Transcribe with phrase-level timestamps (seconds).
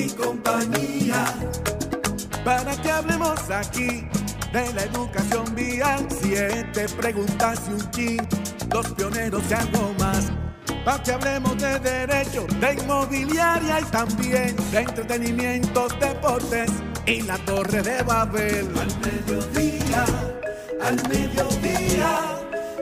[0.00, 1.24] Y compañía
[2.44, 4.06] para que hablemos aquí
[4.52, 6.06] de la educación vial.
[6.22, 8.28] Siete preguntas y un chin,
[8.72, 10.32] los pioneros y algo más.
[10.84, 16.70] Para que hablemos de derecho, de inmobiliaria y también de entretenimiento, deportes
[17.06, 18.68] y la torre de Babel.
[18.78, 20.04] Al mediodía,
[20.82, 22.38] al mediodía,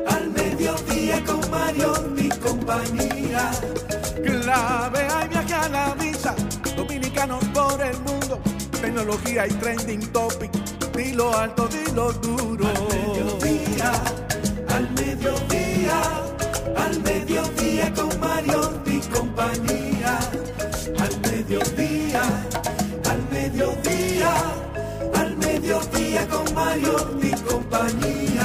[0.06, 3.50] al mediodía con Mario y compañía.
[4.24, 6.34] Clave hay viaje a la vista,
[7.08, 8.38] dominicanos por el mundo
[8.80, 10.50] tecnología y trending topic.
[10.94, 12.66] Dilo alto, dilo duro.
[12.66, 13.92] Al mediodía,
[14.68, 16.02] al mediodía,
[16.76, 20.18] al mediodía con Mario y compañía.
[20.98, 22.22] Al mediodía,
[23.10, 24.32] al mediodía,
[25.14, 28.37] al mediodía con Mario y compañía.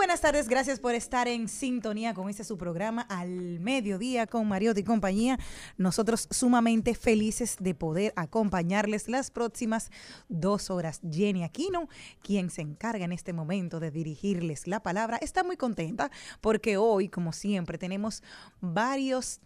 [0.00, 4.80] Buenas tardes, gracias por estar en sintonía con este su programa al mediodía con Mariotti
[4.80, 5.38] y compañía.
[5.76, 9.90] Nosotros sumamente felices de poder acompañarles las próximas
[10.30, 11.02] dos horas.
[11.02, 11.86] Jenny Aquino,
[12.22, 17.10] quien se encarga en este momento de dirigirles la palabra, está muy contenta porque hoy,
[17.10, 18.22] como siempre, tenemos
[18.62, 19.42] varios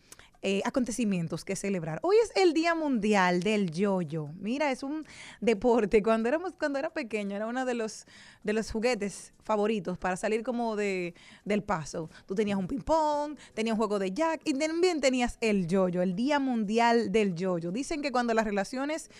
[0.47, 2.01] eh, acontecimientos que celebrar.
[2.03, 4.29] Hoy es el Día Mundial del Yoyo.
[4.39, 5.07] Mira, es un
[5.41, 6.03] deporte.
[6.03, 8.05] Cuando éramos, cuando era pequeño, era uno de los
[8.43, 11.15] de los juguetes favoritos para salir como de
[11.47, 12.11] del paso.
[12.27, 16.03] Tú tenías un ping pong, tenías un juego de jack y también tenías el yoyo,
[16.03, 17.73] el Día Mundial del Yoyo.
[17.73, 19.11] Dicen que cuando las relaciones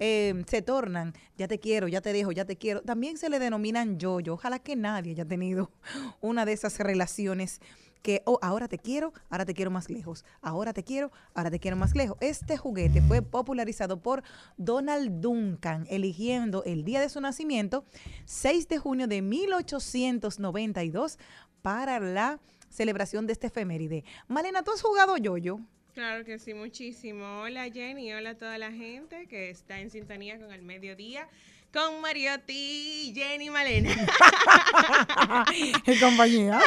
[0.00, 3.38] eh, se tornan, ya te quiero, ya te dejo, ya te quiero, también se le
[3.38, 4.34] denominan yoyo.
[4.34, 5.70] Ojalá que nadie haya tenido
[6.20, 7.62] una de esas relaciones
[8.04, 11.58] que oh, ahora te quiero, ahora te quiero más lejos, ahora te quiero, ahora te
[11.58, 12.18] quiero más lejos.
[12.20, 14.22] Este juguete fue popularizado por
[14.58, 17.86] Donald Duncan, eligiendo el día de su nacimiento,
[18.26, 21.18] 6 de junio de 1892,
[21.62, 24.04] para la celebración de este efeméride.
[24.28, 25.60] Malena, ¿tú has jugado yo-yo?
[25.94, 27.40] Claro que sí, muchísimo.
[27.40, 31.26] Hola Jenny, hola a toda la gente que está en sintonía con el mediodía
[31.74, 33.90] con Mariotti, Jenny Malena.
[35.84, 36.60] en compañía.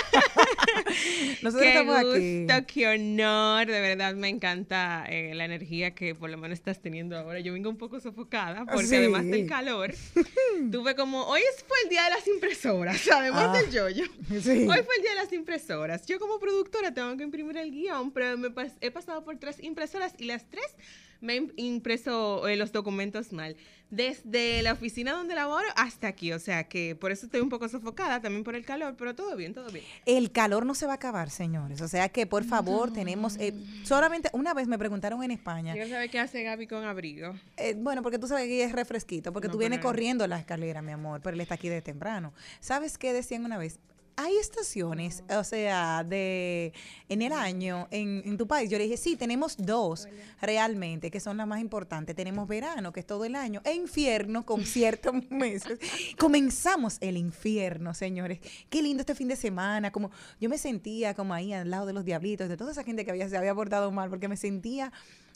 [1.41, 2.73] Nosotros qué estamos gusto, aquí.
[2.73, 7.17] qué honor, de verdad me encanta eh, la energía que por lo menos estás teniendo
[7.17, 7.39] ahora.
[7.39, 8.95] Yo vengo un poco sofocada porque sí.
[8.97, 9.93] además del calor,
[10.71, 14.05] tuve como, hoy fue el día de las impresoras, además ah, del yoyo.
[14.41, 14.67] Sí.
[14.67, 16.05] Hoy fue el día de las impresoras.
[16.05, 19.63] Yo como productora tengo que imprimir el guion, pero me pas he pasado por tres
[19.63, 20.75] impresoras y las tres
[21.21, 23.55] me he impreso eh, los documentos mal
[23.89, 26.33] desde la oficina donde laboro hasta aquí.
[26.33, 29.35] O sea que por eso estoy un poco sofocada, también por el calor, pero todo
[29.35, 29.85] bien, todo bien.
[30.05, 31.81] El calor no se va a acabar, señores.
[31.81, 32.93] O sea que por favor, no.
[32.93, 33.37] tenemos.
[33.37, 33.53] Eh,
[33.83, 35.73] solamente una vez me preguntaron en España.
[35.73, 37.35] Quiero saber qué hace Gaby con abrigo.
[37.57, 40.81] Eh, bueno, porque tú sabes que es refresquito, porque no, tú vienes corriendo la escalera,
[40.81, 42.33] mi amor, pero él está aquí de temprano.
[42.59, 43.79] ¿Sabes qué decían una vez?
[44.19, 46.73] Hay estaciones, o sea, de
[47.07, 48.67] en el año en, tu país.
[48.67, 50.07] Yo le dije, sí, tenemos dos
[50.41, 52.15] realmente, que son las más importantes.
[52.15, 55.79] Tenemos verano, que es todo el año, e infierno con ciertos meses.
[56.17, 58.39] Comenzamos el infierno, señores.
[58.71, 59.91] Qué lindo este fin de semana.
[59.91, 60.09] Como
[60.41, 63.11] yo me sentía como ahí al lado de los diablitos, de toda esa gente que
[63.11, 64.91] había, se había portado mal, porque me sentía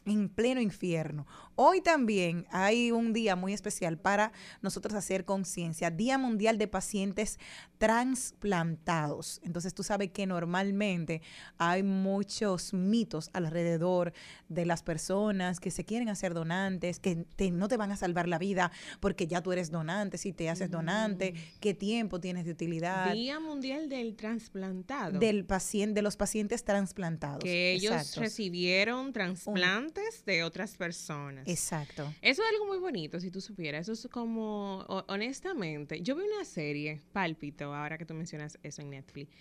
[0.06, 1.28] en pleno infierno.
[1.56, 4.32] Hoy también hay un día muy especial para
[4.62, 7.40] nosotros hacer conciencia, Día Mundial de Pacientes
[7.78, 9.42] Transplantados.
[9.44, 11.22] Entonces tú sabes que normalmente
[11.58, 14.14] hay muchos mitos alrededor
[14.50, 18.38] de las personas que se quieren hacer donantes, que no te van a salvar la
[18.38, 21.60] vida porque ya tú eres donante, si te haces donante, mm.
[21.60, 23.14] qué tiempo tienes de utilidad.
[23.14, 25.20] Día Mundial del Transplantado.
[25.20, 27.44] Del paciente, de los pacientes transplantados.
[27.44, 31.48] Que ellos recibieron trasplantes de otras personas.
[31.52, 32.14] Exacto.
[32.22, 33.88] Eso es algo muy bonito, si tú supieras.
[33.88, 38.92] Eso es como, honestamente, yo vi una serie, Pálpito, ahora que tú mencionas eso en
[38.92, 39.32] Netflix,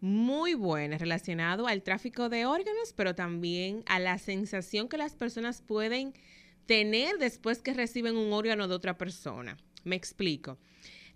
[0.00, 5.60] muy buena, relacionado al tráfico de órganos, pero también a la sensación que las personas
[5.60, 6.14] pueden
[6.66, 9.56] tener después que reciben un órgano de otra persona.
[9.84, 10.58] Me explico.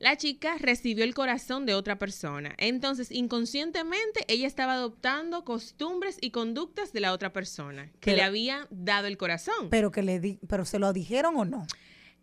[0.03, 2.57] La chica recibió el corazón de otra persona.
[2.59, 8.67] Entonces, inconscientemente, ella estaba adoptando costumbres y conductas de la otra persona que le había
[8.71, 9.71] dado el corazón.
[9.71, 11.69] Pero que le di pero se lo dijeron o no?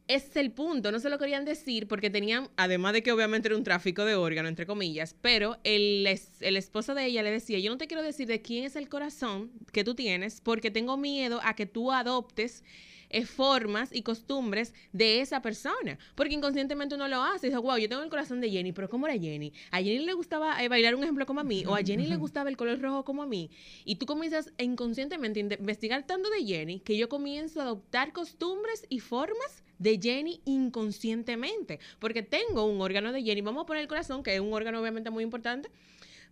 [0.10, 3.48] Ese es el punto, no se lo querían decir porque tenían, además de que obviamente
[3.48, 6.06] era un tráfico de órgano, entre comillas, pero el,
[6.42, 8.90] el esposo de ella le decía, yo no te quiero decir de quién es el
[8.90, 12.66] corazón que tú tienes porque tengo miedo a que tú adoptes
[13.10, 15.98] eh, formas y costumbres de esa persona.
[16.16, 17.48] Porque inconscientemente uno lo hace.
[17.48, 19.54] Y dice, wow, yo tengo el corazón de Jenny, pero ¿cómo era Jenny?
[19.72, 22.16] A Jenny le gustaba eh, bailar un ejemplo como a mí, o a Jenny le
[22.18, 23.50] gustaba el color rojo como a mí.
[23.86, 28.86] Y tú comienzas inconscientemente a investigar tanto de Jenny que yo comienzo a adoptar costumbres
[28.90, 31.80] y formas de Jenny inconscientemente.
[32.00, 33.42] Porque tengo un órgano de Jenny.
[33.42, 35.70] Vamos a poner el corazón, que es un órgano obviamente muy importante.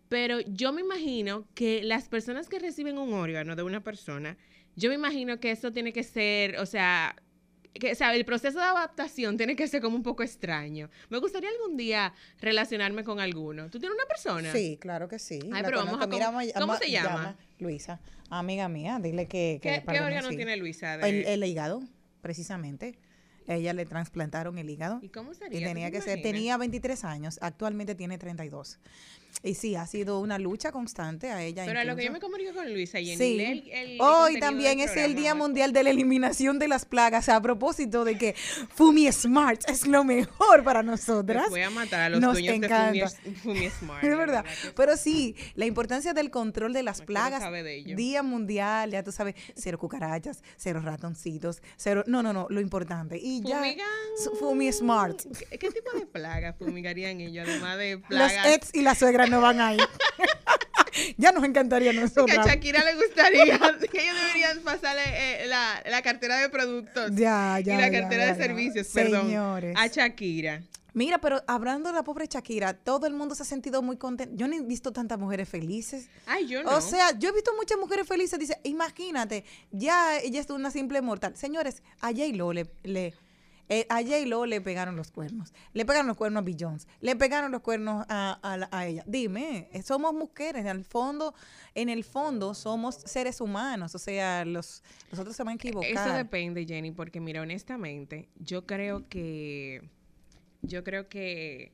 [0.10, 4.38] Pero yo me imagino que las personas que reciben un órgano de una persona
[4.78, 7.16] yo me imagino que eso tiene que ser, o sea,
[7.74, 10.90] que, o sea, el proceso de adaptación tiene que ser como un poco extraño.
[11.10, 13.70] Me gustaría algún día relacionarme con alguno.
[13.70, 14.52] ¿Tú tienes una persona?
[14.52, 15.40] Sí, claro que sí.
[15.52, 16.60] Ay, pero vamos a...
[16.60, 17.36] ¿Cómo, se llama?
[17.60, 19.60] Luisa, amiga mía, dile que...
[19.62, 20.96] ¿Qué, ¿qué órgano tiene Luisa?
[20.96, 21.82] El, hígado,
[22.22, 23.00] precisamente.
[23.48, 25.00] ella le trasplantaron el hígado.
[25.02, 25.60] ¿Y cómo sería?
[25.60, 28.80] Y tenía que ser, tenía 23 años, actualmente tiene 32.
[29.44, 31.64] Y sí, ha sido una lucha constante a ella.
[31.66, 33.72] Pero a lo que yo me comunico con Luisa y sí.
[34.00, 37.30] Hoy también es el Día Mundial de la Eliminación de las Plagas.
[37.30, 38.36] A propósito de que
[38.74, 41.50] Fumi Smart es lo mejor para nosotras.
[41.50, 44.04] voy a matar a los Nos dueños de Fumi, Smart.
[44.04, 44.44] Es verdad.
[44.76, 47.44] Pero sí, la importancia del control de las plagas.
[47.96, 52.04] Día Mundial, ya tú sabes, cero cucarachas, cero ratoncitos, cero.
[52.08, 53.20] No, no, no, lo importante.
[53.22, 53.62] Y ya.
[54.40, 55.22] Fumi Smart.
[55.50, 58.34] ¿Qué, ¿Qué, tipo de plagas fumigarían ellos, además de plagas?
[58.34, 59.78] Los ex y la suegra no van ahí.
[61.18, 62.26] ya nos encantaría a nosotros.
[62.26, 63.46] Que a Shakira le gustaría
[63.92, 68.36] que ellos deberían pasarle eh, la, cartera de productos ya, ya, y la cartera de
[68.36, 69.34] servicios, perdón,
[69.76, 70.62] a Shakira.
[70.94, 74.36] Mira, pero hablando de la pobre Shakira, todo el mundo se ha sentido muy contento.
[74.36, 76.08] Yo no he visto tantas mujeres felices.
[76.26, 76.76] Ay, yo no.
[76.76, 78.40] O sea, yo he visto muchas mujeres felices.
[78.40, 81.36] Dice, imagínate, ya ella es una simple mortal.
[81.38, 83.14] Señores, a J-Lo le, le
[83.70, 85.54] eh, a J-Lo le pegaron los cuernos.
[85.74, 86.88] Le pegaron los cuernos a Beyoncé.
[87.02, 89.04] Le pegaron los cuernos a, ella.
[89.06, 90.62] Dime, eh, somos mujeres.
[90.62, 91.34] En el fondo,
[91.76, 93.94] en el fondo somos seres humanos.
[93.96, 95.90] O sea, los, otros se van a equivocar.
[95.90, 99.90] Eso depende, Jenny, porque mira, honestamente, yo creo que...
[100.64, 101.72] Yo creo que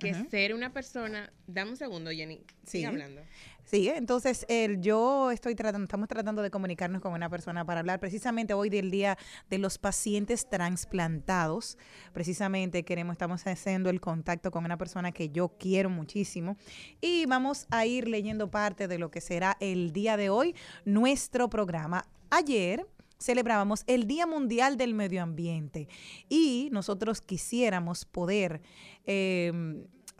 [0.00, 3.22] que ser una persona, dame un segundo, Jenny, sigue hablando.
[3.70, 8.00] Sí, entonces el, yo estoy tratando, estamos tratando de comunicarnos con una persona para hablar
[8.00, 9.16] precisamente hoy del día
[9.48, 11.78] de los pacientes transplantados.
[12.12, 16.56] Precisamente queremos, estamos haciendo el contacto con una persona que yo quiero muchísimo
[17.00, 21.48] y vamos a ir leyendo parte de lo que será el día de hoy, nuestro
[21.48, 22.04] programa.
[22.30, 22.88] Ayer
[23.20, 25.88] celebrábamos el Día Mundial del Medio Ambiente.
[26.28, 28.62] Y nosotros quisiéramos poder
[29.04, 29.52] eh,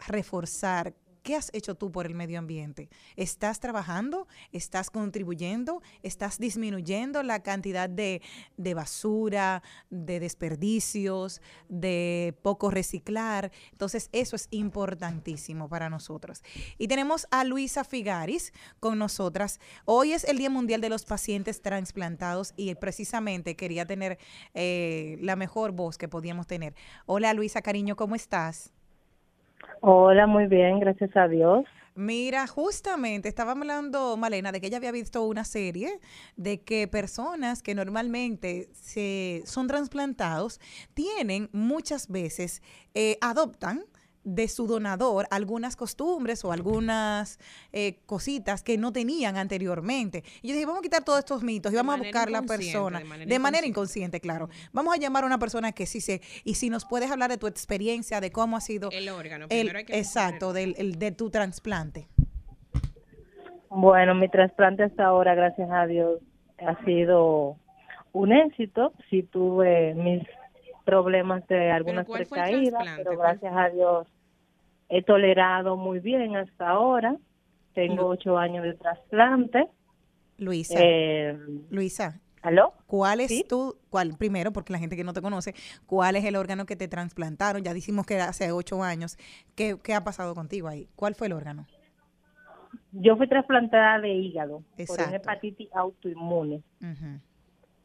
[0.07, 2.89] reforzar ¿Qué has hecho tú por el medio ambiente?
[3.15, 4.27] ¿Estás trabajando?
[4.51, 5.83] ¿Estás contribuyendo?
[6.01, 8.21] ¿Estás disminuyendo la cantidad de,
[8.73, 9.61] basura,
[9.91, 13.51] de desperdicios, de poco reciclar?
[13.71, 16.41] Entonces, eso es importantísimo para nosotros.
[16.79, 19.59] Y tenemos a Luisa Figaris con nosotras.
[19.85, 24.17] Hoy es el Día Mundial de los Pacientes Transplantados y precisamente quería tener
[24.55, 26.73] eh, la mejor voz que podíamos tener.
[27.05, 28.73] Hola Luisa, cariño, ¿cómo estás?
[29.81, 31.65] Hola, muy bien, gracias a Dios.
[31.93, 35.99] Mira, justamente estaba hablando Malena de que ella había visto una serie
[36.37, 40.61] de que personas que normalmente se, son trasplantados
[40.93, 42.61] tienen muchas veces,
[42.93, 43.83] eh, adoptan
[44.23, 47.39] de su donador algunas costumbres o algunas
[47.73, 50.23] eh, cositas que no tenían anteriormente.
[50.41, 53.01] Y yo dije, vamos a quitar todos estos mitos y vamos a buscar la persona
[53.25, 54.49] de manera, inconsciente, claro.
[54.73, 57.37] Vamos a llamar a una persona que sí sé, y si nos puedes hablar de
[57.37, 62.07] tu experiencia, de cómo ha sido el órgano, el, exacto, del, de tu trasplante.
[63.69, 66.19] Bueno, mi trasplante hasta ahora, gracias a Dios,
[66.59, 67.57] ha sido
[68.11, 68.93] un éxito.
[69.09, 70.23] Sí tuve mis
[70.91, 74.07] problemas de algunas recaídas, pero gracias a Dios
[74.89, 77.15] he tolerado muy bien hasta ahora.
[77.73, 79.69] Tengo ocho años de trasplante.
[80.37, 80.77] Luisa.
[80.77, 81.37] Eh,
[81.69, 82.19] Luisa.
[82.41, 82.73] ¿Aló?
[82.87, 85.53] ¿Cuál es tu, cuál, primero, porque la gente que no te conoce,
[85.85, 87.63] cuál es el órgano que te trasplantaron?
[87.63, 89.17] Ya dijimos que hace ocho años.
[89.55, 90.89] ¿Qué, qué ha pasado contigo ahí?
[90.97, 91.67] ¿Cuál fue el órgano?
[92.91, 96.63] Yo fui trasplantada de hígado por una hepatitis autoinmune.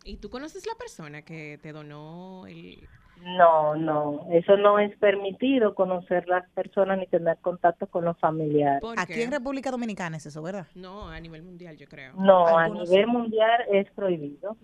[0.06, 2.88] ¿Y tú conoces la persona que te donó el...?
[3.22, 8.82] No, no, eso no es permitido conocer las personas ni tener contacto con los familiares.
[8.98, 10.66] Aquí en República Dominicana es eso, ¿verdad?
[10.74, 12.12] No, a nivel mundial yo creo.
[12.14, 14.56] No, a nivel mundial es prohibido.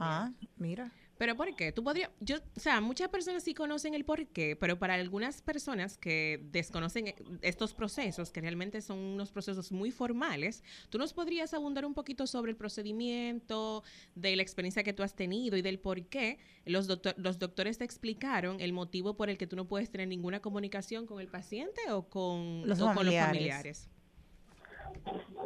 [0.00, 0.90] Ah, mira.
[1.22, 1.70] Pero ¿por qué?
[1.70, 5.40] Tú podrías, yo, o sea, muchas personas sí conocen el por qué, pero para algunas
[5.40, 11.54] personas que desconocen estos procesos, que realmente son unos procesos muy formales, ¿tú nos podrías
[11.54, 13.84] abundar un poquito sobre el procedimiento,
[14.16, 17.84] de la experiencia que tú has tenido y del por qué los, los doctores te
[17.84, 21.82] explicaron el motivo por el que tú no puedes tener ninguna comunicación con el paciente
[21.92, 23.88] o con los, o con los familiares?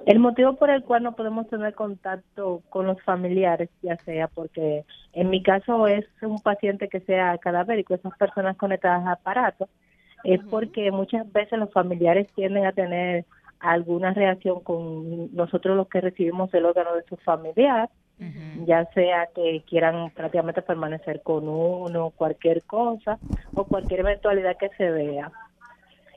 [0.07, 4.85] El motivo por el cual no podemos tener contacto con los familiares, ya sea porque
[5.13, 9.69] en mi caso es un paciente que sea cadavérico, esas personas conectadas a aparatos,
[10.23, 13.25] es porque muchas veces los familiares tienden a tener
[13.59, 17.89] alguna reacción con nosotros los que recibimos el órgano de su familiar,
[18.65, 23.19] ya sea que quieran prácticamente permanecer con uno, cualquier cosa
[23.55, 25.31] o cualquier eventualidad que se vea.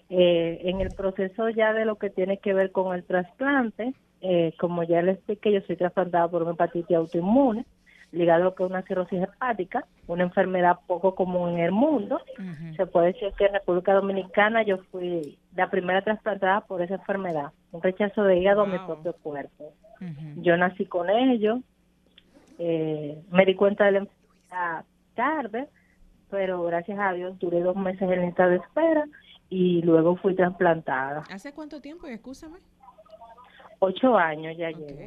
[0.09, 4.53] Eh, en el proceso ya de lo que tiene que ver con el trasplante, eh,
[4.59, 7.65] como ya les expliqué, yo soy trasplantada por una hepatitis autoinmune,
[8.11, 12.19] ligado a lo que es una cirrosis hepática, una enfermedad poco común en el mundo.
[12.75, 17.51] Se puede decir que en República Dominicana yo fui la primera trasplantada por esa enfermedad,
[17.71, 19.73] un rechazo de hígado a mi propio cuerpo.
[20.37, 21.59] Yo nací con ello,
[22.57, 25.67] eh, me di cuenta de la enfermedad tarde,
[26.31, 29.05] pero gracias a Dios duré dos meses en lista de espera
[29.49, 31.23] y luego fui trasplantada.
[31.31, 32.07] ¿Hace cuánto tiempo?
[32.07, 32.59] Escúchame.
[33.81, 34.99] Ocho años ya llevo.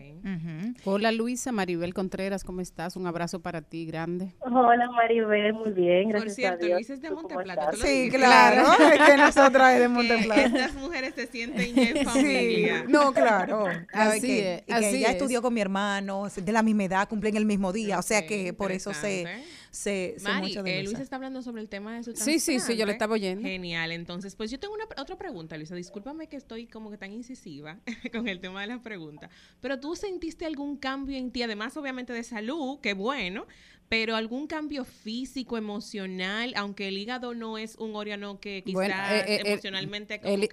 [0.87, 2.97] Hola Luisa, Maribel Contreras, ¿cómo estás?
[2.97, 4.33] Un abrazo para ti, grande.
[4.41, 6.77] Hola Maribel, muy bien, gracias Por cierto, a Dios.
[6.79, 7.73] Luisa es de Monteplata.
[7.73, 10.43] Sí, claro, es que nosotras es de Monteplata.
[10.47, 12.85] Estas mujeres se sienten en familia.
[12.87, 12.91] Sí.
[12.93, 13.67] No, claro.
[13.93, 17.75] Así es, que ella estudió con mi hermano, de la misma edad, cumplen el mismo
[17.75, 19.27] día, o sea que por eso se
[19.73, 22.87] sé, Mari, eh, Luisa está hablando sobre el tema de su Sí, sí, sí, yo
[22.87, 23.43] le estaba oyendo.
[23.43, 23.91] Genial.
[23.91, 25.75] Entonces, pues yo tengo una otra pregunta, Luisa.
[25.75, 27.81] Discúlpame que estoy como que tan incisiva
[28.13, 29.31] con el tema de las preguntas.
[29.61, 33.47] Pero tú sentiste algún cambio en ti, además obviamente de salud, qué bueno,
[33.89, 39.25] pero algún cambio físico, emocional, aunque el hígado no es un órgano que quizás eh,
[39.27, 40.21] eh, emocionalmente...
[40.25, 40.49] el,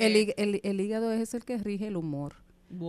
[0.63, 2.35] el, hígado es el que rige el humor.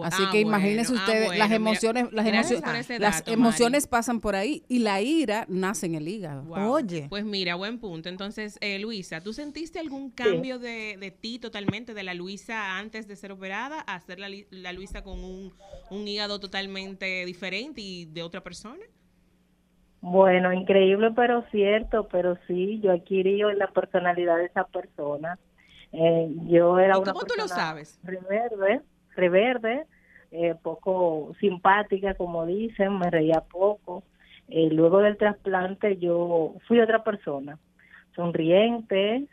[0.05, 4.81] Así que imagínense ah, ustedes, las emociones, las emociones, las emociones pasan por ahí y
[4.81, 6.51] la ira nace en el hígado.
[6.51, 7.07] Oye.
[7.09, 8.09] Pues mira, buen punto.
[8.09, 13.09] Entonces, eh, Luisa, ¿tú sentiste algún cambio de, de, ti totalmente, de la Luisa antes
[13.09, 15.53] de ser operada a ser la, la Luisa con un,
[15.91, 18.85] un hígado totalmente diferente y de otra persona?
[20.03, 25.39] Bueno, increíble, pero cierto, pero sí, yo adquirí la personalidad de esa persona.
[25.93, 28.01] Eh, yo era ¿Y una cómo tú lo sabes?
[29.21, 29.85] Reverde,
[30.31, 34.03] eh, poco simpática, como dicen, me reía poco.
[34.49, 37.59] Eh, luego del trasplante yo fui otra persona,
[38.17, 39.27] sonriente,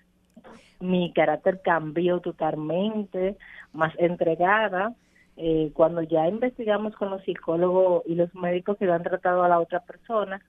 [0.79, 3.37] mi carácter cambió totalmente,
[3.73, 4.93] más entregada.
[5.37, 9.59] Eh, cuando ya investigamos con los psicólogos y los médicos que habían tratado a la
[9.59, 10.41] otra persona,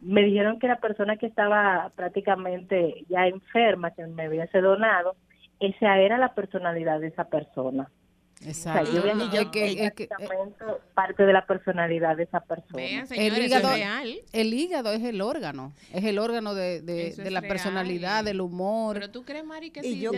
[0.00, 5.14] me dijeron que la persona que estaba prácticamente ya enferma, que me había donado,
[5.60, 7.88] esa era la personalidad de esa persona.
[8.46, 8.90] Exacto.
[10.94, 12.82] parte de la personalidad de esa persona.
[12.82, 18.24] el, hígado, es el hígado es el órgano, es el órgano de, de, la personalidad,
[18.24, 18.94] del humor.
[18.94, 20.08] Pero tú crees, Mari, que si te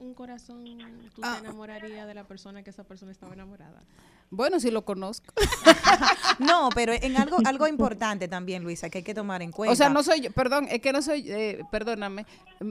[0.00, 0.64] un corazón,
[1.14, 1.38] tú te ah.
[1.40, 3.82] enamorarías de la persona que esa persona estaba enamorada.
[4.30, 5.32] Bueno, sí lo conozco.
[6.38, 9.72] no, pero en algo algo importante también, Luisa, que hay que tomar en cuenta.
[9.72, 12.26] O sea, no soy yo, perdón, es que no soy, eh, perdóname,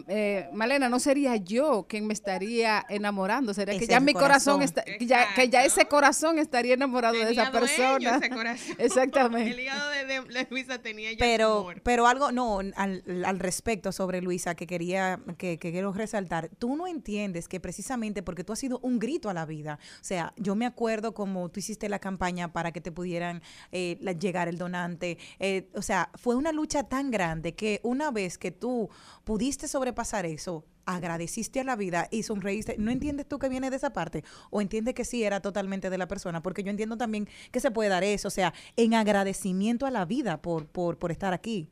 [0.08, 4.84] eh, Malena, no sería yo quien me estaría enamorando, sería que ya mi corazón, está,
[4.84, 8.20] que ya, que ya, ese corazón estaría enamorado de esa persona.
[8.78, 9.52] Exactamente.
[9.52, 14.56] El hígado de, Luisa tenía ya Pero, pero algo, no, al, al, respecto sobre Luisa,
[14.56, 18.80] que quería, que, que quiero resaltar, tú no entiendes que precisamente porque tú has sido
[18.80, 22.52] un grito a la vida, o sea, yo me acuerdo como tú hiciste la campaña
[22.54, 25.18] para que te pudieran eh, llegar el donante.
[25.40, 28.90] Eh, o sea, fue una lucha tan grande que una vez que tú
[29.24, 32.76] pudiste sobrepasar eso, agradeciste a la vida y sonreíste.
[32.78, 34.24] ¿No entiendes tú que viene de esa parte?
[34.52, 36.42] ¿O entiendes que sí era totalmente de la persona?
[36.42, 40.06] Porque yo entiendo también que se puede dar eso, o sea, en agradecimiento a la
[40.06, 41.70] vida por, por, por estar aquí.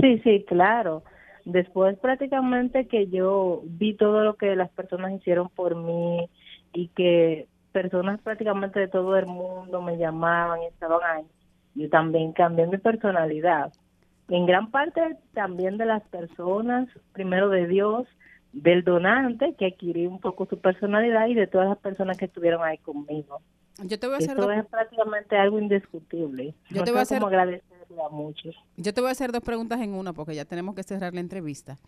[0.00, 1.02] Sí, sí, claro.
[1.44, 6.28] Después prácticamente que yo vi todo lo que las personas hicieron por mí
[6.72, 11.24] y que personas prácticamente de todo el mundo me llamaban y estaban ahí.
[11.74, 13.72] Yo también cambié mi personalidad.
[14.28, 18.06] En gran parte también de las personas, primero de Dios,
[18.52, 22.62] del donante, que adquirí un poco su personalidad y de todas las personas que estuvieron
[22.62, 23.40] ahí conmigo.
[23.78, 26.54] Yo te voy a hacer es prácticamente algo indiscutible.
[26.70, 28.54] Yo te voy a hacer agradecerle a muchos.
[28.76, 31.20] Yo te voy a hacer dos preguntas en una porque ya tenemos que cerrar la
[31.20, 31.78] entrevista.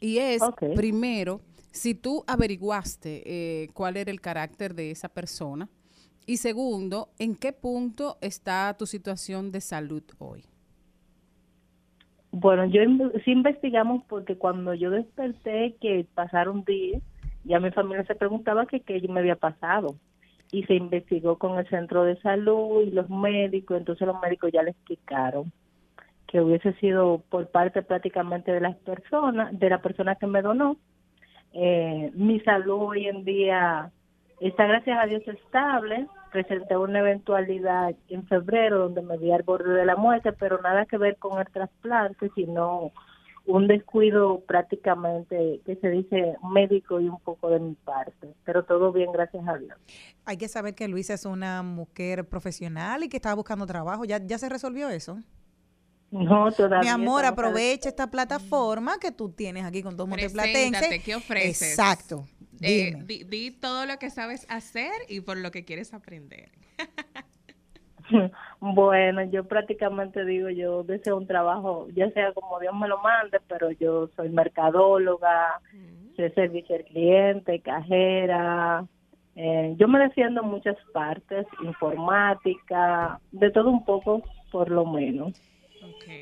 [0.00, 0.42] Y es,
[0.74, 5.68] primero, si tú averiguaste eh, cuál era el carácter de esa persona.
[6.26, 10.44] Y segundo, ¿en qué punto está tu situación de salud hoy?
[12.30, 12.80] Bueno, yo
[13.24, 17.02] sí investigamos porque cuando yo desperté que pasaron días,
[17.44, 19.96] ya mi familia se preguntaba que qué me había pasado
[20.54, 24.62] y se investigó con el centro de salud y los médicos, entonces los médicos ya
[24.62, 25.50] le explicaron
[26.28, 30.76] que hubiese sido por parte prácticamente de las personas, de la persona que me donó.
[31.52, 33.90] Eh, mi salud hoy en día
[34.40, 36.06] está gracias a Dios estable.
[36.30, 40.86] Presenté una eventualidad en febrero donde me vi al borde de la muerte, pero nada
[40.86, 42.92] que ver con el trasplante, sino
[43.46, 48.92] un descuido prácticamente que se dice médico y un poco de mi parte, pero todo
[48.92, 49.76] bien, gracias a Dios.
[50.24, 54.04] Hay que saber que Luisa es una mujer profesional y que estaba buscando trabajo.
[54.04, 55.18] ¿Ya, ya se resolvió eso?
[56.10, 56.80] No, todavía.
[56.80, 61.02] Mi amor, aprovecha esta plataforma que tú tienes aquí con Domo Platense.
[61.04, 61.70] ¿qué ofreces?
[61.70, 62.26] Exacto.
[62.60, 66.50] Eh, di, todo lo que sabes hacer y por lo que quieres aprender.
[68.60, 73.38] bueno, yo prácticamente digo, yo deseo un trabajo, ya sea como Dios me lo mande,
[73.48, 76.16] pero yo soy mercadóloga, mm.
[76.16, 78.86] sé servicio al cliente, cajera,
[79.36, 85.40] eh, yo me defiendo en muchas partes, informática, de todo un poco, por lo menos.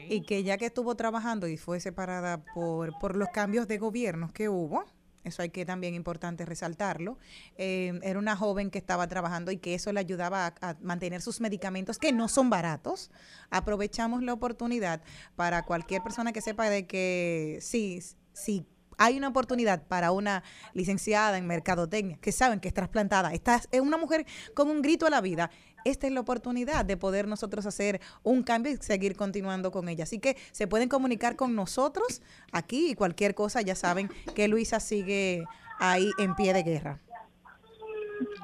[0.08, 4.32] Y que ya que estuvo trabajando y fue separada por, por los cambios de gobiernos
[4.32, 4.84] que hubo,
[5.24, 7.18] eso hay que también importante resaltarlo.
[7.56, 11.40] Eh, era una joven que estaba trabajando y que eso le ayudaba a, mantener sus
[11.40, 13.10] medicamentos, que no son baratos.
[13.50, 15.02] Aprovechamos la oportunidad
[15.36, 18.66] para cualquier persona que sepa de que sí, sí
[18.98, 20.42] hay una oportunidad para una
[20.74, 25.06] licenciada en mercadotecnia que saben que es trasplantada, esta es una mujer con un grito
[25.06, 25.50] a la vida
[25.84, 30.04] esta es la oportunidad de poder nosotros hacer un cambio y seguir continuando con ella.
[30.04, 34.80] Así que se pueden comunicar con nosotros aquí y cualquier cosa, ya saben que Luisa
[34.80, 35.44] sigue
[35.78, 37.00] ahí en pie de guerra.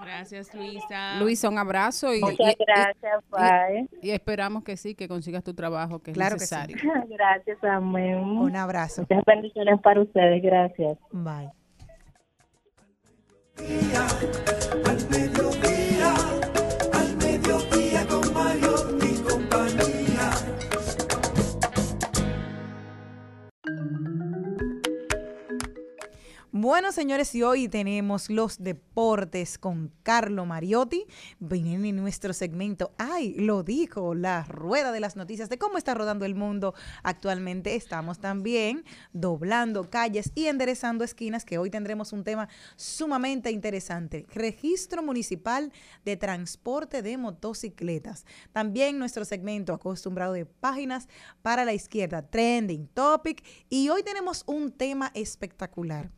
[0.01, 1.19] Gracias, Luisa.
[1.19, 3.25] Luisa, un abrazo y, Muchas gracias,
[4.03, 6.77] y, esperamos que sí, que consigas tu trabajo, que es necesario.
[7.09, 8.17] Gracias, amén.
[8.17, 9.03] Un abrazo.
[9.03, 10.99] Muchas bendiciones para ustedes, gracias.
[11.13, 11.51] Bye.
[26.51, 31.05] Bueno, señores, y hoy tenemos los deportes con Carlo Mariotti.
[31.41, 35.93] Viene en nuestro segmento, ay, lo dijo, la rueda de las noticias de cómo está
[35.93, 37.75] rodando el mundo actualmente.
[37.75, 44.25] Estamos también doblando calles y enderezando esquinas, que hoy tendremos un tema sumamente interesante.
[44.33, 45.71] Registro municipal
[46.07, 48.25] de transporte de motocicletas.
[48.53, 51.09] También nuestro segmento acostumbrado de páginas
[51.43, 53.45] para la izquierda, trending topic.
[53.69, 56.11] Y hoy tenemos un tema espectacular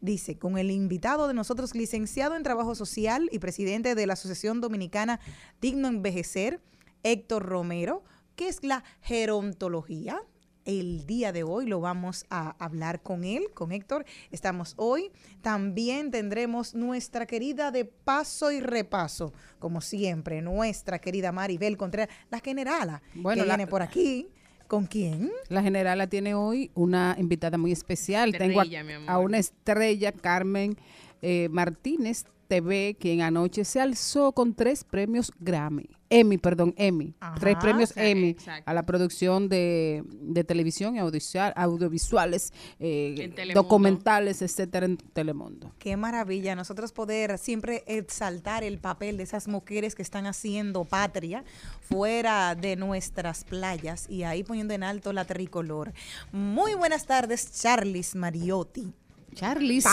[0.00, 4.60] Dice, con el invitado de nosotros, licenciado en Trabajo Social y presidente de la Asociación
[4.60, 5.20] Dominicana
[5.60, 6.60] Digno Envejecer,
[7.02, 8.04] Héctor Romero,
[8.36, 10.22] ¿qué es la gerontología?
[10.64, 14.04] El día de hoy lo vamos a hablar con él, con Héctor.
[14.30, 15.10] Estamos hoy.
[15.40, 22.38] También tendremos nuestra querida de paso y repaso, como siempre, nuestra querida Maribel Contreras, la
[22.38, 24.28] generala, bueno, que viene por aquí.
[24.72, 25.30] ¿Con quién?
[25.50, 28.32] La generala tiene hoy una invitada muy especial.
[28.32, 28.62] Tengo
[29.06, 30.78] a, una estrella, Carmen
[31.20, 35.90] eh, Martínez, TV, quien anoche se alzó con tres premios Grammy.
[36.12, 37.14] Emmy, perdón, Emmy.
[37.40, 40.04] tres premios Emmy a la producción de,
[40.46, 45.72] televisión y audiovisuales, eh, documentales, etcétera, en Telemundo.
[45.78, 51.44] Qué maravilla nosotros poder siempre exaltar el papel de esas mujeres que están haciendo patria
[51.80, 55.94] fuera de nuestras playas y ahí poniendo en alto la tricolor.
[56.30, 58.92] Muy buenas tardes, Charles Mariotti.
[59.34, 59.84] Charlis.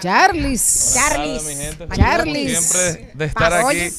[0.00, 0.94] Charlis.
[0.94, 1.94] Charlis.
[1.94, 2.58] Charlis.
[2.58, 3.90] Siempre de estar aquí.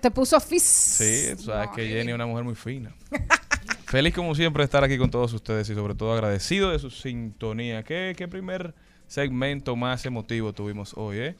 [0.00, 0.62] te puso fis.
[0.62, 2.94] Sí, sabes que Jenny es una mujer muy fina.
[3.86, 6.90] Feliz como siempre de estar aquí con todos ustedes y sobre todo agradecido de su
[6.90, 7.82] sintonía.
[7.82, 8.74] ¿Qué, qué primer
[9.12, 11.36] segmento más emotivo tuvimos hoy, ¿eh?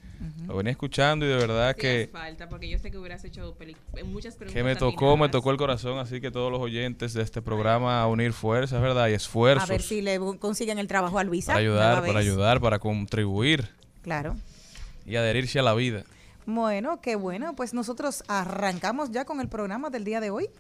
[0.47, 2.11] Lo venía escuchando y de verdad que...
[2.13, 3.57] falta, porque yo sé que hubieras hecho
[4.05, 4.53] muchas preguntas.
[4.53, 8.03] Que me tocó, me tocó el corazón, así que todos los oyentes de este programa
[8.03, 9.09] a unir fuerzas, ¿verdad?
[9.09, 9.69] Y esfuerzos.
[9.69, 11.53] A ver si le consiguen el trabajo a Luisa.
[11.53, 13.71] Para ayudar, para ayudar, para contribuir.
[14.03, 14.37] Claro.
[15.07, 16.05] Y adherirse a la vida.
[16.45, 17.57] Bueno, qué bueno.
[17.57, 20.51] Pues nosotros arrancamos ya con el programa del día de hoy.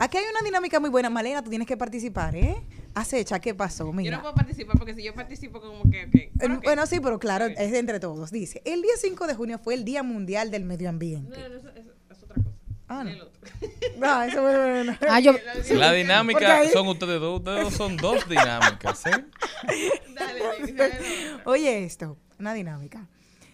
[0.00, 1.10] Aquí hay una dinámica muy buena.
[1.10, 2.56] Malena, tú tienes que participar, ¿eh?
[2.94, 3.92] Acecha, ¿qué pasó?
[3.92, 4.12] Mira.
[4.12, 6.06] Yo no puedo participar porque si yo participo como que...
[6.06, 6.30] Okay.
[6.64, 8.30] Bueno, sí, pero claro, es de entre todos.
[8.30, 11.38] Dice, el día 5 de junio fue el Día Mundial del Medio Ambiente.
[11.38, 11.68] No, no, eso,
[12.08, 12.48] es otra cosa.
[12.88, 13.10] Ah, no.
[13.98, 15.34] no, eso bueno, Ah, yo,
[15.74, 19.24] la dinámica son ustedes dos, ustedes son dos dinámicas, ¿eh?
[20.14, 20.98] dale, dale,
[21.44, 23.06] Oye esto, una dinámica.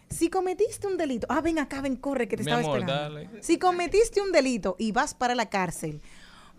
[0.09, 2.93] Si cometiste un delito, ah, ven acá, ven, corre, que te estaba esperando.
[2.93, 3.31] Dale.
[3.41, 6.01] Si cometiste un delito y vas para la cárcel,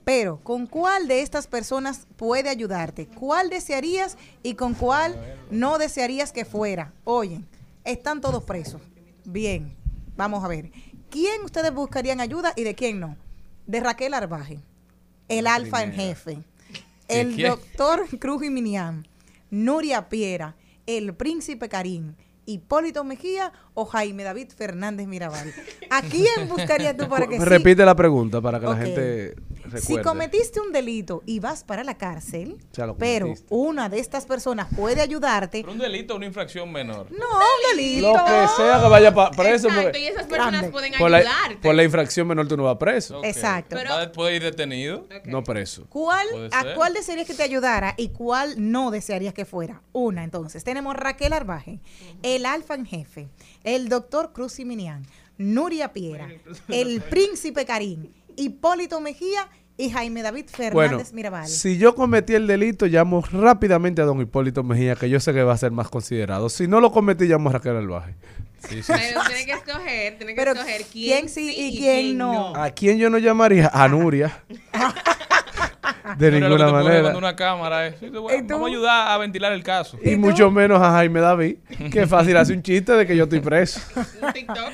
[0.08, 3.08] pero, ¿con cuál de estas personas puede ayudarte?
[3.08, 6.94] ¿Cuál desearías y con cuál no desearías que fuera?
[7.04, 7.42] Oye,
[7.84, 8.82] están todos presos.
[9.26, 9.76] Bien,
[10.16, 10.72] vamos a ver.
[11.10, 13.18] ¿Quién ustedes buscarían ayuda y de quién no?
[13.66, 14.62] De Raquel Arbaje,
[15.28, 16.38] el alfa en jefe,
[17.10, 19.06] el doctor Cruz Minian,
[19.50, 22.14] Nuria Piera, el príncipe Karim,
[22.46, 25.54] Hipólito Mejía o Jaime David Fernández Mirabal.
[25.90, 29.36] ¿A quién buscarías tú para que Repite la pregunta para que la gente
[29.72, 30.02] recuerde.
[30.02, 32.58] Si cometiste un delito y vas para la cárcel,
[32.98, 35.62] pero una de estas personas puede ayudarte.
[35.62, 37.12] ¿Por un delito o una infracción menor?
[37.12, 38.14] No, un delito.
[38.14, 39.68] Lo que sea que vaya preso.
[39.68, 41.56] Exacto, y esas personas pueden por ayudarte.
[41.56, 43.24] La, por la infracción menor tú no vas preso.
[43.24, 43.76] Exacto.
[43.76, 45.08] Pero, ¿Puede ir detenido?
[45.26, 45.86] No preso.
[45.90, 49.82] ¿Cuál, ¿A cuál desearías que te ayudara y cuál no desearías que fuera?
[49.94, 50.64] Una, entonces.
[50.64, 51.80] Tenemos Raquel Arbaje,
[52.24, 53.28] el alfa en jefe,
[53.64, 55.06] el doctor Cruz Siminian,
[55.38, 56.30] Nuria Piera,
[56.70, 61.48] el príncipe Karim, Hipólito Mejía y Jaime David Fernández Mirabal.
[61.48, 65.44] Si yo cometí el delito, llamo rápidamente a don Hipólito Mejía, que yo sé que
[65.44, 66.50] va a ser más considerado.
[66.50, 68.16] Si no lo cometí, llamo a Raquel Albaje.
[68.68, 68.92] Sí, sí.
[68.92, 72.56] Pero tiene que escoger, tiene que escoger quién, sí y quién, no.
[72.56, 73.70] ¿A quién yo no llamaría?
[73.74, 74.44] A Nuria.
[76.18, 77.18] de ninguna manera.
[77.18, 77.98] Una cámara, eh.
[78.12, 79.98] vamos a ayudar a ventilar el caso.
[80.04, 81.58] Y, mucho menos a Jaime David,
[81.92, 83.80] que fácil hace un chiste de que yo estoy preso.
[84.22, 84.72] un TikTok.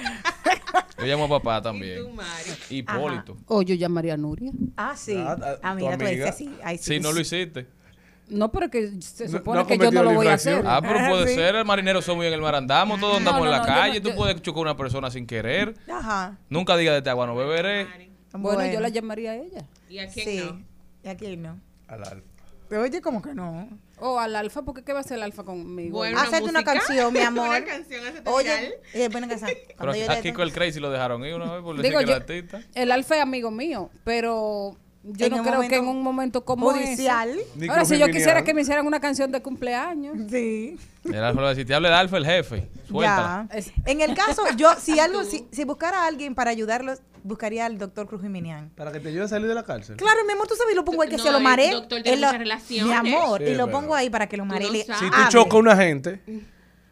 [0.97, 1.99] Yo llamo a papá también.
[2.69, 3.37] ¿Y Hipólito.
[3.47, 4.51] O yo llamaría a Nuria.
[4.77, 5.15] Ah, sí.
[5.17, 6.77] Ah, ah, ah mira, tú dices así.
[6.79, 6.99] sí.
[6.99, 7.67] no lo hiciste.
[8.29, 10.63] No, pero que se supone que yo no lo voy a hacer.
[10.65, 11.55] Ah, pero puede ser.
[11.55, 14.01] El marinero somos en el mar andamos, todos andamos en la calle.
[14.01, 15.75] tú puedes chocar a una persona sin querer.
[15.91, 16.37] Ajá.
[16.49, 17.87] Nunca diga de este agua no beberé.
[18.33, 19.65] Bueno, yo la llamaría a ella.
[19.89, 20.72] ¿Y a quién no?
[21.03, 21.59] ¿Y a quién no?
[21.87, 22.33] Al alfa.
[22.71, 23.69] Oye, como que no.
[23.99, 25.97] O al alfa, porque ¿qué va a hacer el alfa conmigo?
[25.97, 27.49] Bueno, Hacete una, canción, mi amor.
[27.49, 29.51] una canción, Oye, eh, buena canción.
[29.77, 32.61] Pero aquí con el Crazy lo dejaron ir una vez por decir que yo, artista.
[32.73, 37.37] El alfa es amigo mío, pero yo no creo que en un momento como judicial.
[37.55, 40.15] Ese, ahora, si yo quisiera que me hicieran una canción de cumpleaños.
[40.29, 40.77] Sí.
[41.03, 42.69] El alfa lo decir, te habla el alfa, el jefe.
[42.87, 43.47] Suéltala.
[43.53, 43.61] Ya.
[43.85, 47.77] En el caso, yo, si algo, si, si buscara a alguien para ayudarlos, buscaría al
[47.77, 48.69] doctor Cruz Jiminian.
[48.69, 49.97] ¿Para que te ayude a salir de la cárcel?
[49.97, 51.65] Claro, mi amor, tú sabes, lo pongo ahí que se lo mare.
[51.67, 52.87] El doctor muchas relaciones.
[52.87, 54.65] Mi amor, y lo pongo ahí para que lo mare.
[54.65, 56.21] Si tú chocas a una gente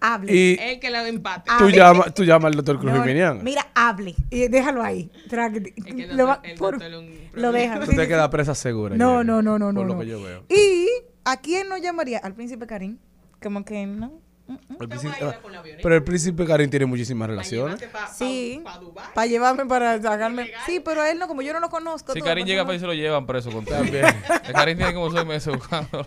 [0.01, 0.33] hable.
[0.33, 1.49] Y el que la empate.
[1.57, 4.15] Tú llamas tú llama al doctor Cruz no, Mira, hable.
[4.29, 5.09] Y déjalo ahí.
[6.11, 6.41] lo,
[7.33, 7.79] lo deja.
[7.79, 8.95] Tú te quedas presa segura.
[8.95, 9.73] No, no, no, no.
[9.73, 10.43] Por no, lo que yo veo.
[10.49, 10.87] ¿Y
[11.23, 12.17] a quién no llamaría?
[12.17, 12.97] Al príncipe Karim.
[13.41, 14.19] Como que no.
[14.79, 15.39] El príncipe, ah,
[15.81, 17.79] pero el príncipe Karim tiene muchísimas relaciones.
[18.13, 18.61] sí,
[19.13, 20.51] para llevarme para sacarme.
[20.65, 22.11] Sí, pero él no, como yo no lo conozco.
[22.11, 24.05] Si Karim llega para ahí se lo llevan preso con también.
[24.45, 26.05] el Karim tiene como seis meses buscando.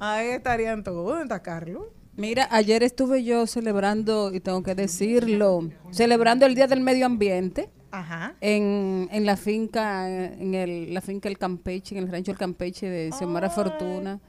[0.00, 1.06] Ahí estarían todos.
[1.06, 1.84] ¿Dónde está Carlos?
[2.16, 7.70] Mira, ayer estuve yo celebrando, y tengo que decirlo, celebrando el Día del Medio Ambiente.
[7.90, 8.34] Ajá.
[8.40, 12.88] En, en la finca, en el, la finca El Campeche, en el rancho El Campeche
[12.88, 14.20] de Xiomara Fortuna.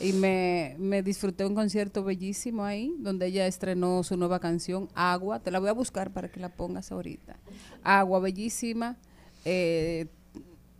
[0.00, 5.40] Y me, me, disfruté un concierto bellísimo ahí, donde ella estrenó su nueva canción, Agua.
[5.40, 7.36] Te la voy a buscar para que la pongas ahorita.
[7.82, 8.96] Agua, bellísima.
[9.44, 10.06] Eh,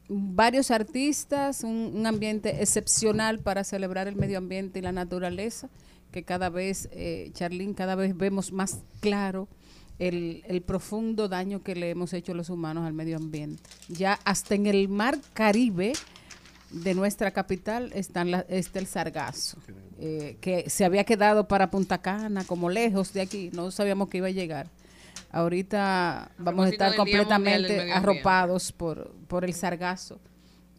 [0.09, 5.69] varios artistas, un, ambiente excepcional para celebrar el medio ambiente y la naturaleza,
[6.11, 9.49] que cada vez, eh, Charlene, cada vez vemos más claro
[9.99, 13.63] el, el, profundo daño que le hemos hecho los humanos al medio ambiente.
[13.89, 15.93] Ya hasta en el mar Caribe
[16.71, 19.59] de nuestra capital está, está el sargazo,
[19.99, 24.19] eh, que se había quedado para Punta Cana, como lejos de aquí, no sabíamos que
[24.19, 24.69] iba a llegar.
[25.31, 30.21] Ahorita vamos a estar completamente arropados por, por el sargazo.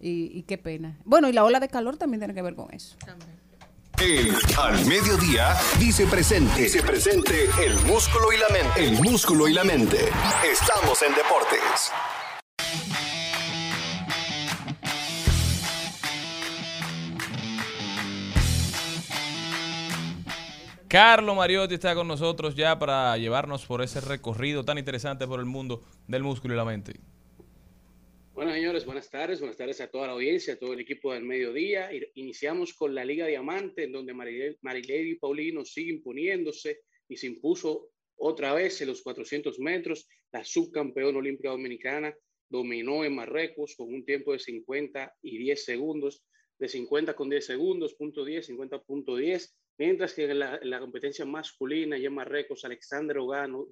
[0.02, 0.98] Y, qué pena.
[1.04, 2.96] Bueno, y la ola de calor también tiene que ver con eso.
[4.02, 6.62] El al mediodía dice presente.
[6.62, 8.82] Dice presente el músculo y la mente.
[8.82, 9.98] El músculo y la mente.
[10.50, 11.92] Estamos en deportes.
[20.88, 25.46] Carlos Mariotti está con nosotros ya para llevarnos por ese recorrido tan interesante por el
[25.46, 27.02] mundo del músculo y la mente.
[28.40, 29.42] Bueno, señores, buenas tardes.
[29.42, 31.90] Buenas tardes a toda la audiencia, a todo el equipo del mediodía.
[32.14, 38.54] Iniciamos con la Liga Diamante, en donde Marilady Paulino sigue imponiéndose y se impuso otra
[38.54, 40.08] vez en los 400 metros.
[40.32, 42.16] La subcampeona olímpica dominicana
[42.50, 46.24] dominó en Marruecos con un tiempo de 50 y 10 segundos,
[46.58, 51.26] de 50 con 10 segundos, punto 10, 50 punto 10 Mientras que en la, competencia
[51.26, 53.68] masculina y en Marruecos, Alexander Ogano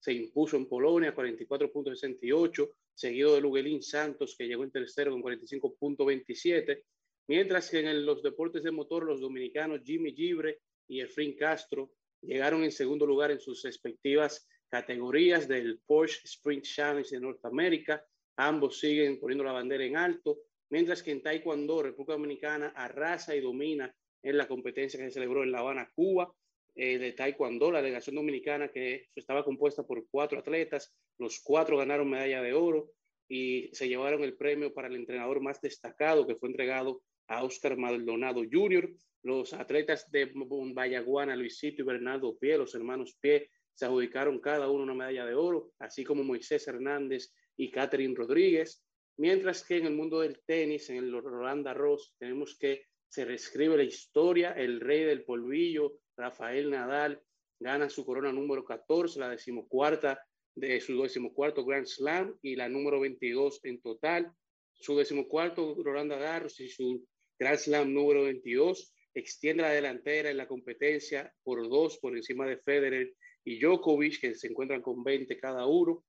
[0.00, 6.82] se impuso en Polonia 44.68, seguido de Luguelín Santos, que llegó en tercero con 45.27.
[7.28, 12.64] Mientras que en los deportes de motor, los dominicanos Jimmy Gibre y Efrin Castro llegaron
[12.64, 18.04] en segundo lugar en sus respectivas categorías del Porsche Sprint Challenge de Norteamérica.
[18.36, 20.38] Ambos siguen poniendo la bandera en alto,
[20.70, 25.42] mientras que en Taekwondo, República Dominicana arrasa y domina en la competencia que se celebró
[25.42, 26.32] en La Habana, Cuba,
[26.78, 32.10] eh, de Taekwondo, la delegación dominicana que estaba compuesta por cuatro atletas, los cuatro ganaron
[32.10, 32.90] medalla de oro
[33.28, 37.78] y se llevaron el premio para el entrenador más destacado que fue entregado a Oscar
[37.78, 38.90] Maldonado Jr.
[39.22, 44.84] Los atletas de Bayaguana, Luisito y Bernardo Pie, los hermanos Pie, se adjudicaron cada uno
[44.84, 48.84] una medalla de oro, así como Moisés Hernández y Catherine Rodríguez.
[49.16, 53.78] Mientras que en el mundo del tenis, en el Rolanda Ross, tenemos que se reescribe
[53.78, 57.22] la historia, el rey del polvillo, Rafael Nadal,
[57.58, 60.20] gana su corona número 14, la decimocuarta
[60.54, 64.32] de su decimocuarto Grand Slam y la número 22 en total.
[64.72, 67.06] Su decimocuarto Rolanda Garros y su
[67.38, 72.58] Grand Slam número 22 extiende la delantera en la competencia por dos por encima de
[72.58, 76.04] Federer y Djokovic, que se encuentran con 20 cada uno.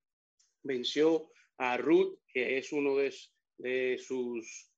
[0.64, 4.72] Venció a Ruth, que es uno de, sus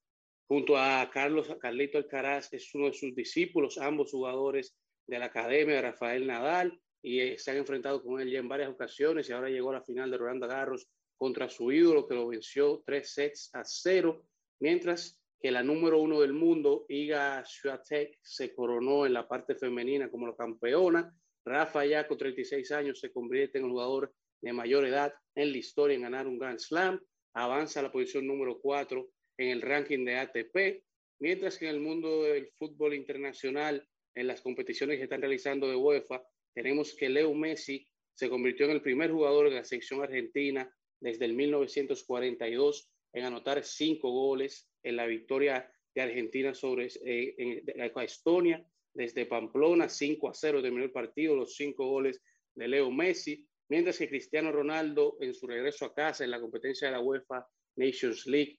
[0.46, 4.76] junto a Carlos Carlito Alcaraz, es uno de sus discípulos, ambos jugadores
[5.10, 8.48] de la academia de Rafael Nadal, y eh, se han enfrentado con él ya en
[8.48, 12.14] varias ocasiones y ahora llegó a la final de Rolanda Garros contra su ídolo que
[12.14, 14.24] lo venció tres sets a cero,
[14.60, 20.10] mientras que la número uno del mundo, Iga Swiatek, se coronó en la parte femenina
[20.10, 21.12] como la campeona.
[21.44, 25.58] Rafa ya con 36 años se convierte en el jugador de mayor edad en la
[25.58, 27.00] historia en ganar un Grand Slam,
[27.34, 30.84] avanza a la posición número cuatro en el ranking de ATP,
[31.20, 35.76] mientras que en el mundo del fútbol internacional, en las competiciones que están realizando de
[35.76, 36.22] UEFA,
[36.54, 40.70] tenemos que Leo Messi se convirtió en el primer jugador de la selección argentina
[41.00, 47.62] desde el 1942 en anotar cinco goles en la victoria de Argentina sobre eh,
[48.02, 48.64] Estonia.
[48.92, 52.20] Desde Pamplona, 5 a 0 terminó el partido, los cinco goles
[52.56, 56.88] de Leo Messi, mientras que Cristiano Ronaldo en su regreso a casa en la competencia
[56.88, 57.46] de la UEFA
[57.76, 58.58] Nations League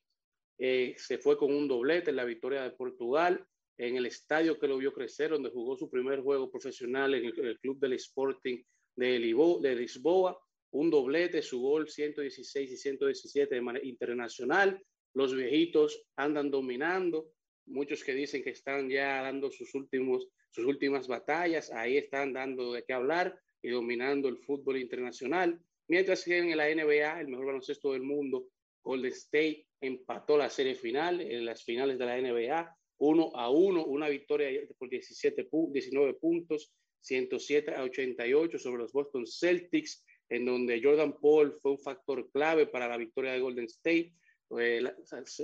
[0.58, 3.46] eh, se fue con un doblete en la victoria de Portugal,
[3.78, 7.60] en el estadio que lo vio crecer, donde jugó su primer juego profesional en el,
[7.60, 8.62] club del Sporting
[8.96, 9.20] de,
[9.62, 10.40] de Lisboa,
[10.72, 14.82] un doblete, su gol 116 y 117 de manera internacional.
[15.14, 17.32] Los viejitos andan dominando,
[17.66, 22.74] muchos que dicen que están ya dando sus, últimos, sus últimas batallas, ahí están dando
[22.74, 25.60] de qué hablar y dominando el fútbol internacional.
[25.88, 28.48] Mientras que en la NBA, el mejor baloncesto del mundo,
[28.84, 33.86] Golden State empató la serie final en las finales de la NBA, 1 a 1,
[33.86, 40.80] una victoria por 17 19 puntos, 107 a 88 sobre los Boston Celtics, en donde
[40.84, 44.14] Jordan Paul fue un factor clave para la victoria de Golden State.
[44.60, 44.84] Eh,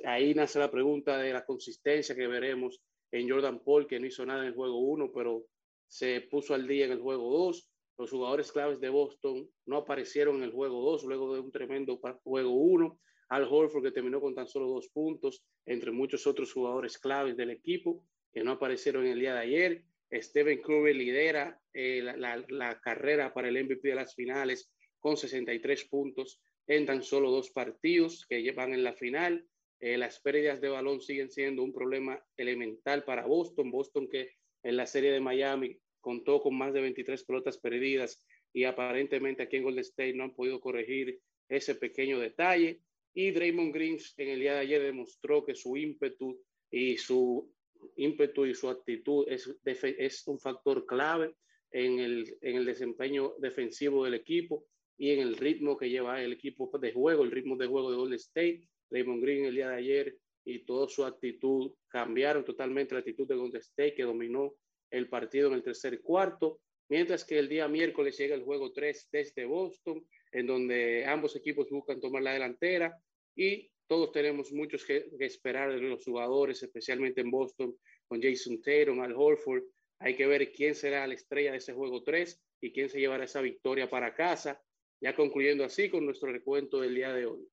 [0.06, 2.80] ahí nace la pregunta de la consistencia que veremos
[3.12, 5.48] en Jordan Paul, que no hizo nada en el juego 1, pero
[5.88, 7.72] se puso al día en el juego 2.
[7.98, 12.00] Los jugadores claves de Boston no aparecieron en el juego 2 luego de un tremendo
[12.24, 13.00] juego 1.
[13.30, 17.52] Al Horford, que terminó con tan solo dos puntos, entre muchos otros jugadores claves del
[17.52, 18.04] equipo.
[18.34, 19.84] que no aparecieron el día de ayer.
[20.12, 26.42] Steven Curry lidera eh, la, carrera para el MVP de las finales con 63 puntos
[26.68, 29.46] en tan solo dos partidos que llevan en la final.
[29.80, 33.72] Eh, las pérdidas de balón siguen siendo un problema elemental para Boston.
[33.72, 34.32] Boston que
[34.64, 39.58] en la serie de Miami contó con más de 23 pelotas perdidas y aparentemente aquí
[39.58, 42.82] en Golden State no han podido corregir ese pequeño detalle.
[43.20, 47.52] Y Draymond Green en el día de ayer demostró que su ímpetu y su
[47.96, 51.34] ímpetu y su actitud es, es un factor clave
[51.72, 54.68] en el, en el desempeño defensivo del equipo
[55.00, 57.98] y en el ritmo que lleva el equipo de juego, el ritmo de juego de
[57.98, 58.70] Golden State.
[58.92, 63.34] Draymond Green el día de ayer y toda su actitud cambiaron totalmente la actitud de
[63.34, 64.54] Golden State que dominó
[64.92, 69.10] el partido en el tercer cuarto, mientras que el día miércoles llega el juego 3
[69.12, 72.96] desde Boston, en donde ambos equipos buscan tomar la delantera
[73.38, 77.74] y todos tenemos muchos que, esperar de los jugadores, especialmente en Boston,
[78.08, 79.64] con Jason Tatum, Al Horford.
[80.00, 83.24] Hay que ver quién será la estrella de ese juego 3 y quién se llevará
[83.24, 84.62] esa victoria para casa.
[85.00, 87.48] Ya concluyendo así con nuestro recuento del día de hoy.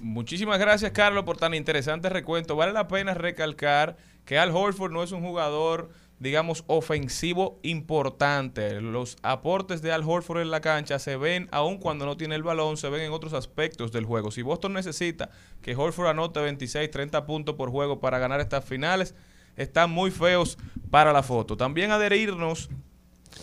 [0.00, 2.54] Muchísimas gracias, Carlos, por tan interesante recuento.
[2.54, 8.80] Vale la pena recalcar que Al Horford no es un jugador digamos, ofensivo importante.
[8.80, 12.42] Los aportes de Al Horford en la cancha se ven, aun cuando no tiene el
[12.42, 14.30] balón, se ven en otros aspectos del juego.
[14.30, 15.30] Si Boston necesita
[15.62, 19.14] que Horford anote 26, 30 puntos por juego para ganar estas finales,
[19.56, 20.58] están muy feos
[20.90, 21.56] para la foto.
[21.56, 22.68] También adherirnos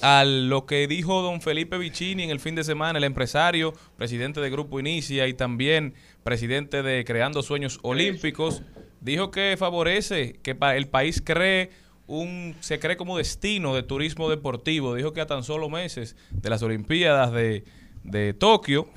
[0.01, 4.41] a lo que dijo don Felipe Vicini en el fin de semana, el empresario, presidente
[4.41, 8.63] de Grupo Inicia y también presidente de Creando Sueños Olímpicos,
[8.99, 11.69] dijo que favorece que el país cree
[12.07, 14.95] un, se cree como destino de turismo deportivo.
[14.95, 17.63] Dijo que a tan solo meses de las Olimpiadas de,
[18.03, 18.87] de Tokio,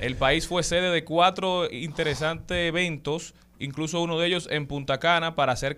[0.00, 5.34] el país fue sede de cuatro interesantes eventos, incluso uno de ellos en Punta Cana
[5.34, 5.76] para hacer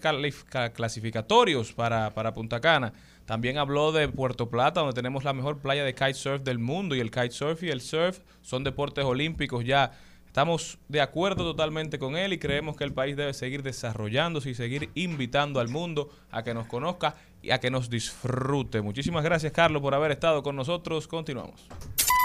[0.72, 2.92] clasificatorios para, para Punta Cana.
[3.26, 7.00] También habló de Puerto Plata, donde tenemos la mejor playa de kitesurf del mundo y
[7.00, 9.92] el kitesurf y el surf son deportes olímpicos ya
[10.32, 14.54] Estamos de acuerdo totalmente con él y creemos que el país debe seguir desarrollándose y
[14.54, 18.80] seguir invitando al mundo a que nos conozca y a que nos disfrute.
[18.80, 21.06] Muchísimas gracias, Carlos, por haber estado con nosotros.
[21.06, 21.60] Continuamos.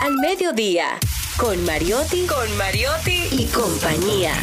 [0.05, 0.97] Al mediodía,
[1.37, 4.35] con Mariotti, con Mariotti y compañía.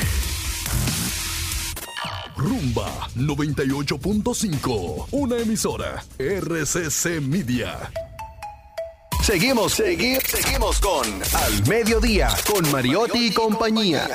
[2.36, 7.90] Rumba 98.5, una emisora RCC Media.
[9.24, 14.06] Seguimos, seguimos, seguimos con Al Mediodía, con Mariotti y compañía.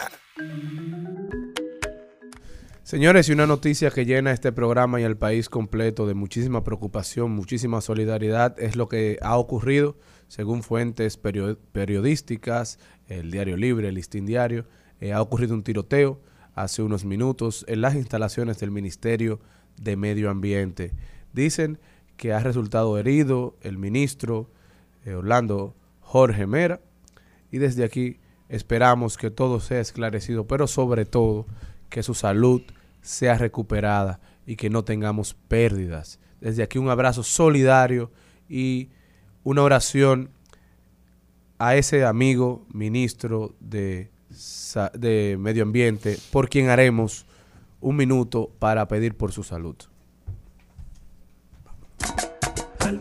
[2.83, 7.31] Señores, y una noticia que llena este programa y el país completo de muchísima preocupación,
[7.31, 14.27] muchísima solidaridad, es lo que ha ocurrido, según fuentes periodísticas, el Diario Libre, el Listín
[14.27, 14.67] Diario,
[15.01, 16.21] eh, ha ocurrido un tiroteo
[16.53, 19.39] hace unos minutos en las instalaciones del Ministerio
[19.75, 20.93] de Medio Ambiente.
[21.33, 21.79] Dicen
[22.15, 24.51] que ha resultado herido el ministro
[25.05, 26.81] Orlando Jorge Mera.
[27.51, 31.45] Y desde aquí esperamos que todo sea esclarecido, pero sobre todo
[31.89, 32.61] que su salud
[33.01, 36.19] sea recuperada y que no tengamos pérdidas.
[36.41, 38.11] Desde aquí un abrazo solidario
[38.47, 38.89] y
[39.43, 40.29] una oración
[41.57, 44.09] a ese amigo ministro de,
[44.93, 47.25] de Medio Ambiente, por quien haremos
[47.81, 49.75] un minuto para pedir por su salud.
[52.79, 52.99] Al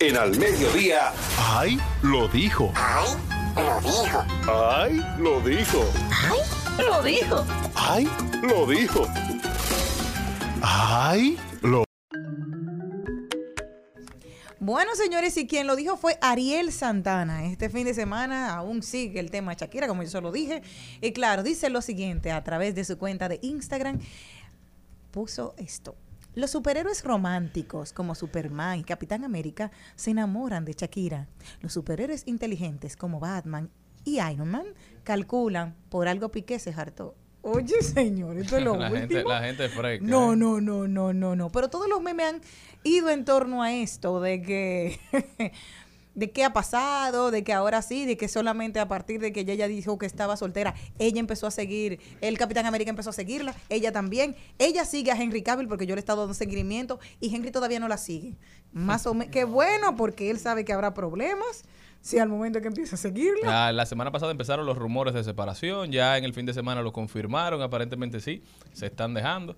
[0.00, 2.72] En al mediodía, ay, lo dijo.
[2.76, 3.10] Ay,
[3.56, 4.24] lo dijo.
[4.46, 5.84] Ay, lo dijo.
[6.14, 6.46] Ay,
[6.86, 7.44] lo dijo.
[7.74, 8.08] Ay,
[8.42, 9.06] lo dijo.
[10.62, 11.84] Ay, lo
[14.60, 17.46] Bueno, señores, y quien lo dijo fue Ariel Santana.
[17.46, 20.62] Este fin de semana aún sigue el tema Shakira, como yo solo dije.
[21.00, 23.98] Y claro, dice lo siguiente a través de su cuenta de Instagram.
[25.10, 25.96] Puso esto.
[26.34, 31.26] Los superhéroes románticos como Superman y Capitán América se enamoran de Shakira.
[31.60, 33.70] Los superhéroes inteligentes como Batman
[34.04, 34.66] y Iron Man
[35.04, 37.14] calculan por algo Piqué se hartó.
[37.42, 39.00] Oye, señor, esto es lo la último.
[39.00, 40.04] Gente, la gente fresca.
[40.06, 40.36] No, ¿eh?
[40.36, 41.50] no, no, no, no, no.
[41.50, 42.40] Pero todos los memes han
[42.84, 45.00] ido en torno a esto, de que,
[46.18, 49.40] de qué ha pasado, de que ahora sí, de que solamente a partir de que
[49.40, 53.54] ella dijo que estaba soltera, ella empezó a seguir, el Capitán América empezó a seguirla,
[53.68, 54.34] ella también.
[54.58, 57.78] Ella sigue a Henry Cavill porque yo le he estado dando seguimiento y Henry todavía
[57.78, 58.36] no la sigue.
[58.72, 61.64] Más o menos, qué bueno, porque él sabe que habrá problemas.
[62.00, 63.44] si al momento que empieza a seguirlo.
[63.44, 66.92] la semana pasada empezaron los rumores de separación, ya en el fin de semana lo
[66.92, 69.56] confirmaron, aparentemente sí, se están dejando.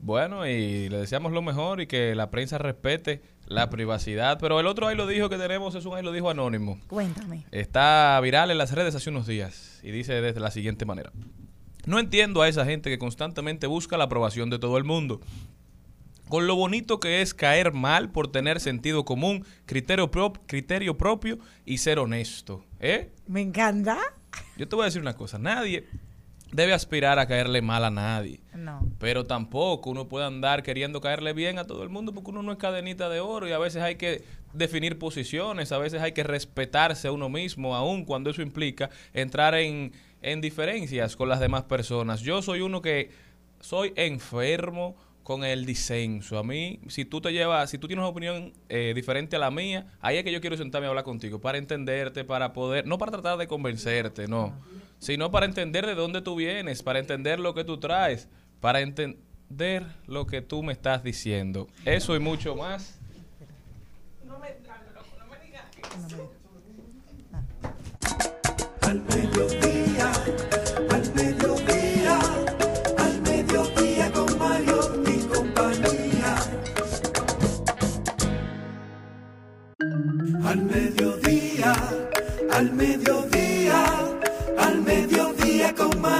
[0.00, 4.38] Bueno, y le deseamos lo mejor y que la prensa respete la privacidad.
[4.40, 6.78] Pero el otro ahí lo dijo que tenemos, es un ahí lo dijo anónimo.
[6.86, 7.44] Cuéntame.
[7.50, 11.12] Está viral en las redes hace unos días y dice desde la siguiente manera.
[11.86, 15.20] No entiendo a esa gente que constantemente busca la aprobación de todo el mundo.
[16.28, 20.10] Con lo bonito que es caer mal por tener sentido común, criterio,
[20.46, 22.62] criterio propio y ser honesto.
[22.80, 23.10] ¿Eh?
[23.26, 23.98] Me encanta.
[24.58, 25.38] Yo te voy a decir una cosa.
[25.38, 25.86] Nadie
[26.52, 28.40] debe aspirar a caerle mal a nadie.
[28.54, 28.80] No.
[28.98, 32.52] Pero tampoco uno puede andar queriendo caerle bien a todo el mundo porque uno no
[32.52, 36.22] es cadenita de oro y a veces hay que definir posiciones, a veces hay que
[36.22, 39.92] respetarse a uno mismo, aun cuando eso implica entrar en,
[40.22, 42.20] en diferencias con las demás personas.
[42.20, 43.10] Yo soy uno que
[43.60, 44.96] soy enfermo
[45.28, 46.38] con el disenso.
[46.38, 49.50] A mí, si tú te llevas, si tú tienes una opinión eh, diferente a la
[49.50, 52.96] mía, ahí es que yo quiero sentarme a hablar contigo, para entenderte, para poder, no
[52.96, 54.54] para tratar de convencerte, no,
[54.98, 58.28] sino para entender de dónde tú vienes, para entender lo que tú traes,
[58.60, 61.68] para entender lo que tú me estás diciendo.
[61.84, 62.98] Eso y mucho más.
[64.24, 64.48] No me,
[65.18, 65.64] no me digas.
[68.82, 70.12] Al mediodía
[70.90, 72.18] Al mediodía,
[80.44, 81.74] al mediodía,
[82.50, 83.37] al mediodía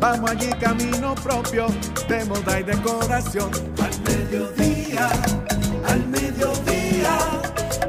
[0.00, 1.66] Vamos allí camino propio
[2.08, 3.50] de moda y decoración.
[3.82, 5.08] Al mediodía,
[5.88, 7.18] al mediodía,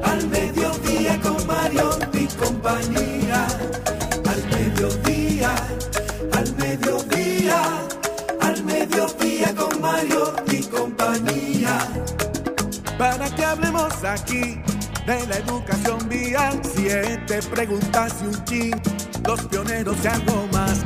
[0.03, 3.47] al mediodía con Mario y compañía.
[4.25, 5.55] Al mediodía,
[6.33, 7.61] al mediodía,
[8.41, 11.79] al mediodía con Mario y compañía
[12.97, 14.61] para que hablemos aquí
[15.05, 16.59] de la educación vial.
[16.75, 18.81] Siete preguntas y un chin,
[19.25, 20.85] los pioneros y algo más.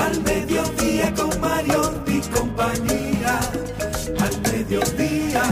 [0.00, 3.40] al mediodía con Mario y compañía.
[4.18, 5.42] Al mediodía,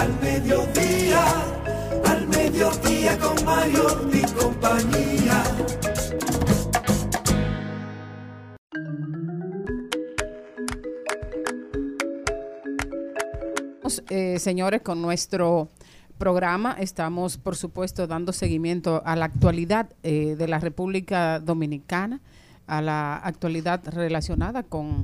[0.00, 1.24] al mediodía,
[2.04, 5.44] al mediodía con Mario y compañía.
[14.08, 15.70] Eh, señores, con nuestro
[16.18, 22.20] programa estamos, por supuesto, dando seguimiento a la actualidad eh, de la República Dominicana,
[22.70, 25.02] a la actualidad relacionada con,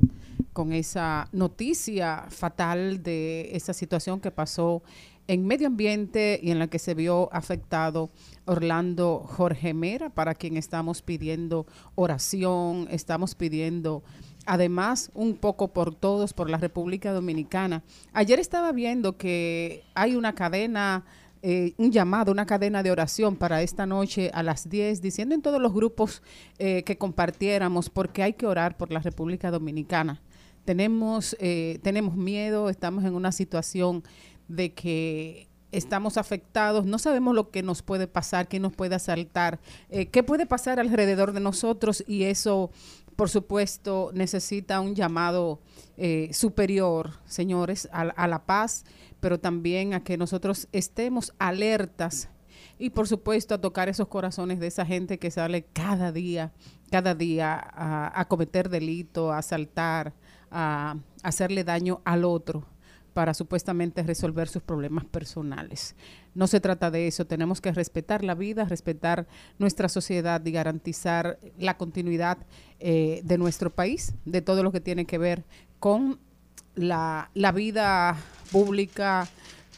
[0.53, 4.81] con esa noticia fatal de esa situación que pasó
[5.27, 8.09] en medio ambiente y en la que se vio afectado
[8.45, 14.01] Orlando Jorge Mera, para quien estamos pidiendo oración, estamos pidiendo
[14.45, 17.83] además un poco por todos, por la República Dominicana.
[18.13, 21.03] Ayer estaba viendo que hay una cadena,
[21.41, 25.41] eh, un llamado, una cadena de oración para esta noche a las 10, diciendo en
[25.41, 26.21] todos los grupos
[26.57, 30.21] eh, que compartiéramos, porque hay que orar por la República Dominicana.
[30.65, 34.03] Tenemos, eh, tenemos miedo, estamos en una situación
[34.47, 39.59] de que estamos afectados, no sabemos lo que nos puede pasar, qué nos puede asaltar,
[39.89, 42.71] qué puede pasar alrededor de nosotros y eso
[43.17, 45.59] por supuesto, necesita un llamado
[45.97, 48.85] eh, superior, señores, a, la paz,
[49.19, 52.29] pero también a que nosotros estemos alertas
[52.79, 56.53] Y por supuesto a tocar esos corazones de esa gente que sale cada día,
[56.91, 60.13] cada día a, cometer delito, a asaltar,
[60.51, 62.65] a, hacerle daño al otro
[63.13, 65.95] para supuestamente resolver sus problemas personales.
[66.35, 69.25] No se trata de eso, tenemos que respetar la vida, respetar
[69.57, 72.37] nuestra sociedad y garantizar la continuidad
[72.79, 75.45] eh, de nuestro país, de todo lo que tiene que ver
[75.79, 76.19] con
[76.75, 78.17] la, la vida
[78.51, 79.27] pública,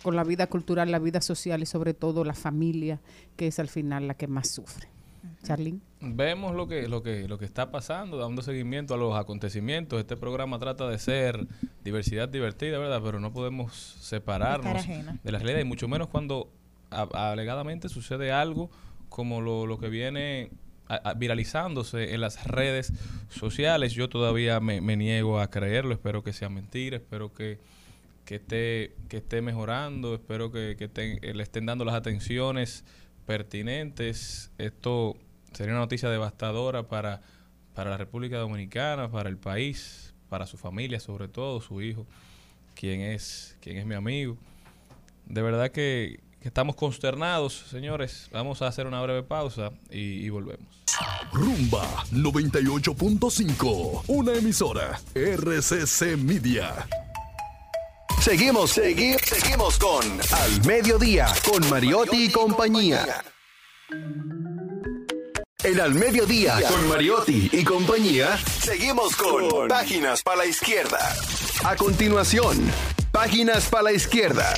[0.01, 2.99] con la vida cultural, la vida social y sobre todo la familia,
[3.35, 4.87] que es al final la que más sufre.
[5.43, 5.79] Charlene.
[6.01, 9.99] Vemos lo que, lo que, lo que está pasando, dando seguimiento a los acontecimientos.
[9.99, 11.45] Este programa trata de ser
[11.83, 13.01] diversidad divertida, ¿verdad?
[13.03, 16.49] Pero no podemos separarnos de la realidad, y mucho menos cuando
[16.89, 18.69] alegadamente sucede algo
[19.09, 20.51] como lo, lo que viene
[21.17, 22.93] viralizándose en las redes
[23.29, 23.93] sociales.
[23.93, 27.59] Yo todavía me, me niego a creerlo, espero que sea mentira, espero que
[28.29, 30.77] que esté, que esté mejorando, espero que,
[31.19, 32.83] le estén dando las atenciones
[33.25, 34.51] pertinentes.
[34.59, 35.17] Esto
[35.51, 37.21] sería una noticia devastadora para,
[37.73, 42.05] para la República Dominicana, para el país, para su familia, sobre todo su hijo,
[42.75, 44.37] quien es, quien es mi amigo.
[45.25, 48.29] De verdad que, estamos consternados, señores.
[48.31, 50.67] Vamos a hacer una breve pausa y, y volvemos.
[51.33, 56.87] Rumba 98.5, una emisora RCC Media.
[58.21, 63.23] Seguimos, seguimos, seguimos con Al Mediodía, con Mariotti y compañía.
[65.63, 71.15] En Al Mediodía, con Mariotti y compañía, seguimos con Páginas para la Izquierda.
[71.63, 72.57] A continuación,
[73.11, 74.53] Páginas para la Izquierda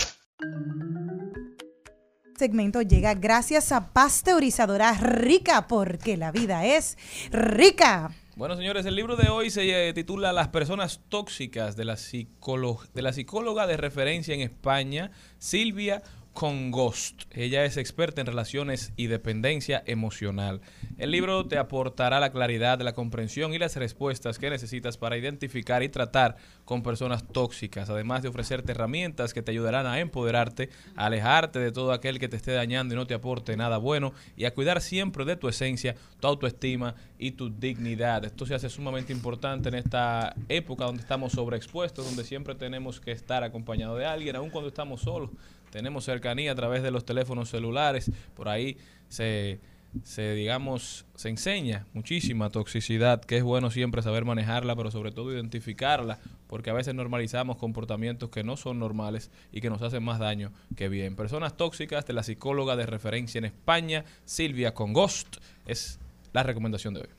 [2.42, 6.98] segmento llega gracias a Pasteurizadora Rica, porque la vida es
[7.30, 8.16] rica.
[8.38, 13.02] Bueno, señores, el libro de hoy se eh, titula Las personas tóxicas de la, de
[13.02, 16.02] la psicóloga de referencia en España, Silvia
[16.34, 17.24] con Ghost.
[17.32, 20.62] Ella es experta en relaciones y dependencia emocional.
[20.98, 25.84] El libro te aportará la claridad, la comprensión y las respuestas que necesitas para identificar
[25.84, 31.08] y tratar con personas tóxicas, además de ofrecerte herramientas que te ayudarán a empoderarte, a
[31.08, 34.46] alejarte de todo aquel que te esté dañando y no te aporte nada bueno y
[34.46, 38.24] a cuidar siempre de tu esencia, tu autoestima y tu dignidad.
[38.26, 43.12] Esto se hace sumamente importante en esta época donde estamos sobreexpuestos, donde siempre tenemos que
[43.12, 45.30] estar acompañados de alguien, aun cuando estamos solos
[45.72, 48.78] tenemos cercanía a través de los teléfonos celulares, por ahí
[49.10, 49.60] se,
[50.04, 55.34] se digamos, se enseña muchísima toxicidad, que es bueno siempre saber manejarla, pero sobre todo
[55.34, 60.20] identificarla, porque a veces normalizamos comportamientos que no son normales y que nos hacen más
[60.20, 61.16] daño que bien.
[61.16, 66.00] Personas tóxicas de la psicóloga de referencia en España, Silvia Congost, es
[66.34, 67.10] la recomendación de hoy.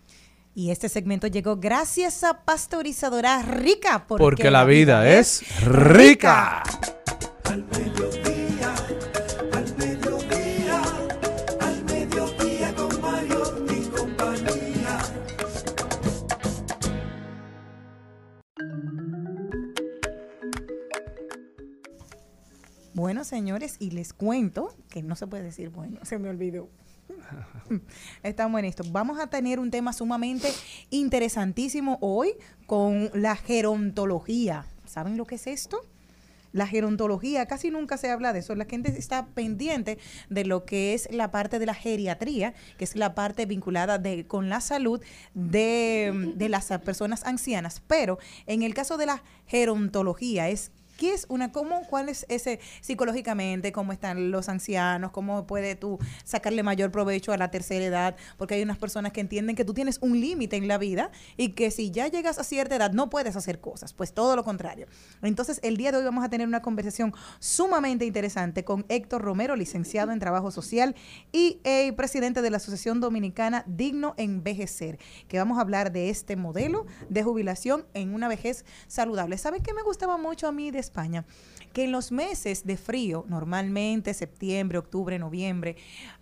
[0.55, 4.07] Y este segmento llegó gracias a Pasteurizadora Rica.
[4.07, 6.63] Porque, la, vida, es rica.
[22.95, 26.69] Bueno, señores, y les cuento que no se puede decir bueno, se me olvidó.
[28.23, 28.85] Estamos en esto.
[28.91, 30.49] Vamos a tener un tema sumamente
[30.91, 32.35] interesantísimo hoy
[32.67, 34.67] con la gerontología.
[34.85, 35.81] ¿Saben lo que es esto?
[36.53, 38.55] La gerontología, casi nunca se habla de eso.
[38.55, 42.95] La gente está pendiente de lo que es la parte de la geriatría, que es
[42.95, 45.01] la parte vinculada de, con la salud
[45.33, 47.81] de, de las personas ancianas.
[47.87, 50.73] Pero en el caso de la gerontología es
[51.03, 55.99] ¿Qué es una, cómo, cuál es ese psicológicamente, cómo están los ancianos, cómo puede tú
[56.23, 58.17] sacarle mayor provecho a la tercera edad?
[58.39, 61.55] Porque hay unas personas que entienden que tú tienes un límite en la vida y
[61.55, 64.87] que si ya llegas a cierta edad no puedes hacer cosas, pues todo lo contrario.
[65.23, 69.57] Entonces, el día de hoy vamos a tener una conversación sumamente interesante con Héctor Romero,
[69.57, 70.95] licenciado en Trabajo Social
[71.33, 76.37] y eh, presidente de la Asociación Dominicana Digno Envejecer, que vamos a hablar de este
[76.37, 79.37] modelo de jubilación en una vejez saludable.
[79.37, 81.25] ¿Saben qué me gustaba mucho a mí España,
[81.73, 85.77] que en los meses de frío, normalmente septiembre, octubre, noviembre,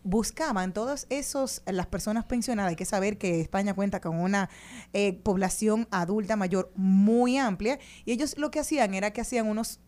[0.05, 4.49] buscaban todas esos, las personas pensionadas, hay que saber que España cuenta con una
[4.93, 9.81] eh, población adulta mayor muy amplia, y ellos lo que hacían era que hacían unos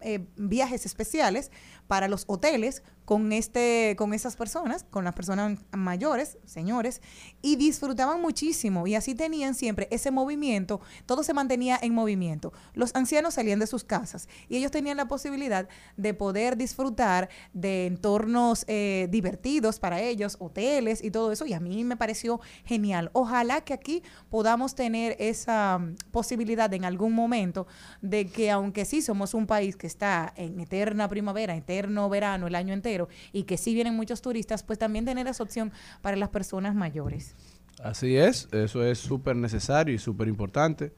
[0.00, 1.50] eh, viajes especiales
[1.86, 7.02] para los hoteles con este con esas personas, con las personas mayores, señores,
[7.42, 12.52] y disfrutaban muchísimo y así tenían siempre ese movimiento, todo se mantenía en movimiento.
[12.72, 17.86] Los ancianos salían de sus casas y ellos tenían la posibilidad de poder disfrutar de
[17.86, 23.10] entornos eh, divertidos para ellos, hoteles y todo eso y a mí me pareció genial.
[23.12, 27.66] Ojalá que aquí podamos tener esa mm, posibilidad en algún momento
[28.00, 32.54] de que aunque sí somos un país que está en eterna primavera, eterno verano, el
[32.54, 35.72] año entero, y que sí vienen muchos turistas, pues también tener esa opción
[36.02, 37.34] para las personas mayores.
[37.82, 40.92] Así es, eso es súper necesario y súper importante.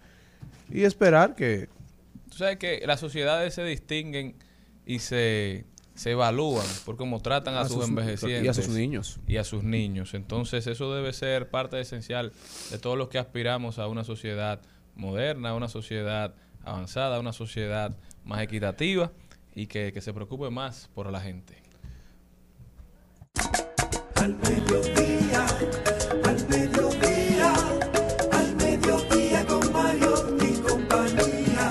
[0.71, 1.69] Y esperar que...
[2.31, 4.37] Tú sabes que las sociedades se distinguen
[4.85, 5.65] y se,
[5.95, 8.45] se evalúan por cómo tratan a, sus, envejecientes.
[8.45, 9.21] Y a sus niños.
[9.27, 10.13] Y a sus niños.
[10.13, 12.33] Entonces eso debe ser parte esencial
[12.71, 14.61] de todos los que aspiramos a una sociedad
[14.95, 19.13] moderna, a una sociedad avanzada, a una sociedad más equitativa
[19.57, 21.63] y que, que se preocupe más por la gente.
[24.17, 25.47] Al mediodía,
[26.25, 27.55] al mediodía,
[28.33, 31.71] al mediodía con Mario y compañía.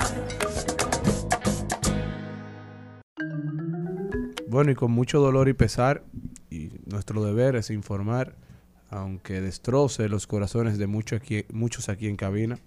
[4.48, 6.02] Bueno, y con mucho dolor y pesar,
[6.50, 8.34] y nuestro deber es informar,
[8.90, 12.58] aunque destroce los corazones de muchos aquí, muchos aquí en cabina,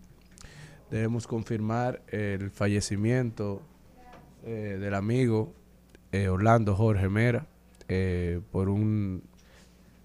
[0.89, 3.61] debemos confirmar el fallecimiento
[4.51, 5.53] eh, del amigo
[6.11, 7.45] eh, Orlando Jorge Mera
[7.87, 9.21] eh, por un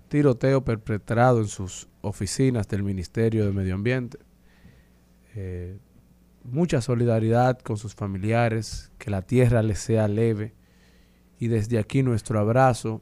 [0.09, 4.19] tiroteo perpetrado en sus oficinas del Ministerio de Medio Ambiente.
[6.43, 10.53] mucha solidaridad con sus familiares, que la tierra les sea leve
[11.39, 13.01] y desde aquí nuestro abrazo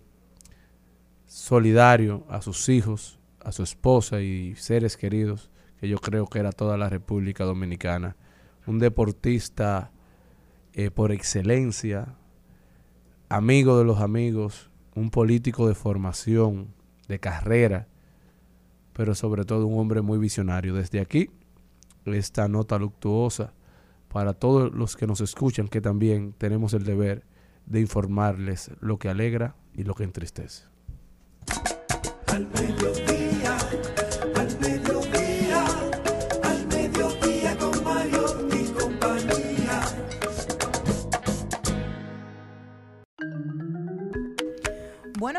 [1.27, 6.53] solidario a sus hijos, a su esposa y seres queridos, que yo creo que era
[6.53, 8.15] toda la República Dominicana.
[8.65, 9.91] Un deportista
[10.75, 12.15] eh, por excelencia,
[13.29, 16.75] amigo de los amigos, un político de formación,
[17.09, 17.89] de carrera,
[18.93, 20.75] pero sobre todo un hombre muy visionario.
[20.75, 21.31] Desde aquí,
[22.05, 23.53] esta nota luctuosa
[24.09, 27.25] para todos los que nos escuchan, que también tenemos el deber
[27.67, 30.65] de informarles lo que alegra y lo que entristece.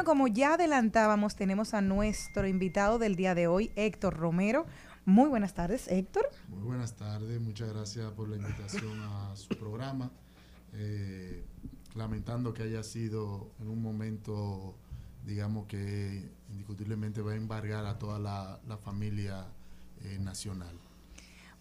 [0.04, 4.66] Como ya adelantábamos, tenemos a nuestro invitado del día de hoy, Héctor Romero.
[5.06, 6.30] Muy buenas tardes, Héctor.
[6.50, 10.12] Muy buenas tardes, muchas gracias por la invitación a su programa.
[10.74, 11.46] Eh,
[11.96, 14.76] lamentando que haya sido en un momento,
[15.26, 19.46] digamos que indiscutiblemente va a embargar a toda la, familia
[20.02, 20.78] eh, nacional.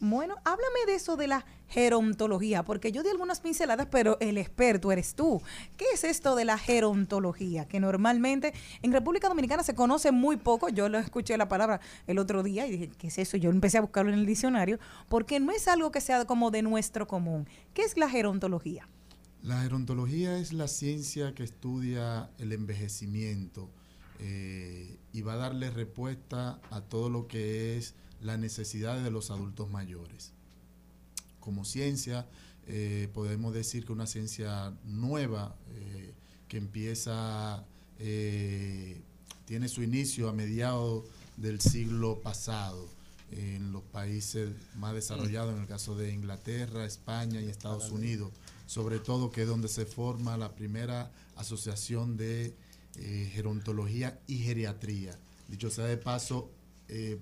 [0.04, 4.90] Bueno, háblame de eso de la gerontología, porque yo di algunas pinceladas, pero el experto
[4.90, 5.40] eres tú.
[5.76, 7.68] ¿Qué es esto de la gerontología?
[7.68, 10.68] Que normalmente en República Dominicana se conoce muy poco.
[10.70, 13.36] Yo lo escuché la palabra el otro día y dije, ¿qué es eso?
[13.36, 16.62] Yo empecé a buscarlo en el diccionario, porque no es algo que sea como de
[16.62, 17.46] nuestro común.
[17.72, 18.88] ¿Qué es la gerontología?
[19.40, 23.70] La gerontología es la ciencia que estudia el envejecimiento
[24.18, 29.30] eh, y va a darle respuesta a todo lo que es las necesidades de los
[29.30, 30.32] adultos mayores.
[31.40, 32.26] Como ciencia,
[32.66, 36.14] eh, podemos decir que una ciencia nueva eh,
[36.48, 37.64] que empieza,
[37.98, 39.00] eh,
[39.46, 41.04] tiene su inicio a mediados
[41.36, 42.88] del siglo pasado
[43.32, 48.30] en los países más desarrollados, en el caso de Inglaterra, España y Estados Unidos,
[48.66, 52.54] sobre todo que es donde se forma la primera asociación de
[53.32, 55.18] gerontología y geriatría.
[55.48, 56.50] Dicho sea de paso,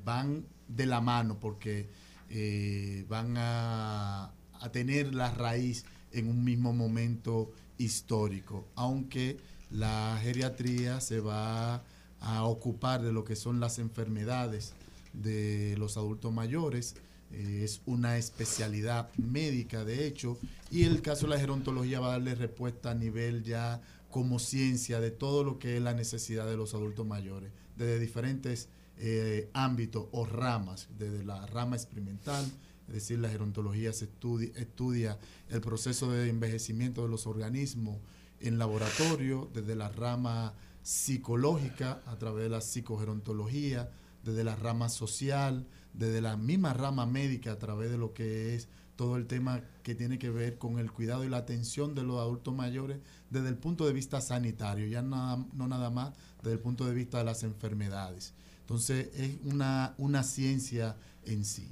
[0.04, 0.44] van
[0.76, 1.88] de la mano porque
[2.28, 4.32] eh, van a,
[4.72, 9.38] tener la raíz en un mismo momento histórico, aunque
[9.70, 11.82] la geriatría se va
[12.20, 14.74] a ocupar de lo que son las enfermedades
[15.14, 16.94] de los adultos mayores,
[17.32, 20.38] eh, es una especialidad médica de hecho,
[20.70, 25.00] y el caso de la gerontología va a darle respuesta a nivel ya como ciencia
[25.00, 28.68] de todo lo que es la necesidad de los adultos mayores, desde diferentes
[29.02, 32.44] eh, ámbitos o ramas, desde la rama experimental,
[32.88, 37.96] es decir, la gerontología se estudia, estudia el proceso de envejecimiento de los organismos
[38.40, 43.90] en laboratorio, desde la rama psicológica a través de la psicogerontología,
[44.22, 48.68] desde la rama social, desde la misma rama médica a través de lo que es
[48.96, 52.18] todo el tema que tiene que ver con el cuidado y la atención de los
[52.18, 52.98] adultos mayores
[53.30, 57.16] desde el punto de vista sanitario, ya no nada más desde el punto de vista
[57.16, 58.34] de las enfermedades.
[58.70, 60.94] Entonces es una, una ciencia
[61.24, 61.66] en sí.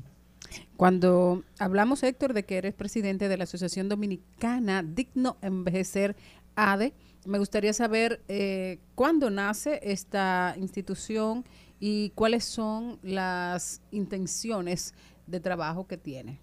[0.77, 6.17] Cuando hablamos, Héctor, de que eres presidente de la Asociación Dominicana Digno Envejecer
[6.57, 6.93] ADE,
[7.25, 11.45] me gustaría saber eh, cuándo nace esta institución
[11.79, 14.93] y cuáles son las intenciones
[15.29, 16.41] de trabajo que tiene.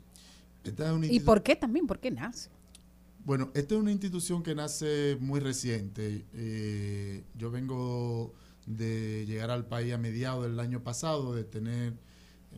[1.01, 1.85] ¿Y por qué también?
[1.85, 2.49] ¿Por qué nace?
[3.25, 6.23] Bueno, esta es una institución que nace muy reciente.
[6.33, 8.33] Eh, yo vengo
[8.65, 11.93] de llegar al país a mediados del año pasado, de tener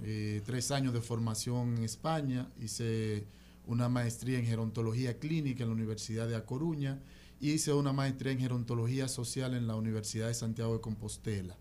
[0.04, 3.26] eh, tres años de formación en España, hice
[3.66, 7.00] una maestría en gerontología clínica en la Universidad de A Coruña
[7.40, 11.56] hice una maestría en gerontología social en la Universidad de Santiago de Compostela.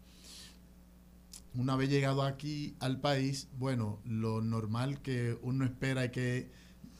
[1.54, 6.50] Una vez llegado aquí al país, bueno, lo normal que uno espera es que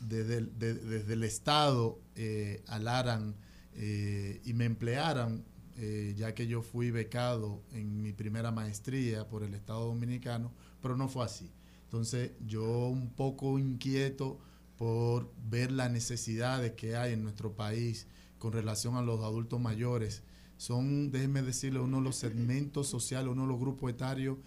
[0.01, 3.35] desde el, Estado eh, alaran
[3.75, 5.45] eh, y me emplearan,
[5.79, 10.97] eh, ya que yo fui becado en mi primera maestría por el Estado Dominicano, pero
[10.97, 11.51] no fue así.
[11.85, 14.39] Entonces yo un poco inquieto
[14.77, 18.07] por ver las necesidades que hay en nuestro país
[18.39, 20.23] con relación a los adultos mayores.
[20.57, 24.39] Son, déjenme decirle, uno de los segmentos sociales, uno de los grupos etarios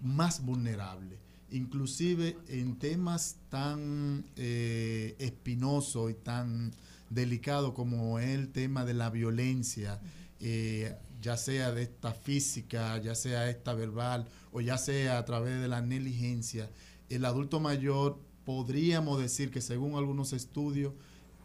[0.00, 1.18] más vulnerables.
[1.50, 6.72] Inclusive en temas tan eh, espinosos y tan
[7.10, 10.00] delicados como el tema de la violencia,
[10.42, 15.60] eh, ya sea de esta física, ya sea esta verbal o ya sea a través
[15.60, 16.68] de la negligencia,
[17.08, 20.94] el adulto mayor podríamos decir que según algunos estudios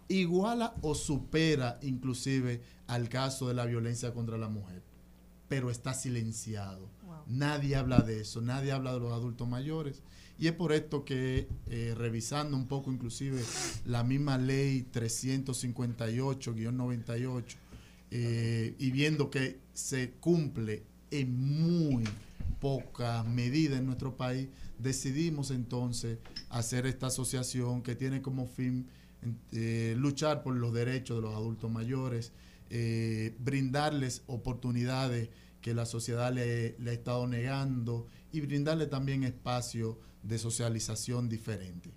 [0.07, 4.81] iguala o supera inclusive al caso de la violencia contra la mujer,
[5.47, 6.89] pero está silenciado.
[7.27, 10.01] Nadie habla de eso, nadie habla de los adultos mayores.
[10.39, 13.43] Y es por esto que eh, revisando un poco inclusive
[13.85, 17.55] la misma ley 358-98
[18.11, 22.03] eh, y viendo que se cumple en muy
[22.59, 24.47] poca medida en nuestro país,
[24.79, 28.87] decidimos entonces hacer esta asociación que tiene como fin
[29.51, 32.31] eh, luchar por los derechos de los adultos mayores,
[32.69, 35.29] eh, brindarles oportunidades
[35.61, 41.91] que la sociedad le, ha estado negando y brindarle también espacio de socialización diferente.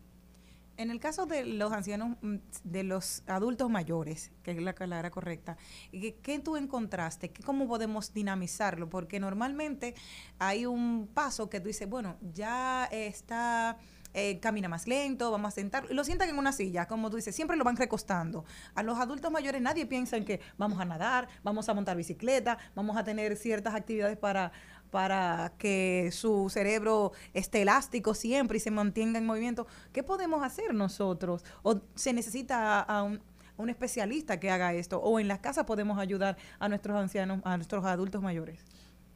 [0.80, 5.10] En el caso de los ancianos, mm, de los adultos mayores, que es la palabra
[5.10, 5.58] correcta,
[5.92, 7.30] ¿qué, tú encontraste?
[7.44, 8.88] ¿Cómo podemos dinamizarlo?
[8.88, 9.94] Porque normalmente
[10.38, 13.76] hay un paso que tú dices, bueno, ya está
[14.14, 17.36] eh, camina más lento, vamos a sentar, lo sientan en una silla, como tú dices,
[17.36, 18.46] siempre lo van recostando.
[18.74, 22.56] A los adultos mayores nadie piensa en que vamos a nadar, vamos a montar bicicleta,
[22.74, 24.50] vamos a tener ciertas actividades para,
[24.90, 29.66] para que su cerebro esté elástico siempre y se mantenga en movimiento.
[29.92, 31.44] ¿Qué podemos hacer nosotros?
[31.62, 33.20] ¿O se necesita a un,
[33.56, 35.00] un especialista que haga esto?
[35.00, 38.64] ¿O en la casa podemos ayudar a nuestros ancianos, a nuestros adultos mayores?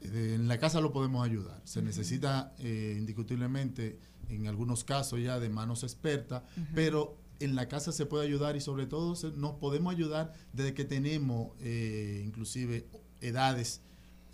[0.05, 1.61] Eh, en la casa lo podemos ayudar.
[1.65, 3.99] Se necesita eh, indiscutiblemente
[4.29, 6.43] en algunos casos ya de manos expertas,
[6.75, 10.85] pero en la casa se puede ayudar y sobre todo nos podemos ayudar desde que
[10.85, 12.87] tenemos eh, inclusive
[13.21, 13.83] edades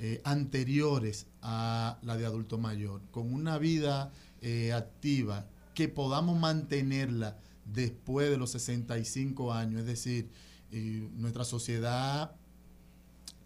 [0.01, 7.39] eh, anteriores a la de adulto mayor, con una vida eh, activa que podamos mantenerla
[7.65, 9.81] después de los 65 años.
[9.81, 10.29] Es decir,
[11.17, 12.33] nuestra sociedad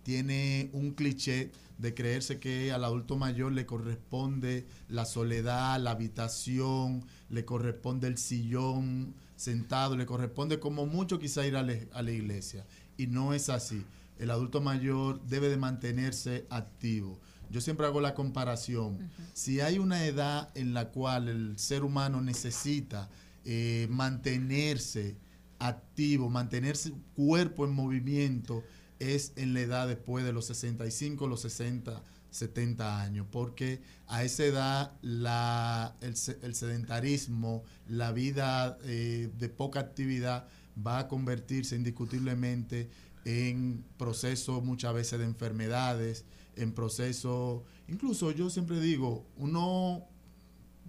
[0.05, 7.05] tiene un cliché de creerse que al adulto mayor le corresponde la soledad, la habitación,
[7.31, 12.65] le corresponde el sillón sentado, le corresponde como mucho quizá ir a, la iglesia.
[12.97, 13.85] Y no es así.
[14.19, 17.21] El adulto mayor debe de mantenerse activo.
[17.51, 19.11] Yo siempre hago la comparación.
[19.33, 23.11] Si hay una edad en la cual el ser humano necesita
[23.45, 25.17] eh, mantenerse
[25.59, 28.63] activo, mantener su cuerpo en movimiento,
[28.99, 34.45] es en la edad después de los 65, los 60, 70 años, porque a esa
[34.45, 40.49] edad la, el, sedentarismo, la vida eh, de poca actividad
[40.85, 42.91] va a convertirse indiscutiblemente
[43.25, 46.25] en procesos muchas veces de enfermedades,
[46.57, 50.05] en procesos, incluso yo siempre digo, uno,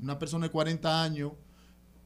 [0.01, 1.31] una persona de 40 años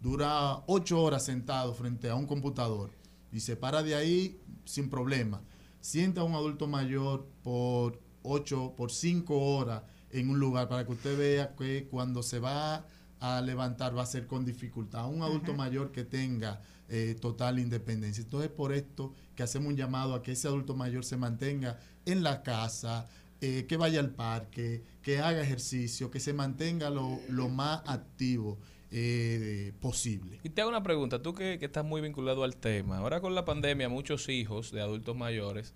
[0.02, 2.92] dura 8 horas sentado frente a un computador
[3.32, 5.42] y se para de ahí sin problema
[5.82, 10.92] sienta a un adulto mayor por 8, por 5 horas en un lugar para que
[10.92, 12.86] usted vea que cuando se va
[13.20, 15.08] a levantar va a ser con dificultad.
[15.10, 18.24] Un adulto mayor que tenga eh, total independencia.
[18.24, 22.24] Entonces, por esto que hacemos un llamado a que ese adulto mayor se mantenga en
[22.24, 23.08] la casa,
[23.42, 28.58] eh, que vaya al parque, que haga ejercicio, que se mantenga lo, lo más activo.
[28.92, 30.40] Eh, posible.
[30.44, 33.36] Y te hago una pregunta, tú que, que, estás muy vinculado al tema, ahora con
[33.36, 35.76] la pandemia muchos hijos de adultos mayores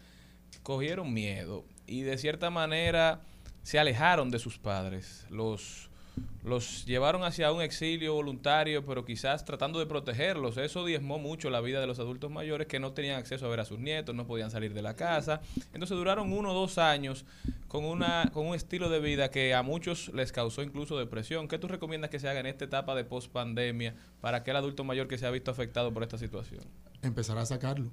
[0.63, 3.21] cogieron miedo y de cierta manera
[3.61, 5.91] se alejaron de sus padres, los
[6.43, 10.57] los llevaron hacia un exilio voluntario, pero quizás tratando de protegerlos.
[10.57, 13.61] Eso diezmó mucho la vida de los adultos mayores que no tenían acceso a ver
[13.61, 15.41] a sus nietos, no podían salir de la casa.
[15.73, 17.25] Entonces duraron uno o dos años
[17.69, 21.47] con, una, con un estilo de vida que a muchos les causó incluso depresión.
[21.47, 25.07] ¿Qué tú recomiendas que se haga en esta etapa de post-pandemia para aquel adulto mayor
[25.07, 26.63] que se ha visto afectado por esta situación?
[27.01, 27.91] Empezar a sacarlo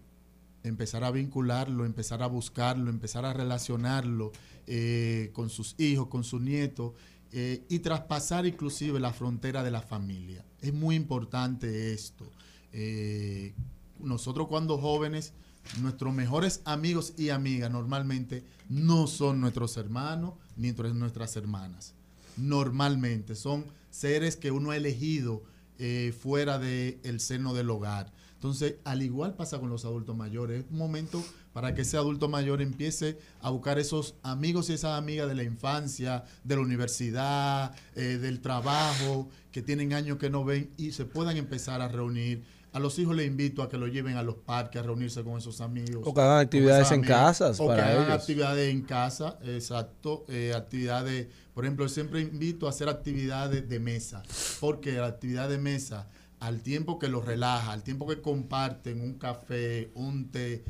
[0.63, 4.31] empezar a vincularlo, empezar a buscarlo, empezar a relacionarlo
[4.67, 6.93] eh, con sus hijos, con sus nietos
[7.33, 10.45] eh, y traspasar inclusive la frontera de la familia.
[10.61, 12.27] Es muy importante esto.
[12.73, 13.55] Eh,
[14.01, 15.33] nosotros cuando jóvenes,
[15.81, 21.95] nuestros mejores amigos y amigas normalmente no son nuestros hermanos ni nuestras hermanas.
[22.37, 25.43] Normalmente son seres que uno ha elegido
[25.79, 28.13] eh, fuera del seno del hogar.
[28.35, 31.23] Entonces, al igual pasa con los adultos mayores, es un momento
[31.53, 35.43] para que ese adulto mayor empiece a buscar esos amigos y esas amigas de la
[35.43, 41.05] infancia, de la universidad, eh, del trabajo, que tienen años que no ven y se
[41.05, 42.45] puedan empezar a reunir.
[42.73, 45.37] A los hijos les invito a que lo lleven a los parques a reunirse con
[45.37, 46.05] esos amigos.
[46.07, 47.51] O que hagan actividades en casa.
[47.59, 50.25] O que hagan actividades en casa, exacto.
[50.29, 54.23] Eh, actividades, por ejemplo, siempre invito a hacer actividades de mesa,
[54.61, 56.07] porque la actividad de mesa
[56.39, 60.65] al tiempo que los relaja, al tiempo que comparten un café, un té,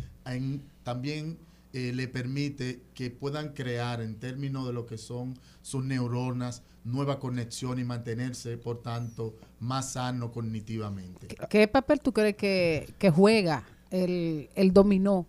[0.82, 1.38] también
[1.72, 7.20] eh, le permite que puedan crear en términos de lo que son sus neuronas, nueva
[7.20, 11.28] conexión y mantenerse, por tanto, más sano cognitivamente.
[11.48, 15.26] ¿Qué papel tú crees que, que juega el, el dominó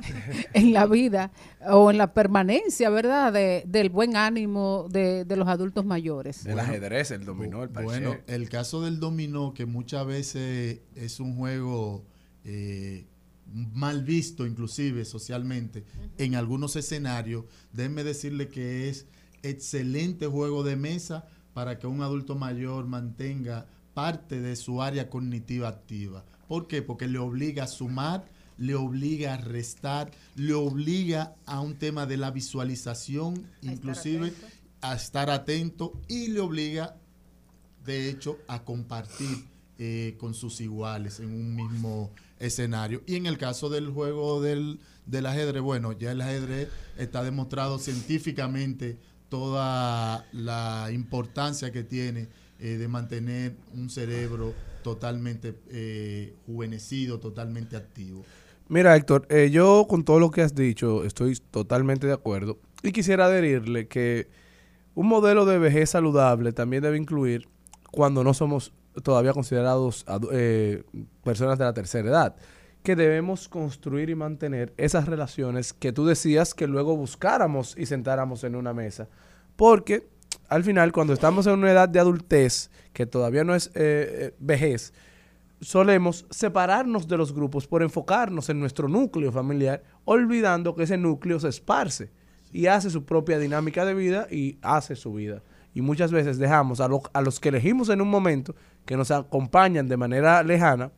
[0.52, 1.30] en la vida
[1.70, 3.32] o en la permanencia, ¿verdad?
[3.32, 6.44] De, del buen ánimo de, de, los adultos mayores.
[6.46, 11.36] El ajedrez, el dominó, el Bueno, el caso del dominó, que muchas veces es un
[11.36, 12.04] juego
[12.44, 13.06] eh,
[13.52, 15.84] mal visto, inclusive socialmente,
[16.18, 19.06] en algunos escenarios, déjenme decirle que es
[19.42, 25.68] excelente juego de mesa para que un adulto mayor mantenga parte de su área cognitiva
[25.68, 26.24] activa.
[26.46, 26.82] ¿Por qué?
[26.82, 28.24] Porque le obliga a sumar,
[28.56, 34.32] le obliga a restar, le obliga a un tema de la visualización, inclusive
[34.80, 36.96] a estar atento y le obliga,
[37.84, 39.44] de hecho, a compartir
[39.78, 43.02] eh, con sus iguales en un mismo escenario.
[43.06, 44.78] Y en el caso del juego del,
[45.26, 48.96] ajedrez, bueno, ya el ajedrez está demostrado científicamente
[49.28, 52.28] toda la importancia que tiene
[52.58, 58.24] eh, de mantener un cerebro totalmente eh, juvenecido, totalmente activo.
[58.68, 62.92] Mira, Héctor, eh, yo con todo lo que has dicho estoy totalmente de acuerdo y
[62.92, 64.28] quisiera adherirle que
[64.94, 67.48] un modelo de vejez saludable también debe incluir
[67.90, 68.72] cuando no somos
[69.02, 70.82] todavía considerados eh,
[71.24, 72.36] personas de la tercera edad,
[72.82, 78.44] que debemos construir y mantener esas relaciones que tú decías que luego buscáramos y sentáramos
[78.44, 79.08] en una mesa,
[79.56, 80.08] porque
[80.48, 84.34] al final, cuando estamos en una edad de adultez, que todavía no es eh, eh,
[84.38, 84.94] vejez,
[85.60, 91.38] solemos separarnos de los grupos por enfocarnos en nuestro núcleo familiar, olvidando que ese núcleo
[91.38, 92.10] se esparce
[92.52, 95.42] y hace su propia dinámica de vida y hace su vida.
[95.78, 98.52] Y muchas veces dejamos a, a los que elegimos en un momento,
[98.84, 100.90] que nos acompañan de manera lejana,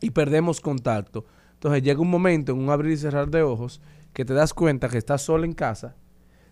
[0.00, 1.24] y perdemos contacto.
[1.54, 3.80] Entonces llega un momento en un abrir y cerrar de ojos
[4.12, 5.96] que te das cuenta que estás solo en casa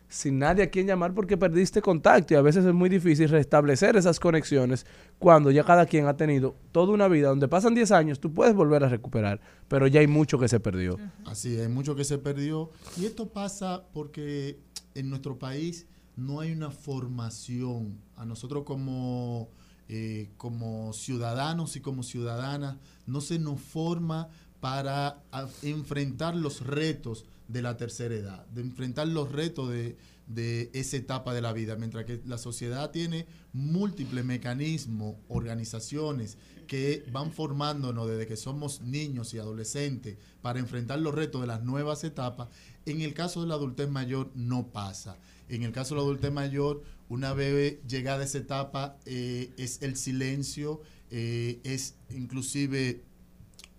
[0.09, 3.97] sin nadie a quien llamar porque perdiste contacto y a veces es muy difícil restablecer
[3.97, 4.85] esas conexiones
[5.21, 8.55] cuando ya cada quien ha tenido toda una vida donde pasan 10 años, tú puedes
[8.55, 10.99] volver a recuperar, pero ya hay mucho que se perdió.
[11.25, 14.59] Así, hay mucho que se perdió y esto pasa porque
[14.95, 15.87] en nuestro país
[16.17, 19.51] no hay una formación a nosotros como
[19.89, 24.29] eh, como ciudadanos y como ciudadanas no se nos forma
[24.61, 25.23] para
[25.63, 29.97] enfrentar los retos de la tercera edad, de enfrentar los retos de,
[30.73, 37.33] esa etapa de la vida, mientras que la sociedad tiene múltiples mecanismos, organizaciones que van
[37.33, 42.49] formándonos desde que somos niños y adolescentes para enfrentar los retos de las nuevas etapas,
[42.87, 45.19] en el caso de la adultez mayor no pasa.
[45.53, 49.83] En el caso de la adultez mayor, una vez llegada a esa etapa, eh, es
[49.83, 50.81] el silencio,
[51.11, 53.03] eh, es inclusive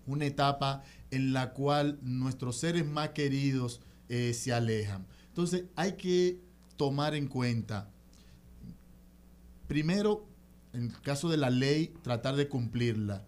[0.05, 5.07] una etapa en la cual nuestros seres más queridos eh, se alejan.
[5.29, 6.37] Entonces hay que
[6.77, 7.89] tomar en cuenta,
[9.67, 10.27] primero,
[10.73, 13.25] en el caso de la ley, tratar de cumplirla.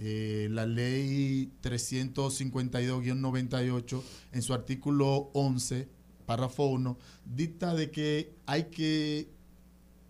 [0.00, 5.93] La ley 352-98, en su artículo 11,
[6.26, 9.28] párrafo 1, dicta de que hay que,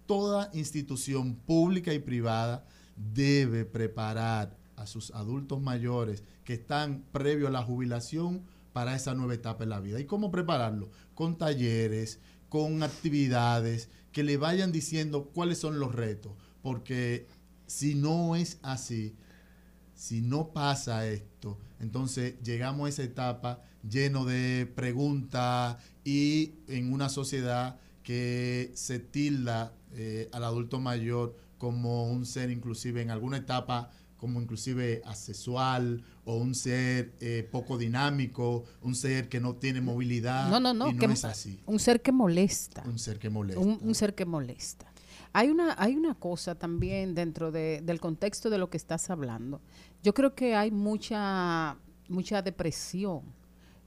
[0.07, 7.51] toda institución pública y privada debe preparar a sus adultos mayores que están previo a
[7.51, 8.43] la jubilación
[8.73, 10.01] para esa nueva etapa de la vida.
[10.01, 10.91] ¿Y cómo prepararlo?
[11.15, 17.27] Con talleres, con actividades que le vayan diciendo cuáles son los retos, porque
[17.67, 19.17] si no es así,
[19.95, 27.09] si no pasa esto, entonces llegamos a esa etapa lleno de preguntas y en una
[27.09, 33.91] sociedad que se tilda eh, al adulto mayor como un ser inclusive en alguna etapa
[34.17, 40.49] como inclusive asexual o un ser eh, poco dinámico, un ser que no tiene movilidad.
[40.49, 41.61] No, no, no, y no es así.
[41.67, 42.83] Un ser que molesta.
[42.87, 43.61] Un ser que molesta.
[43.61, 44.91] Un, ser que molesta.
[45.35, 49.61] Hay una, hay una cosa también dentro del contexto de lo que estás hablando.
[50.03, 51.77] Yo creo que hay mucha,
[52.09, 53.25] mucha depresión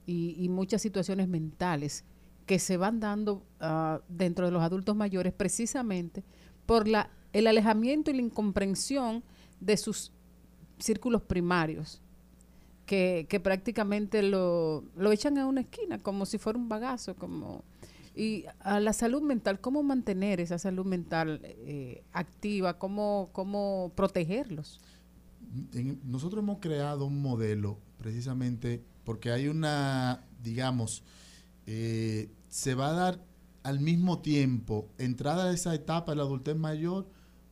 [0.08, 2.04] y, muchas situaciones mentales
[2.46, 6.24] que se van dando ah, dentro de los adultos mayores precisamente
[6.64, 9.22] por la, el alejamiento y la incomprensión
[9.60, 10.12] de sus
[10.78, 12.00] círculos primarios,
[12.86, 17.62] que, que prácticamente lo, lo echan a una esquina como si fuera un bagazo, como...
[18.14, 22.76] Y a la salud mental, ¿cómo mantener esa salud mental eh, activa?
[22.76, 24.80] ¿Cómo, ¿Cómo protegerlos?
[26.04, 31.02] nosotros hemos creado un modelo precisamente porque hay una, digamos,
[31.64, 33.24] eh, se va a dar
[33.62, 37.08] al mismo tiempo, entrada a esa etapa de la adultez mayor,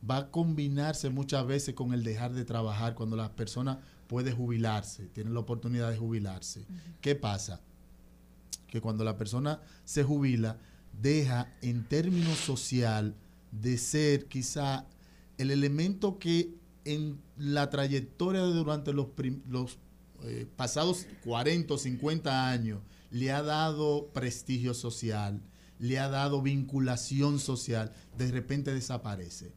[0.07, 5.07] va a combinarse muchas veces con el dejar de trabajar cuando la persona puede jubilarse,
[5.07, 6.63] tiene la oportunidad de jubilarse.
[7.01, 7.59] ¿Qué pasa?
[8.67, 10.59] Que cuando la persona se jubila,
[11.01, 13.15] deja en términos social
[13.51, 14.85] de ser quizá
[15.39, 16.53] el elemento que
[16.85, 19.07] en la trayectoria durante los,
[19.49, 19.79] los
[20.23, 22.79] eh, pasados 40 o 50 años
[23.11, 25.41] le ha dado prestigio social,
[25.79, 29.53] le ha dado vinculación social, de repente desaparece.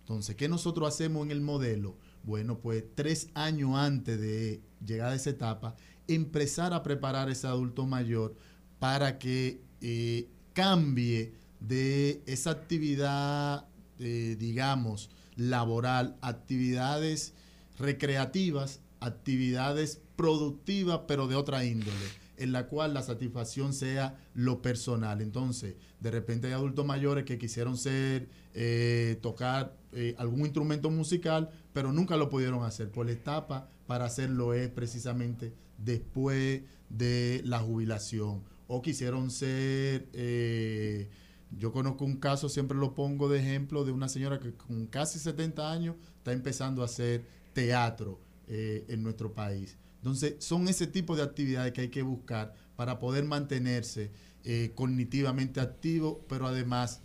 [0.00, 1.96] Entonces, ¿qué nosotros hacemos en el modelo?
[2.24, 5.76] Bueno, pues tres años antes de llegar a esa etapa,
[6.08, 8.34] empezar a preparar ese adulto mayor
[8.78, 17.34] para que eh, cambie de esa actividad, eh, digamos, laboral, actividades
[17.78, 21.96] recreativas, actividades productivas, pero de otra índole,
[22.36, 25.20] en la cual la satisfacción sea lo personal.
[25.20, 31.50] Entonces, de repente hay adultos mayores que quisieron ser, eh, tocar eh, algún instrumento musical,
[31.72, 32.90] pero nunca lo pudieron hacer.
[32.90, 38.44] Por la etapa para hacerlo es precisamente después de la jubilación.
[38.66, 40.08] O quisieron ser...
[40.12, 41.08] Eh,
[41.52, 45.18] yo conozco un caso, siempre lo pongo de ejemplo, de una señora que con casi
[45.18, 48.20] 70 años está empezando a hacer teatro
[48.52, 49.78] eh, en nuestro país.
[49.98, 54.10] Entonces, son ese tipo de actividades que hay que buscar para poder mantenerse
[54.42, 57.00] eh, cognitivamente activo, pero además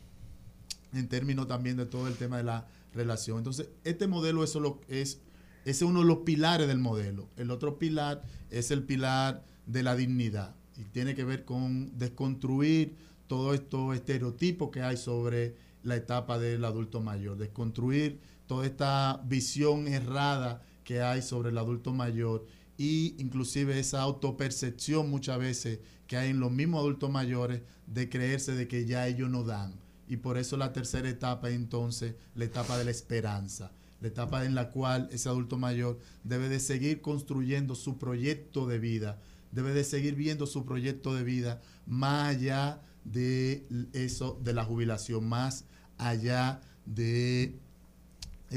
[0.91, 3.38] en términos también de todo el tema de la relación.
[3.38, 5.20] Entonces, este modelo eso es,
[5.66, 7.30] es uno de los pilares del modelo.
[7.38, 12.96] El otro pilar es el pilar de la dignidad y tiene que ver con desconstruir
[13.28, 19.88] todos estos estereotipos que hay sobre la etapa del adulto mayor, desconstruir toda esta visión
[19.88, 22.46] errada que hay sobre el adulto mayor
[22.78, 28.54] y inclusive esa autopercepción muchas veces que hay en los mismos adultos mayores de creerse
[28.54, 29.76] de que ya ellos no dan.
[30.08, 33.72] Y por eso la tercera etapa entonces la etapa de la esperanza,
[34.02, 38.78] la etapa en la cual ese adulto mayor debe de seguir construyendo su proyecto de
[38.78, 39.20] vida,
[39.52, 45.28] debe de seguir viendo su proyecto de vida más allá de eso, de la jubilación,
[45.28, 45.66] más
[45.98, 47.58] allá de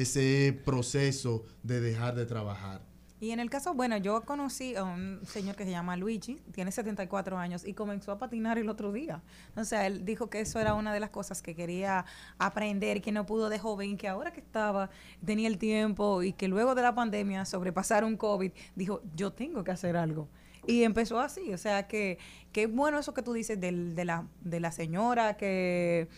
[0.03, 2.89] ese proceso de dejar de trabajar.
[3.21, 6.71] Y en el caso, bueno, yo conocí a un señor que se llama Luigi, tiene
[6.71, 9.23] 74 años y comenzó a patinar el otro día.
[9.57, 12.05] O sea, él dijo que eso era una de las cosas que quería
[12.39, 14.91] aprender, que no pudo de joven, que ahora que estaba,
[15.25, 19.65] tenía el tiempo y que luego de la pandemia sobrepasar un COVID, dijo, yo tengo
[19.65, 20.29] que hacer algo.
[20.65, 22.19] Y empezó así, o sea que
[22.53, 26.09] qué bueno eso que tú dices del, de, la, de la señora que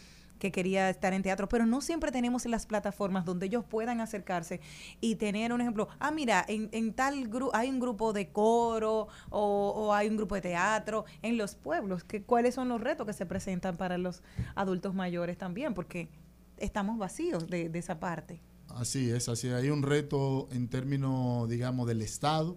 [0.41, 4.61] que quería estar en teatro, pero no siempre tenemos las plataformas donde ellos puedan acercarse
[5.01, 9.07] y tener un ejemplo, ah, mira, en, en tal grupo hay un grupo de coro
[9.29, 13.13] o, hay un grupo de teatro en los pueblos, que, ¿cuáles son los retos que
[13.13, 14.23] se presentan para los
[14.55, 15.75] adultos mayores también?
[15.75, 16.09] Porque
[16.57, 18.41] estamos vacíos de, esa parte.
[18.69, 22.57] Así es, así hay un reto en términos, digamos, del Estado,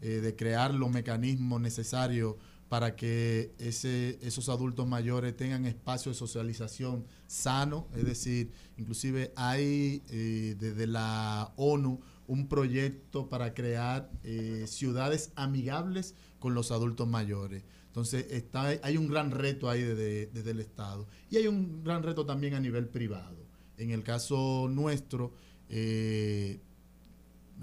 [0.00, 2.36] eh, de crear los mecanismos necesarios
[2.72, 10.56] para que esos adultos mayores tengan espacio de socialización sano, es decir, inclusive hay eh,
[10.58, 17.62] desde la ONU un proyecto para crear eh, ciudades amigables con los adultos mayores.
[17.88, 22.02] Entonces está, hay un gran reto ahí desde, desde, el Estado y hay un gran
[22.02, 23.36] reto también a nivel privado.
[23.76, 25.34] En el caso nuestro,
[25.68, 26.58] eh,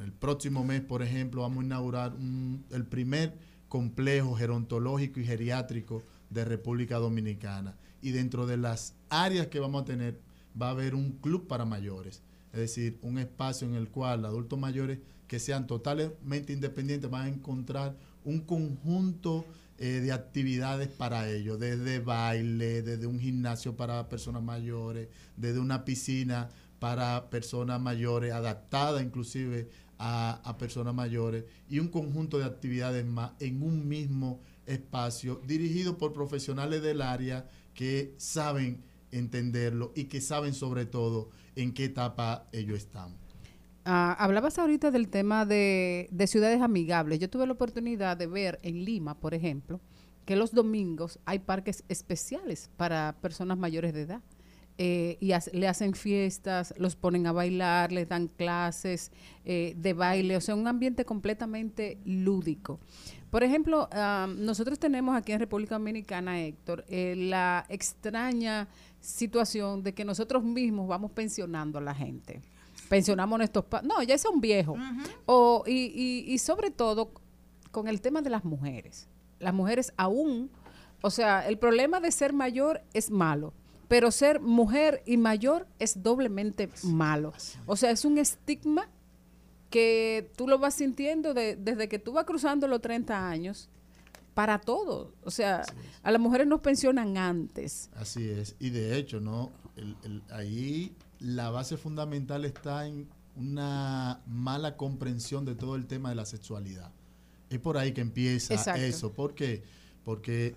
[0.04, 2.14] el próximo mes, por ejemplo, vamos a inaugurar
[2.70, 7.78] el primer complejo gerontológico y geriátrico de República Dominicana.
[8.02, 10.20] Y dentro de las áreas que vamos a tener
[10.60, 14.60] va a haber un club para mayores, es decir, un espacio en el cual adultos
[14.60, 17.96] mayores que sean totalmente independientes van a encontrar
[18.26, 19.46] un conjunto
[19.78, 25.08] eh, de actividades para ellos, desde baile, desde un gimnasio para personas mayores,
[25.38, 26.50] desde una piscina
[26.80, 29.70] para personas mayores, adaptada inclusive
[30.00, 36.14] a, personas mayores y un conjunto de actividades más en un mismo espacio dirigido por
[36.14, 38.82] profesionales del área que saben
[39.12, 43.16] entenderlo y que saben sobre todo en qué etapa ellos están.
[43.86, 47.20] Ah, hablabas ahorita del tema de, ciudades amigables.
[47.20, 49.82] Yo tuve la oportunidad de ver en Lima, por ejemplo,
[50.26, 54.22] que los domingos hay parques especiales para personas mayores de edad.
[54.82, 59.12] Eh, y le hacen fiestas, los ponen a bailar, les dan clases
[59.44, 62.80] eh, de baile, o sea, un ambiente completamente lúdico.
[63.30, 63.90] Por ejemplo,
[64.38, 68.70] nosotros tenemos aquí en República Dominicana, Héctor, eh, la extraña
[69.02, 72.42] situación de que nosotros mismos vamos pensionando a la gente.
[72.88, 74.80] Pensionamos nuestros No, ya son viejos.
[75.26, 77.12] o, y, y, sobre todo
[77.72, 79.10] con el tema de las mujeres.
[79.40, 80.50] Las mujeres aún,
[81.02, 83.54] o sea, el problema de ser mayor es malo,
[83.90, 87.34] pero ser mujer y mayor es doblemente malo.
[87.66, 88.88] O sea, es un estigma
[89.70, 93.68] que tú lo vas sintiendo desde que tú vas cruzando los 30 años
[94.36, 95.12] para todo.
[95.24, 95.64] O sea,
[96.04, 97.90] a las mujeres nos pensionan antes.
[97.96, 98.56] Así es.
[98.60, 99.52] Y de hecho, ¿no?
[100.30, 106.26] ahí la base fundamental está en una mala comprensión de todo el tema de la
[106.26, 106.92] sexualidad.
[107.50, 109.14] Es por ahí que empieza eso.
[109.14, 109.64] ¿Por qué?
[110.04, 110.56] Porque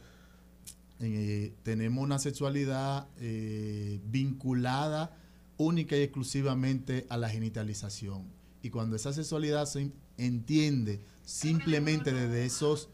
[1.02, 5.16] eh, tenemos una sexualidad eh, vinculada
[5.56, 8.26] única y exclusivamente a la genitalización.
[8.62, 12.88] Y cuando esa sexualidad se entiende simplemente desde esos,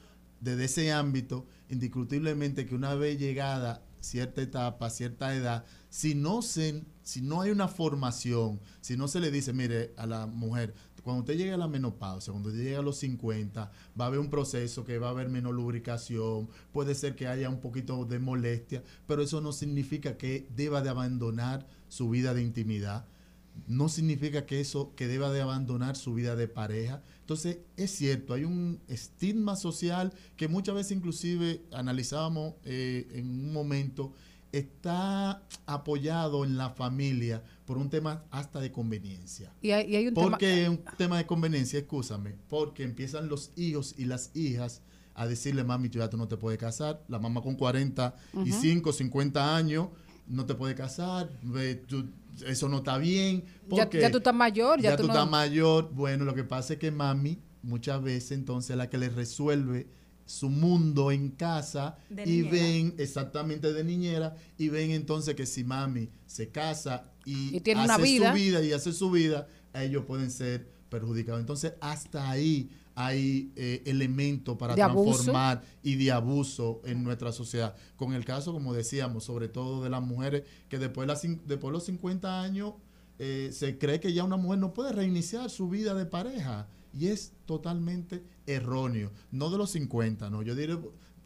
[0.45, 7.21] ese ámbito, indiscutiblemente que una vez llegada cierta etapa, cierta edad, si no, se, si
[7.21, 10.75] no hay una formación, si no se le dice, mire, a la mujer,
[11.09, 14.21] cuando usted llegue a la menopausia, cuando usted llegue a los 50, va a haber
[14.21, 18.19] un proceso que va a haber menos lubricación, puede ser que haya un poquito de
[18.19, 23.07] molestia, pero eso no significa que deba de abandonar su vida de intimidad
[23.67, 27.03] no significa que eso que deba de abandonar su vida de pareja.
[27.21, 33.53] Entonces, es cierto, hay un estigma social que muchas veces inclusive analizábamos eh, en un
[33.53, 34.13] momento,
[34.53, 39.53] está apoyado en la familia por un tema hasta de conveniencia.
[39.61, 44.07] Y hay, un porque es un tema de conveniencia, escúchame, porque empiezan los hijos y
[44.07, 44.81] las hijas
[45.13, 49.55] a decirle, mami, tú ya tú no te puedes casar, la mamá con 45, 50
[49.55, 49.89] años,
[50.27, 51.29] no te puede casar,
[52.47, 53.45] eso no está bien.
[53.69, 54.81] Porque ya, tú estás mayor.
[54.81, 55.91] Ya, tú, estás mayor.
[55.93, 59.91] Bueno, lo que pasa es que mami muchas veces entonces es la que le resuelve
[60.25, 66.09] su mundo en casa y ven exactamente de niñera y ven entonces que si mami
[66.27, 68.31] se casa y, tiene hace una vida.
[68.31, 71.41] su vida y hace su vida, ellos pueden ser perjudicados.
[71.41, 77.77] Entonces, hasta ahí hay eh, elementos para transformar y de abuso en nuestra sociedad.
[77.97, 82.41] Con el caso, como decíamos, sobre todo de las mujeres que después, de los 50
[82.41, 82.75] años
[83.19, 86.67] eh, se cree que ya una mujer no puede reiniciar su vida de pareja.
[86.93, 89.13] Y es totalmente erróneo.
[89.31, 90.43] No de los 50, no.
[90.43, 90.79] Yo diré,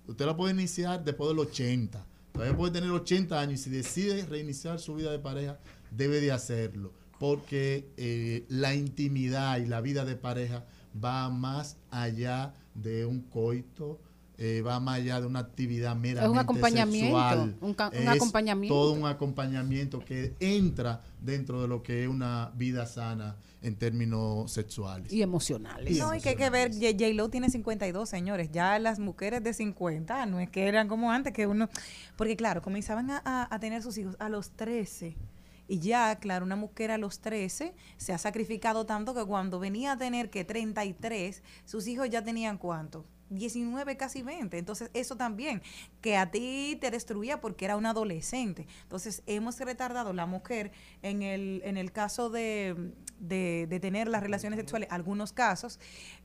[0.06, 2.04] usted la puede iniciar después de los 80.
[2.32, 5.58] Todavía puede tener 80 años y si decide reiniciar su vida de pareja,
[5.96, 6.92] debe de hacerlo.
[7.18, 10.64] Porque eh, la intimidad y la vida de pareja
[11.02, 14.00] va más allá de un coito,
[14.38, 17.56] eh, va más allá de una actividad meramente es un acompañamiento, sexual.
[17.60, 18.74] Un, acompañamiento.
[18.74, 24.50] Todo un acompañamiento que entra dentro de lo que es una vida sana en términos
[24.50, 25.12] sexuales.
[25.12, 25.96] Y emocionales.
[25.96, 28.50] no, y que hay que ver, J-Lo tiene 52, señores.
[28.50, 31.68] Ya las mujeres de 50, no es que eran como antes, que uno...
[32.16, 35.14] Porque claro, comenzaban a, a tener sus hijos a los 13
[35.68, 39.92] y ya, claro, una mujer a los 13 se ha sacrificado tanto que cuando venía
[39.92, 43.06] a tener que 33, sus hijos ya tenían cuánto?
[43.30, 44.58] 19, casi 20.
[44.58, 45.62] Entonces, eso también,
[46.00, 48.66] que a ti te destruía porque era un adolescente.
[48.82, 54.58] Entonces, hemos retardado la mujer en el, en el caso de, de, tener las relaciones
[54.58, 55.80] sexuales, algunos casos,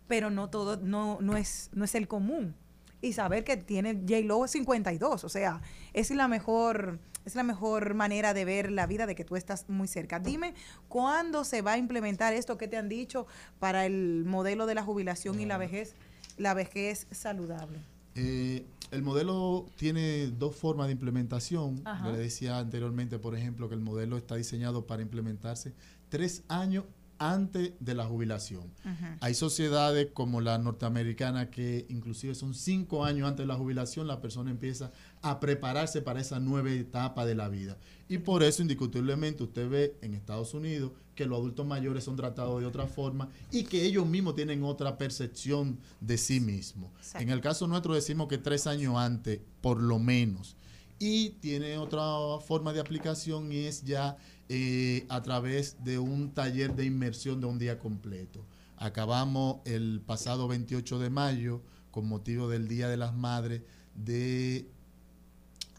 [0.07, 2.55] pero no todo, no, no, es, no es el común.
[3.01, 5.61] Y saber que tiene J-Lo 52, o sea,
[5.93, 9.67] es la mejor es la mejor manera de ver la vida de que tú estás
[9.67, 10.17] muy cerca.
[10.17, 10.53] Dime,
[10.87, 13.27] ¿cuándo se va a implementar esto que te han dicho
[13.59, 15.93] para el modelo de la jubilación y la vejez,
[16.37, 17.79] la vejez saludable?
[18.15, 21.83] Eh, el modelo tiene dos formas de implementación.
[21.83, 25.73] Yo le decía anteriormente, por ejemplo, que el modelo está diseñado para implementarse
[26.07, 26.85] tres años
[27.19, 28.71] antes de la jubilación.
[29.19, 34.21] Hay sociedades como la norteamericana que inclusive son cinco años antes de la jubilación la
[34.21, 34.91] persona empieza
[35.21, 37.77] a prepararse para esa nueva etapa de la vida.
[38.09, 42.61] Y por eso indiscutiblemente usted ve en Estados Unidos que los adultos mayores son tratados
[42.61, 46.91] de otra forma y que ellos mismos tienen otra percepción de sí mismos.
[47.15, 50.55] En el caso nuestro decimos que tres años antes, por lo menos.
[50.99, 52.03] Y tiene otra
[52.45, 54.17] forma de aplicación y es ya
[54.49, 58.45] eh, a través de un taller de inmersión de un día completo.
[58.77, 61.61] Acabamos el pasado 28 de mayo,
[61.91, 63.63] con motivo del Día de las Madres,
[63.95, 64.69] de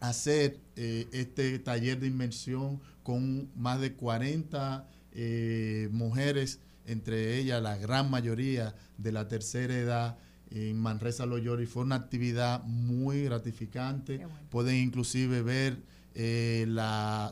[0.01, 7.77] hacer eh, este taller de inmersión con más de 40 eh, mujeres, entre ellas la
[7.77, 10.17] gran mayoría de la tercera edad
[10.51, 11.65] en Manresa Loyori.
[11.65, 14.25] Fue una actividad muy gratificante.
[14.49, 15.81] Pueden inclusive ver
[16.15, 16.65] eh,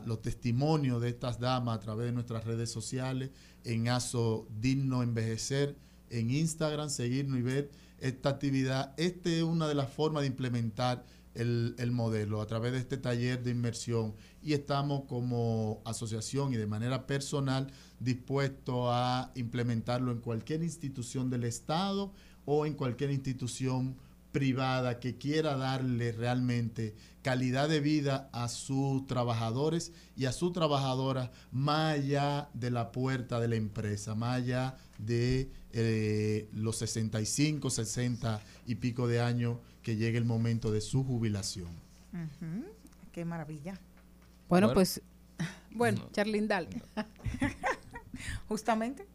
[0.06, 3.30] los testimonios de estas damas a través de nuestras redes sociales
[3.64, 5.76] en ASO Digno Envejecer,
[6.10, 8.94] en Instagram, seguirnos y ver esta actividad.
[8.96, 13.42] Esta es una de las formas de implementar el, modelo a través de este taller
[13.42, 17.68] de inmersión y estamos como asociación y de manera personal
[18.00, 22.12] dispuestos a implementarlo en cualquier institución del Estado
[22.44, 23.96] o en cualquier institución
[24.32, 26.94] privada que quiera darle realmente
[27.28, 33.38] calidad de vida a sus trabajadores y a sus trabajadoras más allá de la puerta
[33.38, 39.96] de la empresa, más allá de eh, los 65, 60 y pico de años que
[39.96, 41.68] llegue el momento de su jubilación.
[43.12, 43.78] Qué maravilla.
[44.48, 45.02] Bueno, pues,
[45.70, 46.66] bueno, Charlindal.
[48.48, 49.06] Justamente.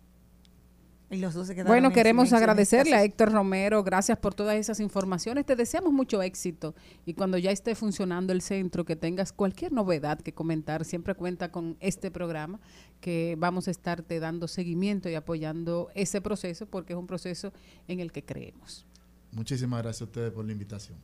[1.14, 5.46] Y los dos se bueno, queremos agradecerle a Héctor Romero, gracias por todas esas informaciones.
[5.46, 6.74] Te deseamos mucho éxito
[7.06, 11.52] y cuando ya esté funcionando el centro, que tengas cualquier novedad que comentar, siempre cuenta
[11.52, 12.60] con este programa
[13.00, 17.54] que vamos a estarte dando seguimiento y apoyando ese proceso porque es un proceso
[17.88, 18.88] en el que creemos.
[19.32, 20.98] Muchísimas gracias a ustedes por la invitación.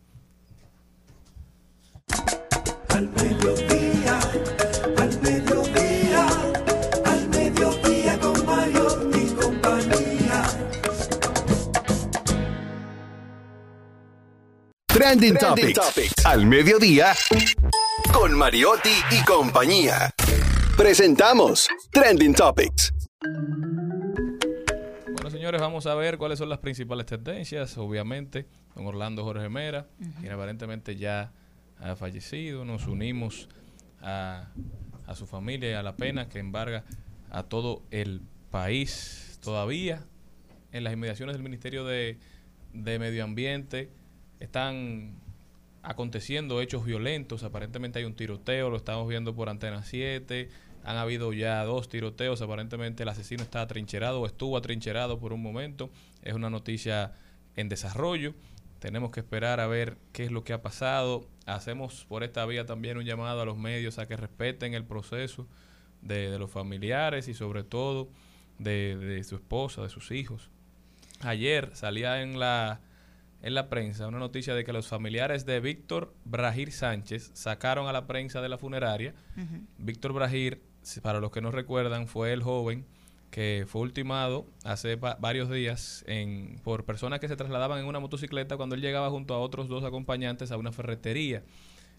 [2.89, 3.09] Al
[14.99, 16.25] Trending, Topics.
[16.25, 17.15] Al mediodía
[18.11, 20.11] con Mariotti y compañía.
[20.75, 22.91] Presentamos Trending Topics
[25.29, 27.77] señores, vamos a ver cuáles son las principales tendencias.
[27.77, 29.87] Obviamente, con Orlando Jorge Mera,
[30.19, 31.31] quien aparentemente ya
[31.79, 32.65] ha fallecido.
[32.65, 33.47] Nos unimos
[34.01, 34.49] a,
[35.15, 36.83] su familia y a la pena que embarga
[37.31, 38.21] a todo el
[38.51, 40.05] país todavía.
[40.73, 42.17] En las inmediaciones del Ministerio de,
[42.73, 43.89] de Medio Ambiente
[44.39, 45.15] están
[45.83, 47.43] aconteciendo hechos violentos.
[47.43, 50.49] Aparentemente hay un tiroteo, lo estamos viendo por Antena 7
[50.83, 52.41] han habido ya dos tiroteos.
[52.41, 55.89] Aparentemente el asesino está atrincherado o estuvo atrincherado por un momento.
[56.23, 57.13] Es una noticia
[57.55, 58.33] en desarrollo.
[58.79, 61.27] Tenemos que esperar a ver qué es lo que ha pasado.
[61.45, 65.47] Hacemos por esta vía también un llamado a los medios a que respeten el proceso
[66.01, 68.09] de, los familiares y sobre todo
[68.57, 70.49] de, de, su esposa, de sus hijos.
[71.21, 72.79] Ayer salía en la,
[73.41, 77.93] en la prensa una noticia de que los familiares de Víctor Brahir Sánchez sacaron a
[77.93, 79.13] la prensa de la funeraria.
[79.77, 80.61] Víctor Brahir
[81.01, 82.85] para los que no recuerdan, fue el joven
[83.31, 88.57] que fue ultimado hace varios días en, por personas que se trasladaban en una motocicleta
[88.57, 91.43] cuando él llegaba junto a otros dos acompañantes a una ferretería.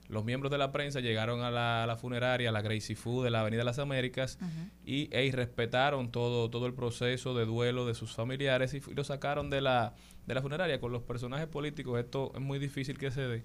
[0.08, 3.42] Los miembros de la prensa llegaron a la, funeraria, a la Gracie Food de la
[3.42, 4.40] Avenida de las Américas,
[4.84, 9.50] y e respetaron todo, todo el proceso de duelo de sus familiares y, lo sacaron
[9.50, 9.94] de la,
[10.26, 10.80] de la funeraria.
[10.80, 13.44] Con los personajes políticos esto es muy difícil que se dé,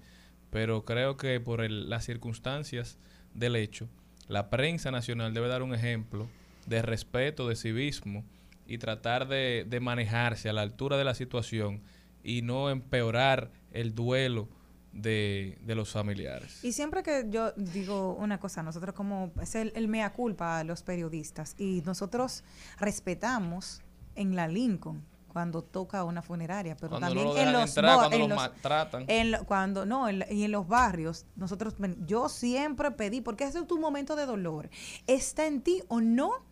[0.50, 2.98] pero creo que por las circunstancias
[3.34, 3.88] del hecho,
[4.28, 6.28] la prensa nacional debe dar un ejemplo
[6.66, 8.24] de respeto, de civismo
[8.66, 11.82] y tratar de, manejarse a la altura de la situación
[12.24, 14.48] y no empeorar el duelo
[14.92, 16.64] de, los familiares.
[16.64, 20.64] Y siempre que yo digo una cosa, nosotros como es el, el, mea culpa a
[20.64, 22.42] los periodistas y nosotros
[22.80, 23.82] respetamos
[24.16, 25.04] en la Lincoln
[25.36, 29.06] cuando toca una funeraria, pero también en los, cuando los, maltratan.
[29.44, 31.74] cuando no, y en los barrios, nosotros
[32.06, 34.70] yo siempre pedí, porque ese es tu momento de dolor,
[35.06, 36.42] está en ti o no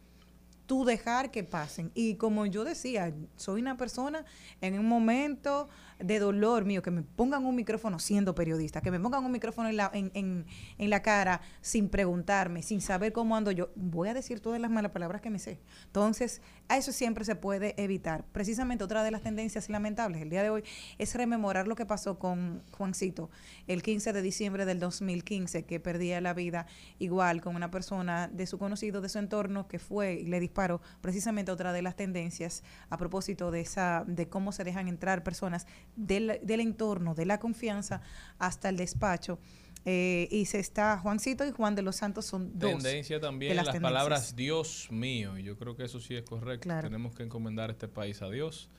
[0.66, 1.93] tú dejar que pasen.
[1.94, 4.27] Y como yo decía, soy una persona
[4.61, 5.66] en un momento
[5.98, 9.68] de dolor mío, que me pongan un micrófono siendo periodista, que me pongan un micrófono
[9.68, 10.46] en la, en, en,
[10.78, 14.70] en la cara sin preguntarme, sin saber cómo ando yo, voy a decir todas las
[14.70, 15.60] malas palabras que me sé.
[15.86, 18.24] Entonces, a eso siempre se puede evitar.
[18.32, 20.64] Precisamente otra de las tendencias lamentables el día de hoy
[20.98, 23.30] es rememorar lo que pasó con Juancito
[23.66, 26.66] el 15 de diciembre del 2015, que perdía la vida
[26.98, 30.80] igual con una persona de su conocido, de su entorno, que fue y le disparó.
[31.00, 35.66] Precisamente otra de las tendencias a propósito de esa, de cómo se dejan entrar personas
[35.97, 38.01] del, del entorno, de la confianza,
[38.39, 39.39] hasta el despacho.
[39.86, 42.70] Eh, y se está Juancito y Juan de los Santos son dos.
[42.70, 45.36] Tendencia también las, palabras Dios mío.
[45.39, 46.70] Y yo creo que eso sí es correcto.
[46.81, 48.70] Tenemos que encomendar este país a Dios,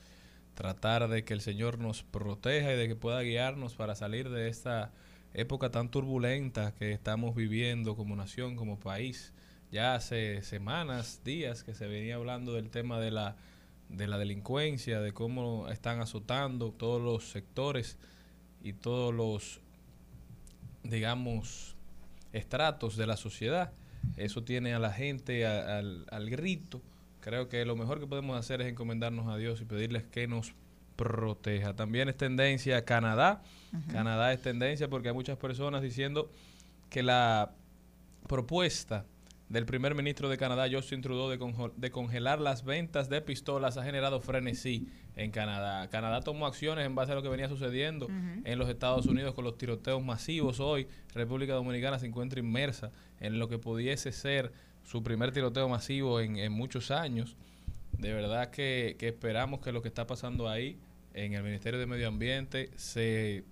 [0.54, 4.48] tratar de que el Señor nos proteja y de que pueda guiarnos para salir de
[4.48, 4.92] esta
[5.32, 9.32] época tan turbulenta que estamos viviendo como nación, como país.
[9.70, 13.36] Ya hace semanas, días que se venía hablando del tema de la
[13.88, 17.98] de la delincuencia, de cómo están azotando todos los sectores
[18.62, 19.60] y todos los
[20.90, 21.76] digamos,
[22.32, 23.72] estratos de la sociedad.
[24.16, 26.80] Eso tiene a la gente al, al grito.
[27.20, 30.54] Creo que lo mejor que podemos hacer es encomendarnos a Dios y pedirles que nos
[30.94, 31.74] proteja.
[31.74, 33.42] También es tendencia Canadá.
[33.90, 36.30] Canadá es tendencia porque hay muchas personas diciendo
[36.88, 37.52] que la
[38.28, 39.04] propuesta
[39.48, 43.84] del primer ministro de Canadá, Justin Trudeau, de, de, congelar las ventas de pistolas ha
[43.84, 45.88] generado frenesí en Canadá.
[45.88, 49.44] Canadá tomó acciones en base a lo que venía sucediendo en los Estados Unidos con
[49.44, 50.58] los tiroteos masivos.
[50.58, 52.90] Hoy República Dominicana se encuentra inmersa
[53.20, 54.52] en lo que pudiese ser
[54.82, 57.36] su primer tiroteo masivo en, muchos años.
[57.92, 60.78] De verdad que, que esperamos que lo que está pasando ahí
[61.14, 63.44] en el Ministerio de Medio Ambiente se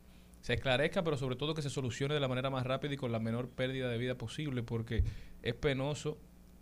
[0.45, 3.11] se esclarezca, pero sobre todo que se solucione de la manera más rápida y con
[3.11, 5.03] la menor pérdida de vida posible, porque
[5.45, 6.19] es penoso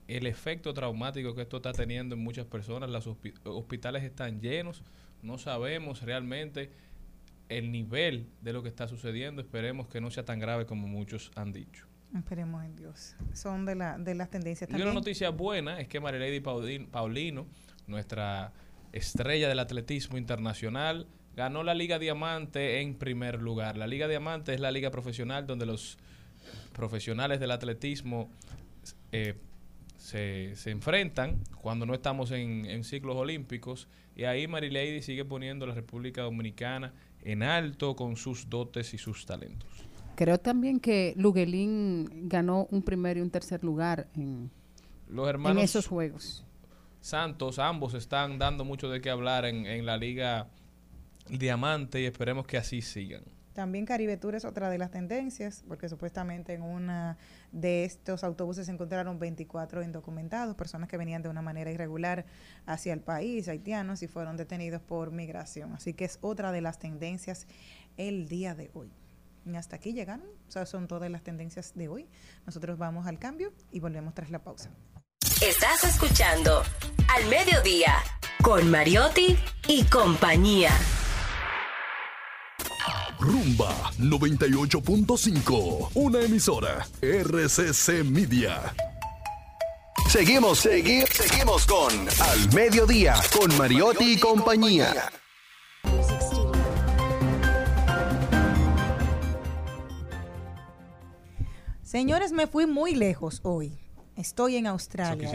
[0.08, 2.90] el efecto traumático que esto está teniendo en muchas personas.
[2.90, 4.82] Los hospitales están llenos,
[5.22, 6.70] no sabemos realmente
[7.48, 9.40] el nivel de lo que está sucediendo.
[9.40, 11.86] Esperemos que no sea tan grave como muchos han dicho.
[12.14, 13.14] Esperemos en Dios.
[13.32, 14.86] Son de, la, de las tendencias también.
[14.86, 17.46] Y una noticia buena es que Marilady Paulino,
[17.86, 18.52] nuestra
[18.90, 21.06] estrella del atletismo internacional,
[21.36, 23.76] ganó la Liga Diamante en primer lugar.
[23.76, 25.98] La Liga Diamante es la liga profesional donde los
[26.72, 28.28] profesionales del atletismo
[29.12, 29.36] eh,
[29.96, 33.88] se, enfrentan cuando no estamos en, ciclos olímpicos.
[34.16, 38.98] Y ahí Marilady sigue poniendo a la República Dominicana en alto con sus dotes y
[38.98, 39.68] sus talentos.
[40.16, 44.50] Creo también que Luguelín ganó un primer y un tercer lugar en,
[45.08, 46.44] los hermanos en esos Juegos.
[47.00, 50.48] Santos, ambos están dando mucho de qué hablar en, en la Liga
[51.28, 53.22] diamante y esperemos que así sigan.
[53.52, 57.18] También Caribe Tour es otra de las tendencias, porque supuestamente en una
[57.52, 62.24] de estos autobuses se encontraron 24 indocumentados, personas que venían de una manera irregular
[62.64, 65.74] hacia el país, haitianos, y fueron detenidos por migración.
[65.74, 67.46] Así que es otra de las tendencias
[67.96, 68.90] el día de hoy.
[69.44, 72.08] Y hasta aquí llegaron, o sea, son todas las tendencias de hoy.
[72.46, 74.70] Nosotros vamos al cambio y volvemos tras la pausa.
[75.40, 76.62] Estás escuchando
[77.08, 77.94] Al Mediodía
[78.42, 80.70] con Mariotti y compañía.
[83.22, 88.74] Rumba 98.5, una emisora RCC Media.
[90.08, 95.08] Seguimos, seguimos, seguimos con Al Mediodía, con Mariotti y compañía.
[101.84, 103.78] Señores, me fui muy lejos hoy.
[104.16, 105.30] Estoy en Australia.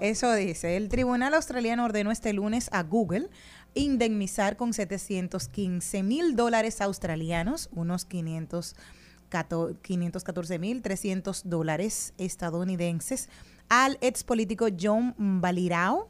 [0.00, 3.28] Eso dice, el Tribunal Australiano ordenó este lunes a Google
[3.74, 13.28] indemnizar con 715 mil dólares australianos, unos 514 mil 300 dólares estadounidenses,
[13.68, 16.08] al ex político John Balirao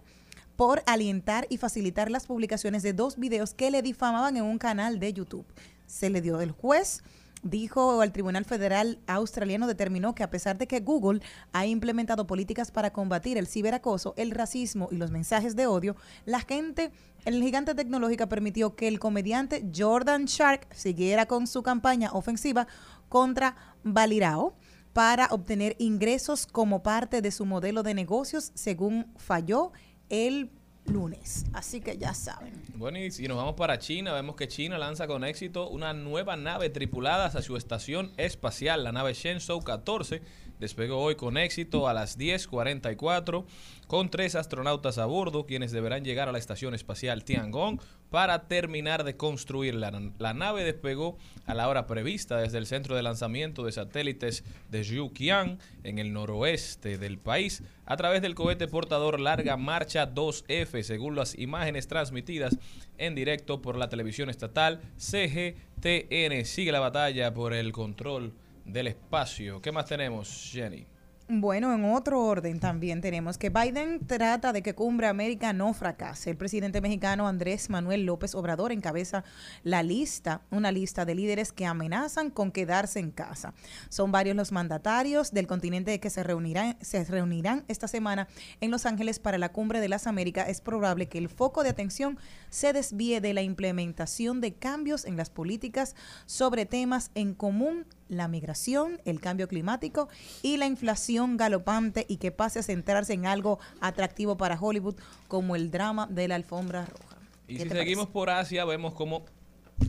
[0.56, 5.00] por alientar y facilitar las publicaciones de dos videos que le difamaban en un canal
[5.00, 5.46] de YouTube.
[5.86, 7.02] Se le dio del juez
[7.44, 11.20] dijo al Tribunal Federal Australiano determinó que a pesar de que Google
[11.52, 16.40] ha implementado políticas para combatir el ciberacoso, el racismo y los mensajes de odio, la
[16.40, 16.90] gente,
[17.24, 22.66] el gigante tecnológica permitió que el comediante Jordan Shark siguiera con su campaña ofensiva
[23.08, 24.56] contra Balirao
[24.92, 29.72] para obtener ingresos como parte de su modelo de negocios, según falló
[30.08, 30.50] el
[30.86, 31.46] lunes.
[31.52, 32.52] Así que ya saben.
[32.74, 36.36] Bueno, y si nos vamos para China, vemos que China lanza con éxito una nueva
[36.36, 40.22] nave tripulada hacia su estación espacial, la nave Shenzhou 14
[40.60, 43.44] despegó hoy con éxito a las 10.44
[43.86, 49.04] con tres astronautas a bordo, quienes deberán llegar a la estación espacial Tiangong para terminar
[49.04, 49.92] de construirla.
[50.18, 54.84] La nave despegó a la hora prevista desde el centro de lanzamiento de satélites de
[54.84, 61.16] Yuqian, en el noroeste del país, a través del cohete portador Larga Marcha 2F, según
[61.16, 62.56] las imágenes transmitidas
[62.96, 66.44] en directo por la televisión estatal CGTN.
[66.44, 68.32] Sigue la batalla por el control
[68.64, 69.60] del espacio.
[69.60, 70.86] ¿Qué más tenemos, Jenny?
[71.26, 76.28] Bueno, en otro orden también tenemos que Biden trata de que Cumbre América no fracase.
[76.28, 79.24] El presidente mexicano Andrés Manuel López Obrador encabeza
[79.62, 83.54] la lista, una lista de líderes que amenazan con quedarse en casa.
[83.88, 88.28] Son varios los mandatarios del continente que se reunirán, se reunirán esta semana
[88.60, 90.50] en Los Ángeles para la Cumbre de las Américas.
[90.50, 92.18] Es probable que el foco de atención
[92.50, 95.96] se desvíe de la implementación de cambios en las políticas
[96.26, 97.86] sobre temas en común
[98.16, 100.08] la migración, el cambio climático
[100.42, 104.96] y la inflación galopante y que pase a centrarse en algo atractivo para Hollywood
[105.28, 107.16] como el drama de la alfombra roja.
[107.46, 109.24] Y si seguimos por Asia, vemos como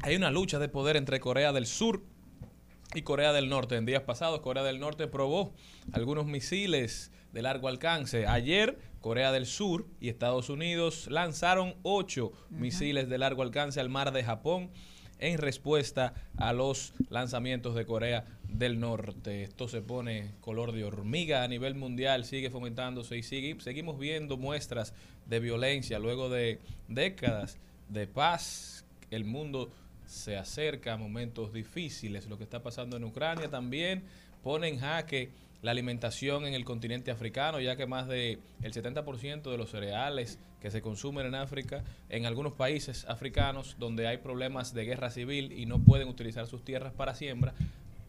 [0.01, 2.03] hay una lucha de poder entre Corea del Sur
[2.93, 3.75] y Corea del Norte.
[3.75, 5.53] En días pasados, Corea del Norte probó
[5.93, 8.27] algunos misiles de largo alcance.
[8.27, 14.11] Ayer, Corea del Sur y Estados Unidos lanzaron ocho misiles de largo alcance al mar
[14.11, 14.71] de Japón
[15.19, 19.43] en respuesta a los lanzamientos de Corea del Norte.
[19.43, 24.93] Esto se pone color de hormiga a nivel mundial, sigue fomentándose y seguimos viendo muestras
[25.25, 27.57] de violencia luego de décadas
[27.89, 28.85] de paz.
[29.11, 29.71] El mundo
[30.05, 32.27] se acerca a momentos difíciles.
[32.27, 34.03] Lo que está pasando en Ucrania también
[34.43, 35.31] pone en jaque
[35.61, 40.39] la alimentación en el continente africano, ya que más del el 70% de los cereales
[40.61, 45.51] que se consumen en África, en algunos países africanos donde hay problemas de guerra civil
[45.51, 47.53] y no pueden utilizar sus tierras para siembra,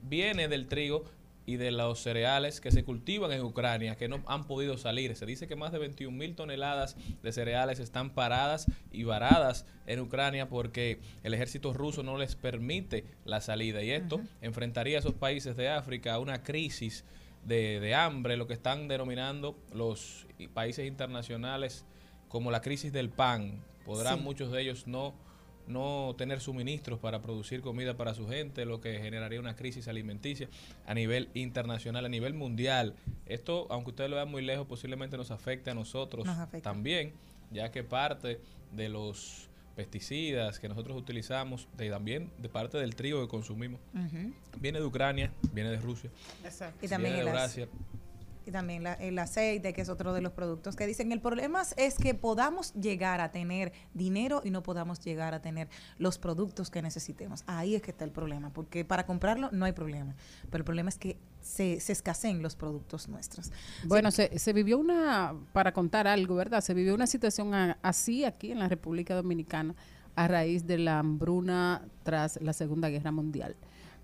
[0.03, 1.05] viene del trigo
[1.47, 5.15] y de los cereales que se cultivan en Ucrania, que no han podido salir.
[5.15, 10.01] Se dice que más de 21 mil toneladas de cereales están paradas y varadas en
[10.01, 13.83] Ucrania porque el ejército ruso no les permite la salida.
[13.83, 17.05] Y esto enfrentaría a esos países de África a una crisis
[17.47, 21.85] de, de hambre, lo que están denominando los países internacionales
[22.29, 23.63] como la crisis del pan.
[23.85, 25.15] Podrán muchos de ellos no
[25.67, 30.49] no tener suministros para producir comida para su gente, lo que generaría una crisis alimenticia
[30.87, 32.95] a nivel internacional, a nivel mundial.
[33.27, 36.27] Esto, aunque ustedes lo vean muy lejos, posiblemente nos afecte a nosotros
[36.63, 37.15] también,
[37.51, 38.41] ya que parte
[38.73, 43.81] de los pesticidas que nosotros utilizamos, de, también de parte del trigo que consumimos,
[44.59, 46.11] viene de Ucrania, viene de Rusia,
[46.83, 47.69] y también viene de Brasil
[48.47, 51.11] y también el aceite, que es otro de los productos que dicen.
[51.11, 55.69] El problema es que podamos llegar a tener dinero y no podamos llegar a tener
[55.99, 57.43] los productos que necesitemos.
[57.47, 60.15] Ahí es que está el problema, porque para comprarlo no hay problema,
[60.49, 63.53] pero el problema es que se, se escaseen los productos nuestros.
[63.85, 66.61] Bueno, se, se vivió una, para contar algo, ¿verdad?
[66.61, 69.75] Se vivió una situación así aquí en la República Dominicana
[70.17, 73.55] a raíz de la hambruna tras la Segunda Guerra Mundial.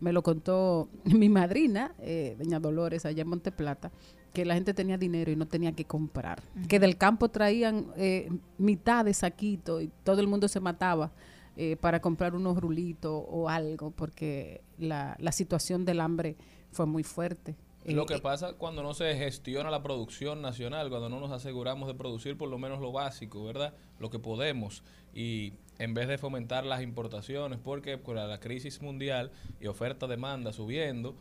[0.00, 3.90] Me lo contó mi madrina, eh, doña Dolores, allá en Monteplata,
[4.32, 6.42] que la gente tenía dinero y no tenía que comprar.
[6.68, 11.10] Que del campo traían eh, mitad de saquito y todo el mundo se mataba
[11.56, 16.36] eh, para comprar unos rulitos o algo, porque la, la situación del hambre
[16.72, 17.56] fue muy fuerte.
[17.84, 21.94] Lo que pasa cuando no se gestiona la producción nacional, cuando no nos aseguramos de
[21.94, 23.74] producir por lo menos lo básico, ¿verdad?
[23.98, 24.84] Lo que podemos.
[25.12, 31.16] Y en vez de fomentar las importaciones, porque con la crisis mundial y oferta-demanda subiendo,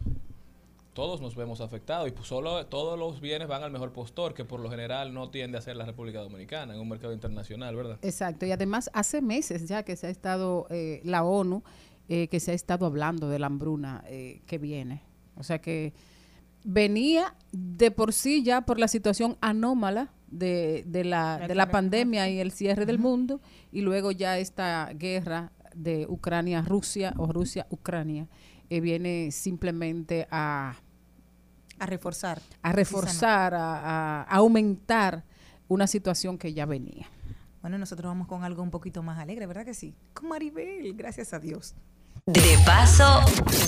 [0.94, 4.46] todos nos vemos afectados y pues solo todos los bienes van al mejor postor, que
[4.46, 7.98] por lo general no tiende a ser la República Dominicana en un mercado internacional, ¿verdad?
[8.02, 11.64] Exacto, y además hace meses ya que se ha estado, eh, la ONU,
[12.10, 15.02] eh, que se ha estado hablando de la hambruna eh, que viene.
[15.36, 15.94] O sea que
[16.64, 22.30] venía de por sí ya por la situación anómala de, de la, de la pandemia
[22.30, 23.42] y el cierre del mundo,
[23.72, 28.28] y luego ya esta guerra de Ucrania-Rusia o Rusia-Ucrania
[28.70, 30.76] viene simplemente a,
[31.82, 32.40] a reforzar.
[32.62, 35.26] A reforzar, a, aumentar
[35.68, 37.08] una situación que ya venía.
[37.62, 39.96] Bueno, nosotros vamos con algo un poquito más alegre, ¿verdad que sí?
[40.14, 41.76] Con Maribel, gracias a Dios.
[42.28, 43.22] De paso,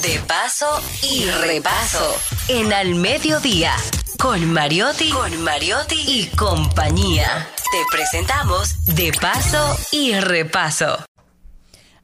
[0.04, 0.68] de paso
[1.02, 2.16] y repaso.
[2.50, 3.74] En al mediodía,
[4.20, 7.48] con Mariotti, con Mariotti y compañía.
[7.72, 11.04] Te presentamos De paso y repaso.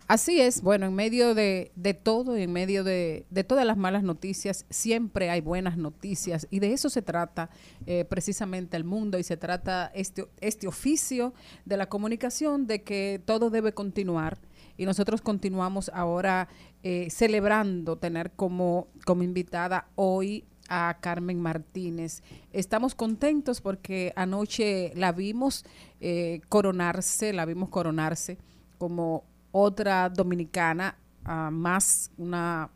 [0.08, 4.02] Así es, bueno, en medio de, de todo, en medio de, de, todas las malas
[4.02, 7.52] noticias, siempre hay buenas noticias y de eso se trata
[7.86, 11.36] eh, precisamente el mundo y se trata este, este oficio
[11.66, 14.40] de la comunicación, de que todo debe continuar
[14.80, 16.47] y nosotros continuamos ahora
[16.84, 22.23] eh, celebrando tener como, como invitada hoy a Carmen Martínez.
[22.53, 25.65] Estamos contentos porque anoche la vimos
[25.99, 28.38] eh, coronarse, la vimos coronarse
[28.77, 32.69] como otra dominicana, ah, más una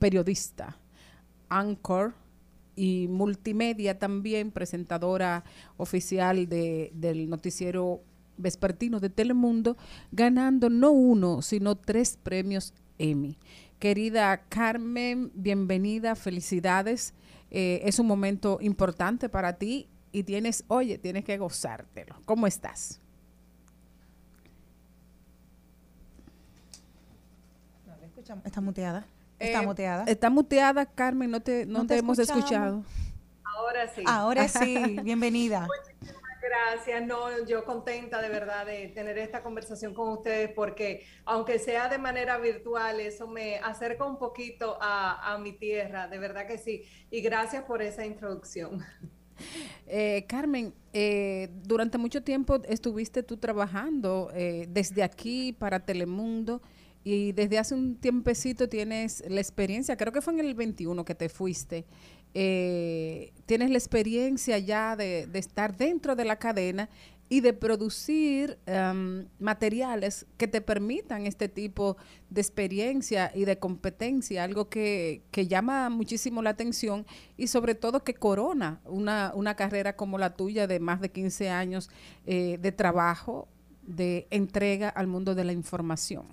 [0.00, 0.76] periodista,
[1.48, 2.14] anchor
[2.74, 5.44] y multimedia también, presentadora
[5.76, 8.02] oficial de, del noticiero
[8.36, 9.76] vespertino de Telemundo,
[10.10, 13.36] ganando no uno, sino tres premios Emmy.
[13.78, 17.14] Querida Carmen, bienvenida, felicidades.
[17.50, 22.16] Eh, es un momento importante para ti y tienes, oye, tienes que gozártelo.
[22.24, 23.00] ¿Cómo estás?
[28.44, 29.04] Está muteada.
[29.38, 30.04] Está eh, muteada.
[30.04, 32.84] Está muteada, Carmen, no te, no, te, hemos escuchado.
[33.44, 34.02] Ahora sí.
[34.06, 35.66] Ahora sí, bienvenida.
[36.42, 37.06] Gracias.
[37.06, 41.98] No, yo contenta de verdad de tener esta conversación con ustedes porque aunque sea de
[41.98, 46.82] manera virtual, eso me acerca un poquito a, mi tierra, de verdad que sí.
[47.10, 48.80] Y gracias por esa introducción.
[49.86, 54.30] Eh, Carmen, eh, durante mucho tiempo estuviste tú trabajando
[54.68, 56.62] desde aquí para Telemundo
[57.04, 61.14] y desde hace un tiempecito tienes la experiencia, creo que fue en el 21 que
[61.14, 61.84] te fuiste,
[62.34, 66.88] eh, tienes la experiencia ya de, estar dentro de la cadena
[67.28, 71.96] y de producir em, materiales que te permitan este tipo
[72.28, 77.06] de experiencia y de competencia, algo que, llama muchísimo la atención
[77.38, 81.90] y sobre todo que corona una, carrera como la tuya de más de 15 años
[82.26, 83.48] eh, de trabajo,
[83.82, 86.26] de entrega al mundo de la información.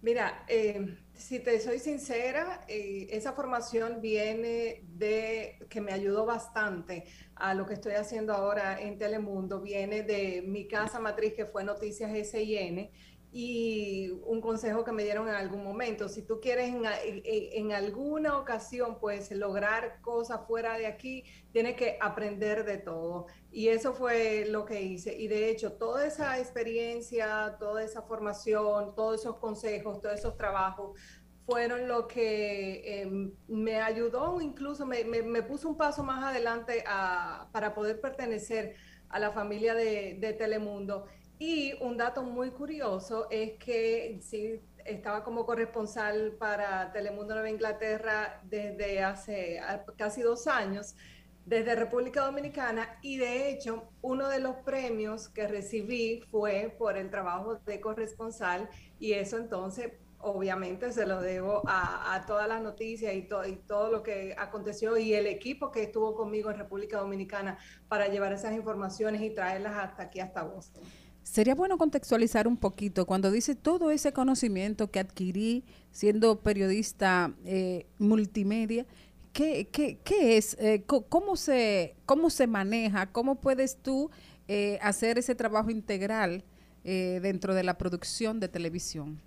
[0.00, 7.04] Mira, eh, si te soy sincera, eh, esa formación viene de que me ayudó bastante
[7.34, 11.64] a lo que estoy haciendo ahora en Telemundo, viene de mi casa matriz que fue
[11.64, 12.90] Noticias SIN
[13.34, 16.06] y un consejo que me dieron en algún momento.
[16.10, 22.66] Si tú quieres en, alguna ocasión pues lograr cosas fuera de aquí, tienes que aprender
[22.66, 23.26] de todo.
[23.50, 25.16] Y eso fue lo que hice.
[25.16, 31.00] Y de hecho, toda esa experiencia, toda esa formación, todos esos consejos, todos esos trabajos
[31.46, 36.84] fueron lo que em, me ayudó, incluso me, me, puso un paso más adelante
[37.50, 38.76] para poder pertenecer
[39.08, 41.06] a la familia de, de Telemundo.
[41.44, 48.40] Y un dato muy curioso es que sí, estaba como corresponsal para Telemundo Nueva Inglaterra
[48.44, 49.60] desde hace
[49.96, 50.94] casi dos años,
[51.44, 57.10] desde República Dominicana, y de hecho uno de los premios que recibí fue por el
[57.10, 58.68] trabajo de corresponsal,
[59.00, 64.04] y eso entonces obviamente se lo debo a, todas las noticias y, y, todo lo
[64.04, 67.58] que aconteció y el equipo que estuvo conmigo en República Dominicana
[67.88, 70.84] para llevar esas informaciones y traerlas hasta aquí, hasta Boston.
[71.22, 77.86] Sería bueno contextualizar un poquito cuando dice todo ese conocimiento que adquirí siendo periodista eh,
[77.98, 78.86] multimedia.
[79.32, 80.56] ¿Qué, qué, qué es?
[80.60, 83.10] Eh, cómo, se, ¿Cómo se maneja?
[83.12, 84.10] ¿Cómo puedes tú
[84.48, 86.44] eh, hacer ese trabajo integral
[86.84, 89.22] dentro de la producción de televisión?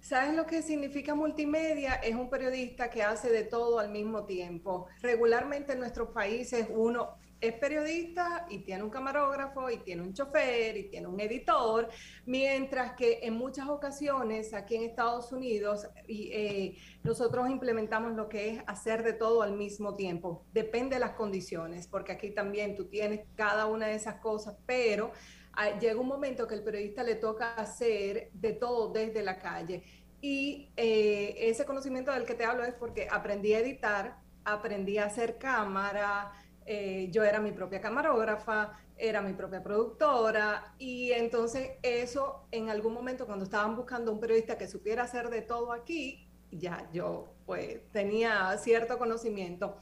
[0.00, 1.94] ¿Sabes lo que significa multimedia?
[1.96, 4.86] Es un periodista que hace de todo al mismo tiempo.
[5.02, 7.10] Regularmente en nuestros países uno
[7.40, 11.88] es periodista y tiene un camarógrafo y tiene un chofer y tiene un editor,
[12.26, 18.62] mientras que en muchas ocasiones aquí en Estados Unidos eh, nosotros implementamos lo que es
[18.66, 20.44] hacer de todo al mismo tiempo.
[20.52, 25.12] Depende de las condiciones, porque aquí también tú tienes cada una de esas cosas, pero
[25.54, 29.82] ah, llega un momento que el periodista le toca hacer de todo desde la calle.
[30.20, 35.06] Y eh, ese conocimiento del que te hablo es porque aprendí a editar, aprendí a
[35.06, 36.32] hacer cámara,
[36.72, 42.94] eh, yo era mi propia camarógrafa, era mi propia productora y entonces eso en algún
[42.94, 47.80] momento cuando estaban buscando un periodista que supiera hacer de todo aquí, ya yo pues
[47.90, 49.78] tenía cierto conocimiento.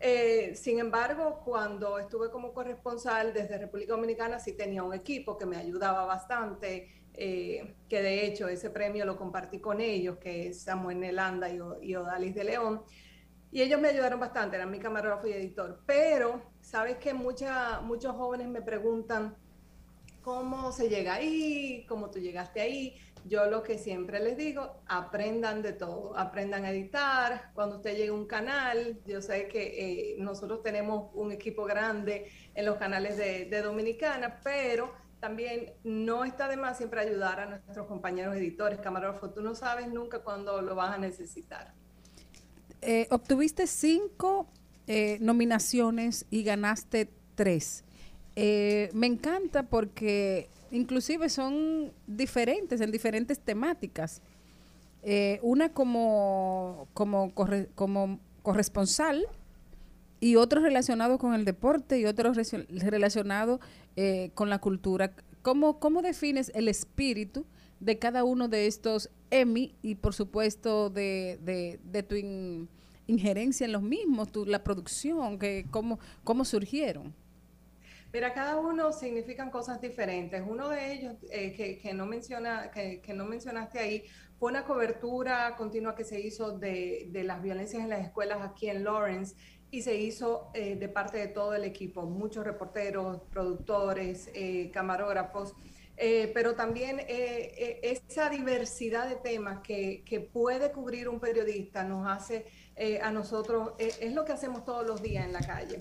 [0.00, 5.46] Eh, sin embargo, cuando estuve como corresponsal desde República Dominicana, sí tenía un equipo que
[5.46, 10.62] me ayudaba bastante, eh, que de hecho ese premio lo compartí con ellos, que es
[10.62, 12.82] Samuel Nelanda y, y Odalis de León.
[13.52, 15.82] Y ellos me ayudaron bastante, eran mi camarógrafo y editor.
[15.84, 19.36] Pero, sabes que muchos jóvenes me preguntan
[20.22, 22.96] cómo se llega ahí, cómo tú llegaste ahí.
[23.26, 27.52] Yo lo que siempre les digo, aprendan de todo, aprendan a editar.
[27.54, 32.32] Cuando usted llegue a un canal, yo sé que eh, nosotros tenemos un equipo grande
[32.54, 37.46] en los canales de, de Dominicana, pero también no está de más siempre ayudar a
[37.46, 39.34] nuestros compañeros editores, camarógrafos.
[39.34, 41.81] Tú no sabes nunca cuándo lo vas a necesitar.
[42.82, 44.48] Eh, obtuviste cinco
[44.88, 47.84] eh, nominaciones y ganaste tres.
[48.34, 54.20] Eh, me encanta porque inclusive son diferentes en diferentes temáticas.
[55.42, 57.32] una como, como,
[57.74, 59.26] como corresponsal
[60.18, 62.32] y otro relacionado con el deporte y otro
[62.68, 63.60] relacionado
[64.34, 65.12] con la cultura.
[65.42, 67.44] ¿Cómo, ¿Cómo defines el espíritu
[67.82, 71.38] de cada uno de estos Emmy y por supuesto de,
[71.82, 72.14] de, tu
[73.06, 77.12] injerencia en los mismos, tu, la producción, que, cómo, cómo surgieron.
[78.12, 80.42] Mira, cada uno significan cosas diferentes.
[80.46, 84.04] Uno de ellos eh, que, que, no menciona, que, que, no mencionaste ahí
[84.38, 88.68] fue una cobertura continua que se hizo de, de las violencias en las escuelas aquí
[88.68, 89.34] en Lawrence
[89.72, 95.54] y se hizo eh, de parte de todo el equipo, muchos reporteros, productores, eh, camarógrafos.
[96.04, 101.84] Eh, pero también eh, eh, esa diversidad de temas que, que, puede cubrir un periodista
[101.84, 102.44] nos hace
[103.00, 105.80] a nosotros, es lo que hacemos todos los días en la calle.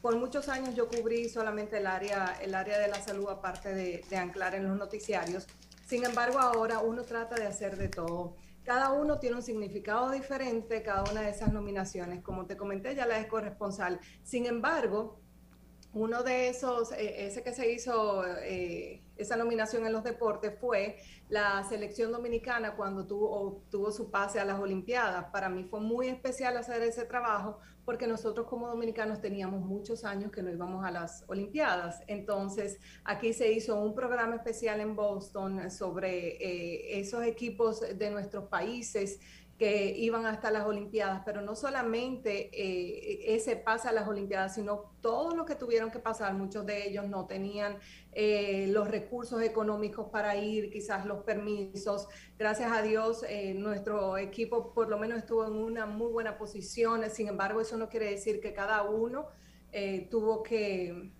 [0.00, 4.16] por muchos años yo cubrí solamente el área, el área de la salud, aparte de
[4.16, 5.46] anclar en los noticiarios.
[5.86, 8.34] Sin embargo, ahora uno trata de hacer de todo
[8.64, 12.22] cada uno tiene un significado diferente, cada una de esas nominaciones.
[12.22, 13.98] Como te comenté, ya la es corresponsal.
[14.22, 15.18] Sin embargo,
[15.94, 18.22] uno de esos, ese que se hizo
[19.18, 24.44] esa nominación en los deportes fue la selección dominicana cuando tuvo, tuvo su pase a
[24.44, 25.26] las Olimpiadas.
[25.30, 30.30] Para mí fue muy especial hacer ese trabajo porque nosotros como dominicanos teníamos muchos años
[30.30, 32.02] que no íbamos a las Olimpiadas.
[32.06, 38.44] Entonces, aquí se hizo un programa especial en Boston sobre eh, esos equipos de nuestros
[38.44, 39.20] países
[39.58, 44.92] que iban hasta las Olimpiadas, pero no solamente eh, ese pase a las Olimpiadas, sino
[45.00, 46.32] todo lo que tuvieron que pasar.
[46.34, 47.76] Muchos de ellos no tenían
[48.12, 52.06] eh, los recursos económicos para ir, quizás los permisos.
[52.38, 57.02] Gracias a Dios, eh, nuestro equipo por lo menos estuvo en una muy buena posición.
[57.10, 59.26] Sin embargo, eso no quiere decir que cada uno
[60.10, 61.12] tuvo que,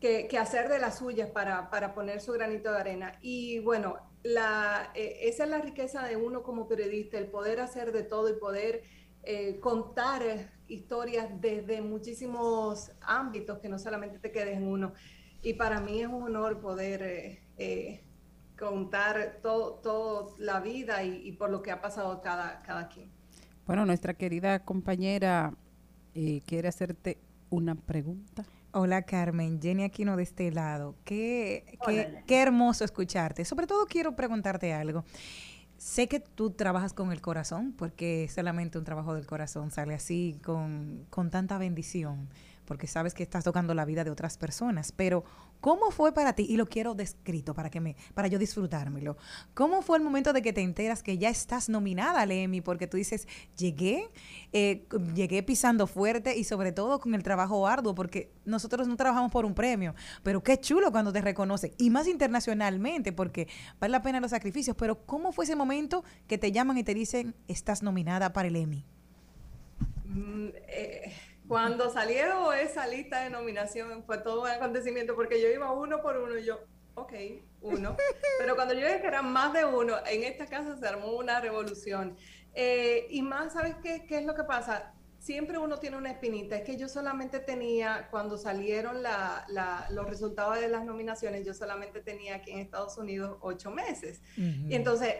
[0.00, 3.12] que, hacer de las suyas para, para poner su granito de arena.
[3.20, 7.92] Y bueno, la, eh, esa es la riqueza de uno como periodista, el poder hacer
[7.92, 8.82] de todo y poder
[9.22, 14.92] eh, contar historias desde muchísimos ámbitos que no solamente te quedes en uno.
[15.42, 18.04] Y para mí es un honor poder eh,
[18.58, 23.10] contar toda todo la vida y, por lo que ha pasado cada, cada quien.
[23.66, 25.54] Bueno, nuestra querida compañera
[26.46, 27.18] quiere hacerte
[27.50, 28.44] una pregunta.
[28.72, 30.94] Hola Carmen, Jenny Aquino de este lado.
[31.04, 33.44] Qué, qué, qué, hermoso escucharte.
[33.46, 35.04] Sobre todo quiero preguntarte algo.
[35.78, 40.38] Sé que tú trabajas con el corazón, porque solamente un trabajo del corazón sale así,
[40.44, 42.28] con, con tanta bendición
[42.68, 45.24] porque sabes que estás tocando la vida de otras personas, pero
[45.62, 46.46] ¿cómo fue para ti?
[46.46, 49.16] Y lo quiero descrito para que me para yo disfrutármelo.
[49.54, 52.60] ¿Cómo fue el momento de que te enteras que ya estás nominada al Emmy?
[52.60, 53.26] Porque tú dices,
[53.56, 54.10] llegué,
[54.52, 59.32] eh, llegué pisando fuerte y sobre todo con el trabajo arduo, porque nosotros no trabajamos
[59.32, 63.48] por un premio, pero qué chulo cuando te reconocen, y más internacionalmente, porque
[63.80, 66.92] vale la pena los sacrificios, pero ¿cómo fue ese momento que te llaman y te
[66.92, 68.84] dicen, estás nominada para el Emmy?
[70.04, 71.12] Mm, eh
[71.48, 76.18] cuando salieron esa lista de nominación fue todo un acontecimiento porque yo iba uno por
[76.18, 76.60] uno y yo,
[76.94, 77.12] ok,
[77.62, 77.96] uno.
[78.38, 81.40] Pero cuando yo dije que eran más de uno, en esta casa se armó una
[81.40, 82.16] revolución.
[82.54, 84.92] Eh, y más, ¿sabes qué, qué es lo que pasa?
[85.18, 86.56] Siempre uno tiene una espinita.
[86.56, 89.02] Es que yo solamente tenía, cuando salieron
[89.90, 94.20] los resultados de las nominaciones, yo solamente tenía aquí en Estados Unidos ocho meses.
[94.36, 95.14] Y entonces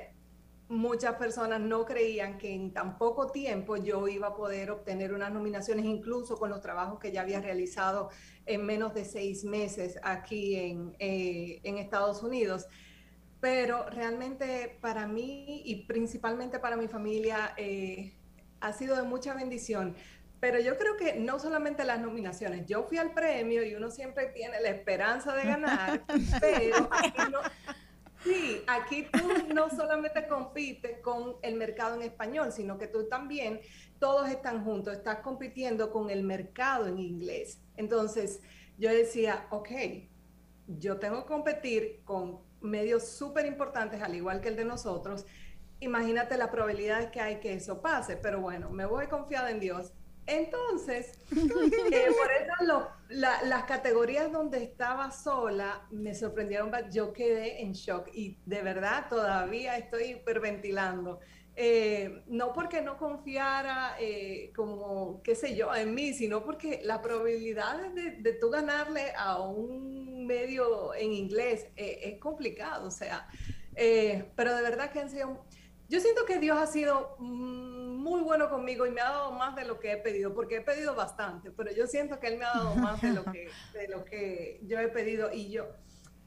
[0.68, 5.32] muchas personas no creían que en tan poco tiempo yo iba a poder obtener unas
[5.32, 8.10] nominaciones, incluso con los trabajos que ya había realizado
[8.44, 12.66] en menos de seis meses aquí en, eh, Estados Unidos.
[13.40, 18.14] Pero realmente para mí y principalmente para mi familia eh,
[18.60, 19.94] ha sido de mucha bendición.
[20.40, 24.26] Pero yo creo que no solamente las nominaciones, yo fui al premio y uno siempre
[24.26, 26.04] tiene la esperanza de ganar,
[26.40, 27.40] pero aquí no,
[28.24, 33.60] Sí, aquí tú no solamente compites con el mercado en español, sino que tú también,
[33.98, 37.60] todos están juntos, estás compitiendo con el mercado en inglés.
[37.76, 38.40] Entonces,
[38.76, 39.70] yo decía, ok,
[40.66, 45.24] yo tengo que competir con medios súper importantes, al igual que el de nosotros.
[45.80, 49.92] Imagínate la probabilidad que hay que eso pase, pero bueno, me voy confiada en Dios
[50.28, 58.08] entonces, eh, por eso las categorías donde estaba sola me sorprendieron, yo quedé en shock
[58.12, 61.20] y de verdad todavía estoy hiperventilando.
[61.60, 67.00] Eh, no porque no confiara eh, como, qué sé yo, en mí, sino porque la
[67.00, 73.26] probabilidad de, de tú ganarle a un medio en inglés es complicado, o sea,
[73.74, 75.47] pero de verdad que han sido
[75.88, 79.56] yo siento que Dios ha sido mm, muy bueno conmigo y me ha dado más
[79.56, 82.44] de lo que he pedido, porque he pedido bastante, pero yo siento que Él me
[82.44, 85.66] ha dado más de lo que, de lo que yo he pedido y yo,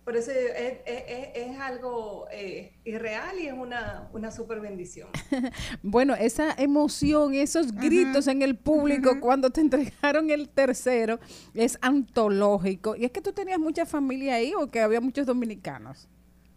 [0.03, 5.09] por eso es, es, es algo eh, irreal y es una, una super bendición.
[5.83, 11.19] bueno, esa emoción, esos gritos en el público cuando te entregaron el tercero
[11.53, 12.95] es antológico.
[12.95, 16.09] ¿Y es que tú tenías mucha familia ahí o que había muchos dominicanos?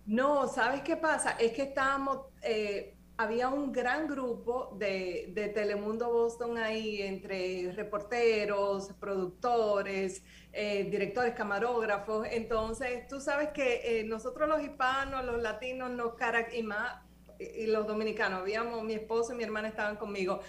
[0.06, 1.31] No, ¿sabes qué pasa?
[1.32, 8.90] Es que estábamos, eh, había un gran grupo de, de, Telemundo Boston ahí, entre reporteros,
[9.01, 10.22] productores,
[10.52, 12.26] eh, directores, camarógrafos.
[12.31, 16.12] Entonces, tú sabes que eh, nosotros los hispanos, los latinos, nos
[16.52, 17.01] y más,
[17.39, 20.40] y los dominicanos, habíamos, mi esposo y mi hermana estaban conmigo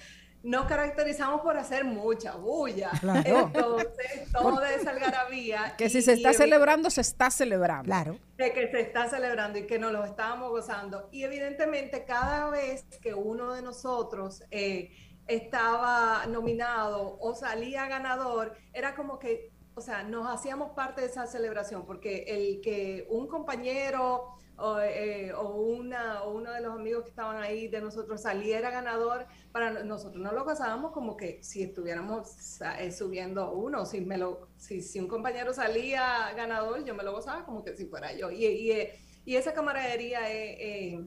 [0.45, 2.91] nos caracterizamos por hacer mucha bulla.
[3.25, 5.73] Entonces, todo esa algarabía.
[5.75, 7.85] Que si se está celebrando, se está celebrando.
[7.85, 8.19] Claro.
[8.37, 11.09] De que se está celebrando y que nos lo estábamos gozando.
[11.11, 14.91] Y evidentemente, cada vez que uno de nosotros eh,
[15.25, 21.25] estaba nominado o salía ganador, era como que, o sea, nos hacíamos parte de esa
[21.25, 27.03] celebración, porque el que un compañero o, eh, o, una, o uno de los amigos
[27.03, 31.63] que estaban ahí de nosotros saliera ganador, para nosotros no lo gozábamos como que si
[31.63, 37.11] estuviéramos eh, subiendo uno, si, me lo, si, un compañero salía ganador, yo me lo
[37.11, 38.31] gozaba como que si fuera yo.
[38.31, 38.87] Y, y,
[39.25, 40.99] y esa camaradería es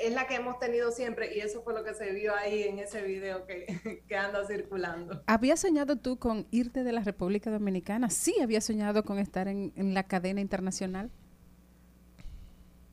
[0.00, 2.78] es la que hemos tenido siempre y eso fue lo que se vio ahí en
[2.78, 5.22] ese video que, que anda circulando.
[5.26, 8.10] ¿Habías soñado tú con irte de la República Dominicana?
[8.10, 11.10] Sí, había soñado con estar en, la cadena internacional.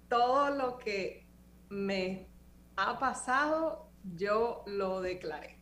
[0.10, 1.28] Todo lo que
[1.70, 2.28] me
[2.76, 5.60] ha pasado, yo lo declaré.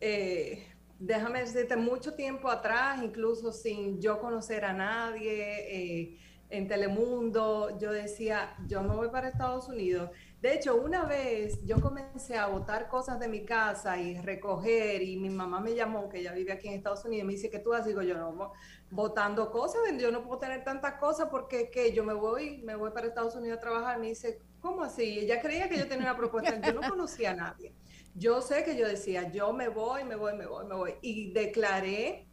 [0.00, 0.66] Eh,
[0.98, 6.18] déjame decirte, mucho tiempo atrás, incluso sin yo conocer a nadie, eh,
[6.50, 10.10] en Telemundo, yo decía, yo me voy para Estados Unidos
[10.40, 15.16] de hecho, una vez yo comencé a botar cosas de mi casa y recoger, y
[15.16, 17.58] mi mamá me llamó, que ella vive aquí en Estados Unidos, y me dice que
[17.58, 18.52] tú haces, digo yo no,
[18.90, 22.92] botando cosas, yo no puedo tener tantas cosas porque que yo me voy, me voy
[22.92, 25.18] para Estados Unidos a trabajar, me dice, ¿cómo así?
[25.18, 27.74] Ella creía que yo tenía una propuesta, yo no conocía a nadie.
[28.14, 31.32] Yo sé que yo decía, yo me voy, me voy, me voy, me voy, y
[31.32, 32.28] declaré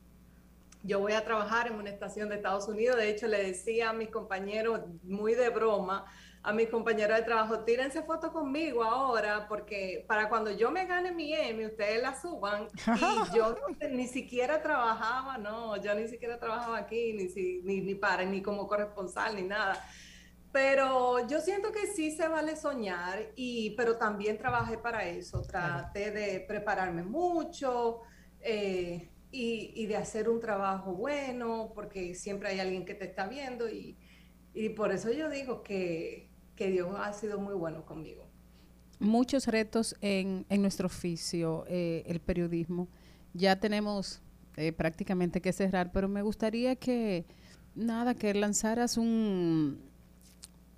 [0.86, 2.98] yo voy a trabajar en una estación de Estados Unidos.
[2.98, 6.06] De hecho, le decía a mis compañeros muy de broma,
[6.46, 11.12] a mis compañeros de trabajo, tírense fotos conmigo ahora, porque para cuando yo me gane
[11.12, 12.68] mi Emmy, ustedes la suban.
[12.86, 13.56] Y yo
[13.92, 18.68] ni siquiera trabajaba, no, yo ni siquiera trabajaba aquí, ni, ni, ni para, ni como
[18.68, 19.84] corresponsal, ni nada.
[20.52, 25.42] Pero yo siento que sí se vale soñar, y, pero también trabajé para eso.
[25.42, 28.02] Traté de prepararme mucho
[28.40, 33.26] eh, y, y, de hacer un trabajo bueno, porque siempre hay alguien que te está
[33.26, 33.98] viendo y,
[34.54, 38.26] y por eso yo digo que, que Dios ha sido muy bueno conmigo.
[39.00, 42.88] Muchos retos en, en nuestro oficio, eh, el periodismo.
[43.34, 44.22] Ya tenemos
[44.56, 47.26] eh, prácticamente que cerrar, pero me gustaría que,
[47.76, 49.82] nada, que lanzaras un,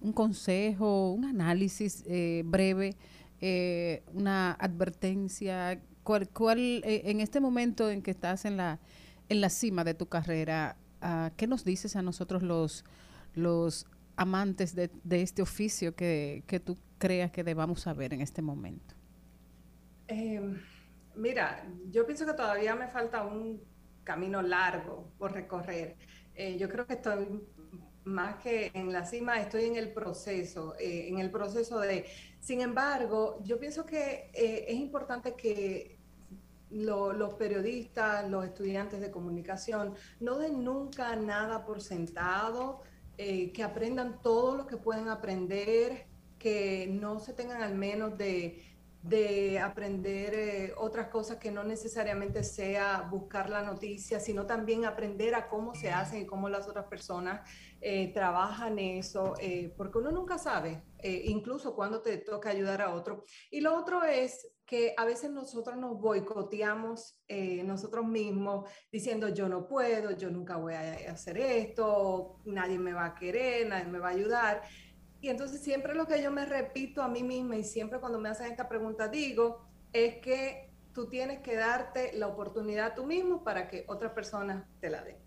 [0.01, 2.95] un consejo, un análisis eh, breve,
[4.13, 5.79] una advertencia.
[6.03, 8.79] ¿Cuál, cuál en este momento en que estás en la,
[9.29, 12.83] en la cima de tu carrera, ah, qué nos dices a nosotros los,
[13.35, 13.85] los
[14.17, 18.95] amantes de, este oficio que, tú creas que debamos saber en este momento?
[20.07, 20.59] Em,
[21.15, 23.61] mira, yo pienso que todavía me falta un
[24.03, 25.95] camino largo por recorrer.
[26.33, 27.41] Eh, yo creo que estoy
[28.05, 32.05] más que en la cima, estoy en el proceso, eh, en el proceso de...
[32.39, 35.97] Sin embargo, yo pienso que eh, es importante que
[36.69, 42.81] los periodistas, los estudiantes de comunicación, no den nunca nada por sentado,
[43.17, 46.05] eh, que aprendan todo lo que pueden aprender,
[46.37, 48.63] que no se tengan al menos de,
[49.63, 55.47] aprender eh, otras cosas que no necesariamente sea buscar la noticia, sino también aprender a
[55.47, 57.49] cómo se hacen y cómo las otras personas
[57.79, 59.33] eh, trabajan eso,
[59.77, 63.23] porque uno nunca sabe, incluso cuando te toca ayudar a otro.
[63.49, 69.47] Y lo otro es que a veces nosotros nos boicoteamos eh, nosotros mismos diciendo yo
[69.47, 73.99] no puedo, yo nunca voy a hacer esto, nadie me va a querer, nadie me
[73.99, 74.61] va a ayudar.
[75.21, 78.29] Y entonces siempre lo que yo me repito a mí misma y siempre cuando me
[78.29, 83.69] hacen esta pregunta digo es que tú tienes que darte la oportunidad tú mismo para
[83.69, 85.26] que otra persona te la dé.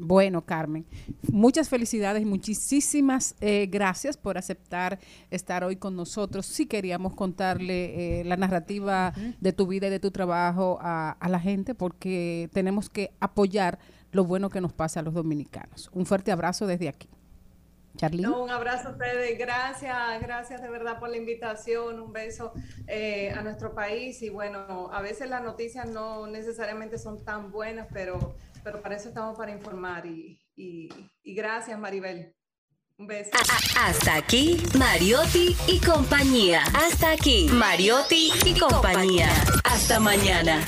[0.00, 0.86] Bueno, Carmen,
[1.32, 5.00] muchas felicidades y muchísimas eh, gracias por aceptar
[5.30, 6.46] estar hoy con nosotros.
[6.46, 11.40] Sí queríamos contarle eh, la narrativa de tu vida y de tu trabajo a, la
[11.40, 13.80] gente porque tenemos que apoyar
[14.12, 15.90] lo bueno que nos pasa a los dominicanos.
[15.92, 17.08] Un fuerte abrazo desde aquí.
[17.96, 18.24] Charly.
[18.26, 22.52] un abrazo a ustedes, gracias, gracias de verdad por la invitación, un beso
[22.86, 27.88] eh, a nuestro país y bueno, a veces las noticias no necesariamente son tan buenas,
[27.92, 28.36] pero
[28.70, 30.90] pero para eso estamos para informar y, y,
[31.24, 32.34] gracias Maribel.
[32.98, 33.30] Un beso.
[33.80, 36.62] Hasta aquí, Mariotti y compañía.
[36.74, 39.30] Hasta aquí, Mariotti y compañía.
[39.64, 40.66] Hasta mañana.